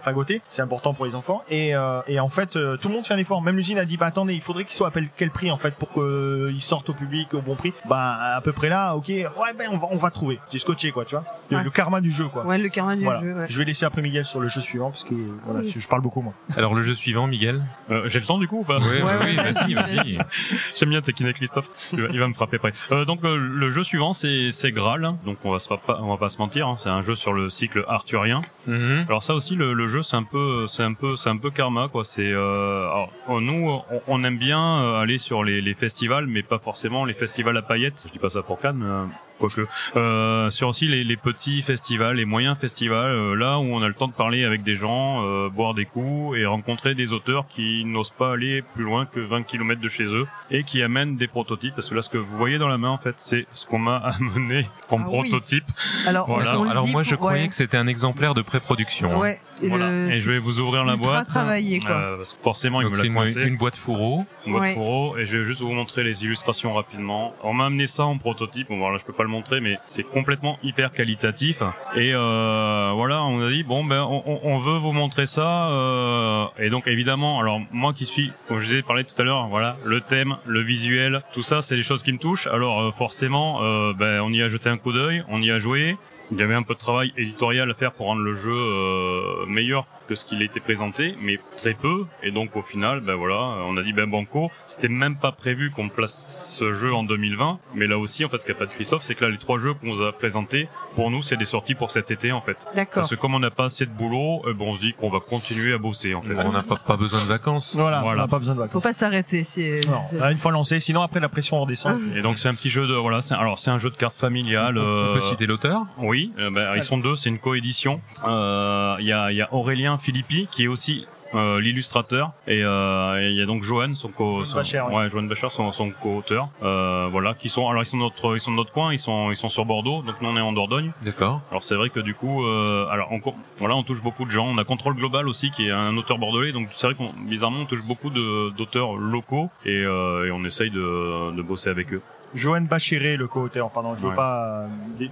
fagoté. 0.00 0.40
C'est 0.48 0.62
important 0.62 0.94
pour 0.94 1.04
les 1.06 1.14
enfants. 1.14 1.42
Et, 1.50 1.74
euh, 1.74 2.00
et 2.06 2.20
en 2.20 2.28
fait 2.28 2.56
euh, 2.56 2.76
tout 2.76 2.88
le 2.88 2.94
monde 2.94 3.06
fait 3.06 3.14
un 3.14 3.18
effort. 3.18 3.42
Même 3.42 3.56
l'usine 3.56 3.78
a 3.78 3.84
dit 3.84 3.96
bah 3.96 4.06
attendez 4.06 4.34
il 4.34 4.40
faudrait 4.40 4.64
qu'il 4.64 4.72
soit 4.74 4.88
à 4.88 4.92
quel- 5.16 5.30
prix 5.30 5.50
en 5.50 5.58
fait 5.58 5.74
pour 5.74 5.92
qu'il 5.92 6.60
sorte 6.62 6.88
au 6.90 6.94
public 6.94 7.34
au 7.34 7.40
bon 7.42 7.54
prix. 7.56 7.72
Bah 7.88 8.34
à 8.36 8.40
peu 8.40 8.52
près 8.52 8.68
là 8.68 8.94
ok 8.96 9.08
ouais 9.08 9.52
ben 9.58 9.68
on 9.72 9.78
va 9.78 9.88
on 9.90 9.96
va 9.96 10.10
trouver. 10.10 10.38
J'ai 10.52 10.58
scotché 10.58 10.90
quoi 10.92 11.04
tu 11.04 11.14
vois. 11.14 11.24
Le, 11.50 11.56
Ouais. 11.58 11.64
le 11.64 11.70
karma 11.70 12.00
du 12.00 12.10
jeu 12.10 12.28
quoi. 12.28 12.44
Ouais, 12.46 12.58
le 12.58 12.68
carnet 12.68 12.96
du 12.96 13.02
Voilà. 13.04 13.20
jeu. 13.20 13.32
ouais. 13.34 13.46
Je 13.48 13.58
vais 13.58 13.64
laisser 13.64 13.84
après 13.84 14.02
Miguel 14.02 14.24
sur 14.24 14.40
le 14.40 14.48
jeu 14.48 14.60
suivant 14.60 14.90
parce 14.90 15.04
que 15.04 15.14
voilà, 15.44 15.60
Oui. 15.60 15.72
je, 15.76 15.86
parle 15.88 16.00
beaucoup 16.02 16.20
moi. 16.22 16.32
Alors 16.56 16.74
le 16.74 16.82
jeu 16.82 16.94
suivant, 16.94 17.26
Miguel. 17.26 17.62
Euh, 17.90 18.08
j'ai 18.08 18.20
le 18.20 18.26
temps 18.26 18.38
du 18.38 18.46
coup 18.48 18.60
ou 18.60 18.64
pas 18.64 18.78
Oui, 18.78 18.86
Ouais, 19.02 19.12
oui, 19.20 19.36
ouais, 19.36 19.52
vas-y, 19.52 19.74
vas-y. 19.74 20.18
J'aime 20.76 20.90
bien 20.90 21.00
taquiner 21.02 21.32
Christophe. 21.32 21.70
Il 21.92 22.02
va, 22.02 22.08
il 22.12 22.18
va 22.20 22.28
me 22.28 22.32
frapper 22.32 22.56
après. 22.56 22.72
Euh, 22.92 23.04
donc 23.04 23.24
euh, 23.24 23.36
le 23.36 23.70
jeu 23.70 23.82
suivant 23.84 24.12
c'est 24.12 24.50
c'est 24.50 24.70
Graal. 24.72 25.14
Donc 25.24 25.38
on 25.44 25.50
va 25.50 25.58
se 25.58 25.68
pas, 25.68 25.99
on 26.02 26.08
va 26.08 26.16
pas 26.16 26.28
se 26.28 26.38
mentir. 26.38 26.66
hein. 26.68 26.76
C'est 26.76 26.88
un 26.88 27.00
jeu 27.00 27.14
sur 27.14 27.32
le 27.32 27.50
cycle 27.50 27.84
arthurien. 27.88 28.40
Mhm. 28.66 29.04
Alors 29.08 29.22
ça 29.22 29.34
aussi 29.34 29.54
le, 29.54 29.72
le 29.72 29.86
jeu 29.86 30.02
c'est 30.02 30.16
un 30.16 30.22
peu 30.24 30.66
c'est 30.66 30.82
un 30.82 30.94
peu 30.94 31.16
c'est 31.16 31.30
un 31.30 31.36
peu 31.36 31.50
karma 31.50 31.88
quoi. 31.88 32.04
C'est 32.04 32.22
euh, 32.32 32.86
euh, 33.28 33.40
nous 33.40 33.68
on, 33.68 33.84
on 34.08 34.24
aime 34.24 34.38
bien 34.38 34.80
euh, 34.82 35.00
aller 35.00 35.18
sur 35.18 35.44
les, 35.44 35.60
les 35.60 35.74
festivals 35.74 36.26
mais 36.26 36.42
pas 36.42 36.58
forcément 36.58 37.04
les 37.04 37.14
festivals 37.14 37.56
à 37.56 37.62
paillettes. 37.62 38.02
Je 38.06 38.12
dis 38.12 38.18
pas 38.18 38.30
ça 38.30 38.42
pour 38.42 38.58
Cannes. 38.60 38.82
euh, 38.84 39.04
Quoique, 39.40 39.66
euh, 39.96 40.50
sur 40.50 40.68
aussi 40.68 40.86
les, 40.86 41.02
les 41.02 41.16
petits 41.16 41.62
festivals, 41.62 42.16
les 42.16 42.24
moyens 42.26 42.56
festivals, 42.56 43.10
euh, 43.10 43.34
là 43.34 43.58
où 43.58 43.62
on 43.64 43.82
a 43.82 43.88
le 43.88 43.94
temps 43.94 44.06
de 44.08 44.12
parler 44.12 44.44
avec 44.44 44.62
des 44.62 44.74
gens, 44.74 45.24
euh, 45.26 45.48
boire 45.48 45.74
des 45.74 45.86
coups 45.86 46.36
et 46.38 46.44
rencontrer 46.46 46.94
des 46.94 47.12
auteurs 47.12 47.46
qui 47.48 47.84
n'osent 47.84 48.10
pas 48.10 48.32
aller 48.34 48.62
plus 48.74 48.84
loin 48.84 49.06
que 49.06 49.18
20 49.18 49.42
km 49.44 49.80
de 49.80 49.88
chez 49.88 50.04
eux 50.04 50.26
et 50.50 50.62
qui 50.62 50.82
amènent 50.82 51.16
des 51.16 51.26
prototypes. 51.26 51.74
Parce 51.74 51.88
que 51.88 51.94
là, 51.94 52.02
ce 52.02 52.08
que 52.10 52.18
vous 52.18 52.36
voyez 52.36 52.58
dans 52.58 52.68
la 52.68 52.78
main, 52.78 52.90
en 52.90 52.98
fait, 52.98 53.14
c'est 53.16 53.46
ce 53.54 53.64
qu'on 53.66 53.78
m'a 53.78 53.96
amené 54.20 54.68
comme 54.88 55.04
Ah 55.06 55.10
oui. 55.10 55.28
prototype. 55.30 55.64
Alors, 56.06 56.26
Voilà. 56.28 56.50
Alors 56.70 56.86
moi, 56.88 57.02
je 57.02 57.14
croyais 57.14 57.42
ouais. 57.42 57.48
que 57.48 57.54
c'était 57.54 57.76
un 57.78 57.86
exemplaire 57.86 58.34
de 58.34 58.42
pré-production. 58.42 59.12
hein. 59.14 59.18
Ouais. 59.18 59.40
Voilà. 59.68 59.90
le- 59.90 60.08
Et 60.08 60.12
je 60.12 60.30
vais 60.32 60.38
vous 60.38 60.58
ouvrir 60.60 60.84
la 60.84 60.96
boîte. 60.96 61.26
travaillé, 61.26 61.80
quoi. 61.80 61.90
Euh, 61.90 62.16
parce 62.16 62.32
que 62.32 62.42
forcément, 62.42 62.80
il 62.80 62.88
me 62.88 62.96
l'a 62.96 63.04
une, 63.04 63.14
coincé. 63.14 63.42
une 63.46 63.56
boîte 63.56 63.76
fourreau. 63.76 64.24
Une 64.46 64.52
boîte 64.52 64.62
Ouais. 64.64 64.74
fourreau, 64.74 65.16
et 65.18 65.26
je 65.26 65.38
vais 65.38 65.44
juste 65.44 65.60
vous 65.60 65.72
montrer 65.72 66.02
les 66.04 66.24
illustrations 66.24 66.72
rapidement. 66.74 67.34
On 67.42 67.52
m'a 67.52 67.66
amené 67.66 67.86
ça 67.86 68.04
en 68.04 68.16
prototype. 68.18 68.68
Bon, 68.68 68.78
voilà, 68.78 68.96
je 68.96 69.04
peux 69.04 69.12
pas 69.12 69.22
le 69.22 69.28
montrer, 69.28 69.60
mais 69.60 69.78
c'est 69.86 70.02
complètement 70.02 70.58
hyper 70.62 70.92
qualitatif. 70.92 71.62
Et 71.96 72.12
euh, 72.14 72.92
voilà, 72.94 73.22
on 73.24 73.46
a 73.46 73.50
dit 73.50 73.62
bon 73.62 73.84
ben 73.84 74.02
on, 74.02 74.22
on- 74.26 74.40
on 74.44 74.58
veut 74.58 74.78
vous 74.78 74.92
montrer 74.92 75.26
ça. 75.26 75.68
euh, 75.70 76.46
et 76.58 76.70
donc 76.70 76.86
évidemment, 76.86 77.40
alors 77.40 77.60
moi 77.72 77.92
qui 77.92 78.06
suis, 78.06 78.30
comme 78.48 78.58
je 78.60 78.66
vous 78.66 78.74
ai 78.76 78.82
parlé 78.82 79.04
tout 79.04 79.20
à 79.20 79.24
l'heure, 79.24 79.48
voilà, 79.48 79.76
le 79.84 80.00
thème, 80.00 80.36
le 80.46 80.60
visuel, 80.62 81.22
tout 81.32 81.42
ça, 81.42 81.62
c'est 81.62 81.76
des 81.76 81.82
choses 81.82 82.02
qui 82.02 82.12
me 82.12 82.18
touchent. 82.18 82.46
Alors 82.46 82.80
euh, 82.80 82.90
forcément, 82.90 83.62
euh, 83.62 83.92
ben 83.94 84.20
on 84.20 84.32
y 84.32 84.42
a 84.42 84.48
jeté 84.48 84.68
un 84.68 84.76
coup 84.78 84.92
d'œil, 84.92 85.24
on 85.28 85.40
y 85.42 85.50
a 85.50 85.58
joué. 85.58 85.96
Il 86.32 86.38
y 86.38 86.42
avait 86.42 86.54
un 86.54 86.62
peu 86.62 86.74
de 86.74 86.78
travail 86.78 87.12
éditorial 87.16 87.68
à 87.68 87.74
faire 87.74 87.92
pour 87.92 88.06
rendre 88.06 88.22
le 88.22 88.34
jeu 88.34 88.54
euh, 88.54 89.46
meilleur 89.46 89.84
que 90.08 90.14
ce 90.14 90.24
qu'il 90.24 90.42
était 90.42 90.60
présenté, 90.60 91.14
mais 91.20 91.40
très 91.56 91.74
peu. 91.74 92.06
Et 92.22 92.30
donc 92.30 92.54
au 92.54 92.62
final, 92.62 93.00
ben 93.00 93.14
voilà, 93.14 93.40
on 93.66 93.76
a 93.76 93.82
dit 93.82 93.92
ben 93.92 94.08
banco. 94.08 94.50
C'était 94.66 94.88
même 94.88 95.16
pas 95.16 95.32
prévu 95.32 95.70
qu'on 95.70 95.88
place 95.88 96.54
ce 96.56 96.70
jeu 96.70 96.94
en 96.94 97.02
2020, 97.02 97.58
mais 97.74 97.86
là 97.86 97.98
aussi 97.98 98.24
en 98.24 98.28
fait, 98.28 98.38
ce 98.38 98.46
qu'a 98.46 98.54
pas 98.54 98.66
de 98.66 98.70
Christophe, 98.70 99.02
c'est 99.02 99.16
que 99.16 99.24
là 99.24 99.30
les 99.30 99.38
trois 99.38 99.58
jeux 99.58 99.74
qu'on 99.74 99.90
vous 99.90 100.02
a 100.02 100.12
présentés, 100.12 100.68
pour 100.96 101.10
nous, 101.10 101.22
c'est 101.22 101.36
des 101.36 101.44
sorties 101.44 101.74
pour 101.74 101.90
cet 101.90 102.10
été 102.10 102.32
en 102.32 102.40
fait. 102.40 102.56
D'accord. 102.74 102.94
Parce 103.02 103.10
que 103.10 103.14
comme 103.14 103.34
on 103.34 103.38
n'a 103.38 103.50
pas 103.50 103.66
assez 103.66 103.86
de 103.86 103.90
boulot, 103.90 104.42
eh 104.48 104.52
ben, 104.54 104.64
on 104.66 104.74
se 104.76 104.80
dit 104.80 104.92
qu'on 104.92 105.10
va 105.10 105.20
continuer 105.20 105.72
à 105.72 105.78
bosser 105.78 106.14
en 106.14 106.22
fait. 106.22 106.34
On 106.44 106.52
n'a 106.52 106.62
pas, 106.62 106.76
pas 106.76 106.96
besoin 106.96 107.20
de 107.20 107.26
vacances. 107.26 107.74
Voilà, 107.76 108.00
Voilà. 108.00 108.18
on 108.22 108.24
n'a 108.24 108.28
pas 108.28 108.38
besoin 108.38 108.54
de 108.54 108.60
Faut 108.60 108.66
vacances. 108.66 108.82
pas 108.82 108.92
s'arrêter. 108.92 109.44
Si... 109.44 109.80
Non, 109.88 110.00
là, 110.18 110.32
une 110.32 110.38
fois 110.38 110.52
lancé, 110.52 110.80
sinon 110.80 111.02
après 111.02 111.20
la 111.20 111.28
pression 111.28 111.60
redescend. 111.60 112.00
Et 112.16 112.22
donc 112.22 112.38
c'est 112.38 112.48
un 112.48 112.54
petit 112.54 112.70
jeu 112.70 112.86
de 112.86 112.94
voilà, 112.94 113.22
c'est 113.22 113.34
alors 113.34 113.58
c'est 113.58 113.70
un 113.70 113.78
jeu 113.78 113.90
de 113.90 113.96
cartes 113.96 114.16
familial. 114.16 114.78
On 114.78 114.82
euh, 114.82 115.14
peut 115.14 115.20
citer 115.20 115.46
l'auteur? 115.46 115.82
Oui, 115.98 116.32
euh, 116.38 116.50
ben, 116.50 116.74
ils 116.76 116.82
sont 116.82 116.98
deux, 116.98 117.16
c'est 117.16 117.28
une 117.28 117.38
coédition. 117.38 118.00
Euh, 118.26 118.96
Il 119.00 119.06
y, 119.06 119.12
a, 119.12 119.30
il 119.30 119.36
y 119.36 119.42
a 119.42 119.52
Aurélien 119.54 119.96
Philippi 119.98 120.48
qui 120.50 120.64
est 120.64 120.68
aussi 120.68 121.06
euh, 121.34 121.60
l'illustrateur 121.60 122.32
et 122.46 122.62
euh, 122.64 123.28
il 123.30 123.36
y 123.36 123.42
a 123.42 123.46
donc 123.46 123.62
Johan 123.62 123.94
son 123.94 124.08
co 124.08 124.44
son, 124.44 124.56
Bacher, 124.56 124.80
ouais. 124.80 124.94
ouais 124.94 125.08
Johan 125.08 125.22
Bacher 125.24 125.48
son, 125.50 125.70
son 125.72 125.90
co-auteur 125.90 126.48
euh, 126.62 127.08
voilà 127.10 127.34
qui 127.34 127.48
sont 127.48 127.68
alors 127.68 127.82
ils 127.82 127.86
sont 127.86 127.98
de 127.98 128.02
notre 128.02 128.34
ils 128.36 128.40
sont 128.40 128.50
de 128.50 128.56
notre 128.56 128.72
coin 128.72 128.92
ils 128.92 128.98
sont 128.98 129.30
ils 129.30 129.36
sont 129.36 129.48
sur 129.48 129.64
Bordeaux 129.64 130.02
donc 130.02 130.16
nous 130.20 130.28
on 130.28 130.36
est 130.36 130.40
en 130.40 130.52
Dordogne 130.52 130.90
D'accord. 131.02 131.40
alors 131.50 131.62
c'est 131.62 131.76
vrai 131.76 131.88
que 131.90 132.00
du 132.00 132.14
coup 132.14 132.44
euh, 132.44 132.86
alors 132.90 133.08
on, 133.12 133.20
voilà 133.58 133.76
on 133.76 133.82
touche 133.82 134.02
beaucoup 134.02 134.24
de 134.24 134.30
gens 134.30 134.46
on 134.46 134.58
a 134.58 134.64
Contrôle 134.64 134.94
Global 134.94 135.28
aussi 135.28 135.50
qui 135.50 135.68
est 135.68 135.70
un 135.72 135.96
auteur 135.96 136.18
bordelais 136.18 136.52
donc 136.52 136.68
c'est 136.72 136.86
vrai 136.88 136.94
qu'on 136.96 137.12
bizarrement 137.28 137.60
on 137.60 137.66
touche 137.66 137.84
beaucoup 137.84 138.10
de 138.10 138.50
d'auteurs 138.50 138.96
locaux 138.96 139.50
et, 139.64 139.82
euh, 139.84 140.26
et 140.26 140.30
on 140.32 140.44
essaye 140.44 140.70
de, 140.70 141.30
de 141.32 141.42
bosser 141.42 141.70
avec 141.70 141.92
eux 141.92 142.02
Johan 142.32 142.60
Bachiré, 142.60 143.16
le 143.16 143.26
co-auteur, 143.26 143.70
pardon, 143.72 143.96
je 143.96 144.02
veux 144.02 144.10
Ouais. 144.10 144.14
pas, 144.14 144.60
euh, 144.60 144.66
les, 145.00 145.10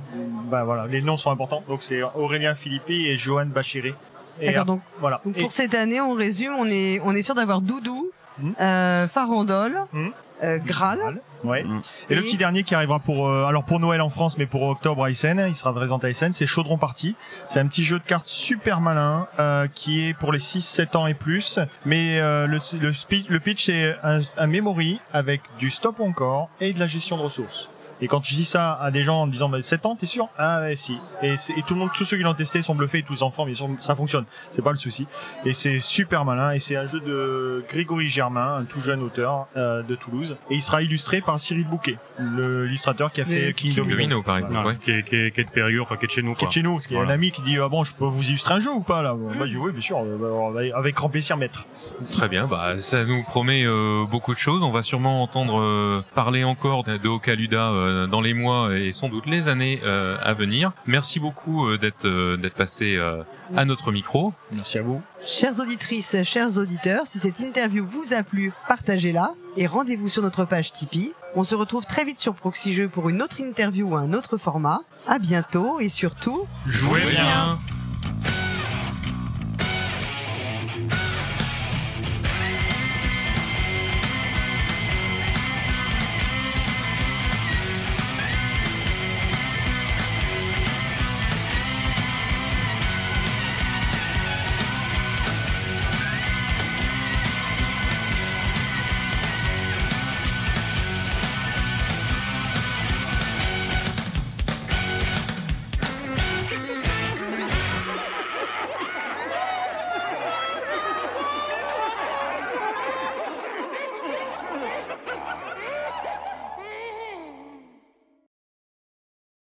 bah, 0.48 0.62
voilà, 0.62 0.86
les 0.86 1.02
noms 1.02 1.16
sont 1.16 1.32
importants. 1.32 1.64
Donc 1.68 1.82
c'est 1.82 2.00
Aurélien 2.00 2.54
Philippi 2.54 3.08
et 3.08 3.16
Johan 3.16 3.46
Bachiré. 3.46 3.92
Et 4.40 4.46
D'accord. 4.46 4.64
Donc, 4.66 4.80
voilà. 5.00 5.20
donc 5.24 5.36
Et- 5.36 5.40
pour 5.42 5.52
cette 5.52 5.74
année, 5.74 6.00
on 6.00 6.14
résume. 6.14 6.54
On 6.58 6.66
est 6.66 7.00
on 7.04 7.14
est 7.14 7.22
sûr 7.22 7.34
d'avoir 7.34 7.60
Doudou, 7.60 8.10
Mhm. 8.38 8.54
euh, 8.60 9.08
Farandole, 9.08 9.78
Mhm. 9.92 10.12
euh, 10.44 10.58
Graal 10.58 11.20
Ouais. 11.44 11.62
Mm. 11.62 11.80
Et, 12.10 12.14
le 12.16 12.20
Et- 12.20 12.24
petit 12.24 12.36
dernier 12.36 12.64
qui 12.64 12.74
arrivera 12.74 12.98
pour 12.98 13.28
euh, 13.28 13.44
alors 13.44 13.62
pour 13.64 13.78
Noël 13.78 14.00
en 14.00 14.08
France, 14.08 14.38
mais 14.38 14.46
pour 14.46 14.62
octobre 14.64 15.04
à 15.04 15.10
Essen, 15.10 15.44
il 15.48 15.54
sera 15.54 15.72
présenté 15.72 16.08
à 16.08 16.10
Essen, 16.10 16.32
c'est 16.32 16.46
Chaudron 16.46 16.78
Party. 16.78 17.14
C'est 17.46 17.60
un 17.60 17.66
petit 17.68 17.84
jeu 17.84 18.00
de 18.00 18.04
cartes 18.04 18.26
super 18.26 18.80
malin 18.80 19.28
euh, 19.38 19.68
qui 19.72 20.04
est 20.04 20.14
pour 20.14 20.32
les 20.32 20.40
6-7 20.40 20.96
ans 20.96 21.06
et 21.06 21.14
plus. 21.14 21.60
Mais 21.84 22.18
euh, 22.18 22.48
le, 22.48 22.58
le, 22.80 22.90
le 23.28 23.38
pitch 23.40 23.66
c'est 23.66 23.94
un, 24.02 24.18
un 24.36 24.46
memory 24.48 24.98
avec 25.12 25.42
du 25.60 25.70
stop 25.70 26.00
encore 26.00 26.48
et 26.60 26.72
de 26.72 26.80
la 26.80 26.88
gestion 26.88 27.16
de 27.18 27.22
ressources. 27.22 27.68
Et 28.00 28.08
quand 28.08 28.24
je 28.24 28.34
dis 28.34 28.44
ça 28.44 28.74
à 28.74 28.90
des 28.90 29.02
gens 29.02 29.22
en 29.22 29.26
disant 29.26 29.48
bah, 29.48 29.60
7 29.60 29.86
ans, 29.86 29.96
t'es 29.96 30.06
sûr? 30.06 30.28
Ah 30.38 30.60
ouais, 30.60 30.76
si. 30.76 30.96
Et, 31.22 31.34
tout 31.66 31.74
le 31.74 31.80
monde, 31.80 31.90
tous 31.94 32.04
ceux 32.04 32.16
qui 32.16 32.22
l'ont 32.22 32.34
testé 32.34 32.62
sont 32.62 32.74
bluffés, 32.74 33.02
tous 33.02 33.12
les 33.14 33.22
enfants, 33.22 33.44
bien 33.44 33.54
sûr, 33.54 33.68
ça 33.80 33.96
fonctionne. 33.96 34.24
C'est 34.50 34.62
pas 34.62 34.70
le 34.70 34.76
souci. 34.76 35.06
Et 35.44 35.52
c'est 35.52 35.80
super 35.80 36.24
malin. 36.24 36.52
Et 36.52 36.58
c'est 36.60 36.76
un 36.76 36.86
jeu 36.86 37.00
de 37.00 37.64
Grégory 37.68 38.08
Germain, 38.08 38.58
un 38.58 38.64
tout 38.64 38.80
jeune 38.80 39.02
auteur 39.02 39.46
euh, 39.56 39.82
de 39.82 39.94
Toulouse. 39.96 40.36
Et 40.50 40.54
il 40.56 40.62
sera 40.62 40.82
illustré 40.82 41.20
par 41.20 41.40
Cyril 41.40 41.66
Bouquet, 41.66 41.96
le- 42.18 42.64
l'illustrateur 42.66 43.10
qui 43.12 43.20
a 43.20 43.24
fait 43.24 43.52
King 43.52 43.70
King 43.70 43.76
Domino. 43.76 43.96
Domino, 43.96 44.22
par 44.22 44.36
exemple. 44.38 44.54
Voilà, 44.54 44.68
Ouais. 44.68 44.76
qui, 44.76 44.90
est, 44.92 45.02
qui, 45.02 45.16
est, 45.16 45.30
qui 45.32 45.40
est 45.40 45.44
de 45.44 45.50
Périgueux, 45.50 45.82
enfin 45.82 45.96
qui 45.96 46.04
est 46.04 46.08
de 46.08 46.12
chez 46.12 46.22
nous. 46.22 46.34
Qui 46.34 46.44
est 46.44 46.48
de 46.48 46.52
chez 46.52 46.62
nous, 46.62 46.74
parce 46.74 46.86
qu'il 46.86 46.94
y 46.94 46.98
a 46.98 47.00
Voilà. 47.02 47.12
un 47.12 47.14
ami 47.16 47.30
qui 47.32 47.42
dit 47.42 47.58
ah 47.58 47.68
bon 47.68 47.82
je 47.84 47.94
peux 47.94 48.04
vous 48.04 48.28
illustrer 48.28 48.54
un 48.54 48.60
jeu 48.60 48.70
ou 48.70 48.82
pas 48.82 49.02
là? 49.02 49.14
Moi 49.14 49.32
je 49.46 49.50
dis 49.52 49.56
oui 49.56 49.72
bien 49.72 49.80
sûr 49.80 49.98
euh, 49.98 50.16
bah, 50.20 50.26
on 50.30 50.50
va- 50.50 50.60
avec 50.76 50.94
grand 50.94 51.08
plaisir 51.08 51.36
maître. 51.36 51.66
Très 52.12 52.28
bien, 52.28 52.46
bah 52.46 52.78
ça 52.80 53.04
nous 53.04 53.22
promet 53.24 53.64
euh, 53.66 54.04
beaucoup 54.08 54.34
de 54.34 54.38
choses. 54.38 54.62
On 54.62 54.70
va 54.70 54.82
sûrement 54.82 55.22
entendre 55.22 55.60
euh, 55.60 56.04
parler 56.14 56.44
encore 56.44 56.84
de, 56.84 57.08
Ocaluda 57.08 57.70
euh, 57.70 57.87
dans 58.06 58.20
les 58.20 58.34
mois 58.34 58.76
et 58.76 58.92
sans 58.92 59.08
doute 59.08 59.26
les 59.26 59.48
années 59.48 59.80
euh, 59.84 60.16
à 60.22 60.32
venir. 60.34 60.72
Merci 60.86 61.20
beaucoup 61.20 61.66
euh, 61.66 61.78
d'être 61.78 62.04
euh, 62.04 62.36
d'être 62.36 62.54
passé 62.54 62.96
euh, 62.96 63.22
à 63.56 63.64
notre 63.64 63.92
micro. 63.92 64.32
Merci 64.52 64.78
à 64.78 64.82
vous. 64.82 65.00
Chères 65.24 65.58
auditrices, 65.60 66.16
chers 66.22 66.58
auditeurs, 66.58 67.06
si 67.06 67.18
cette 67.18 67.40
interview 67.40 67.84
vous 67.84 68.12
a 68.12 68.22
plu, 68.22 68.52
partagez-la 68.68 69.34
et 69.56 69.66
rendez-vous 69.66 70.08
sur 70.08 70.22
notre 70.22 70.44
page 70.44 70.72
Tipeee. 70.72 71.12
On 71.34 71.44
se 71.44 71.54
retrouve 71.54 71.84
très 71.84 72.04
vite 72.04 72.20
sur 72.20 72.34
Proxy 72.34 72.74
Jeux 72.74 72.88
pour 72.88 73.08
une 73.08 73.22
autre 73.22 73.40
interview 73.40 73.88
ou 73.90 73.96
un 73.96 74.12
autre 74.12 74.36
format. 74.36 74.80
À 75.06 75.18
bientôt 75.18 75.80
et 75.80 75.88
surtout, 75.88 76.46
Jouez 76.66 77.00
bien. 77.10 77.58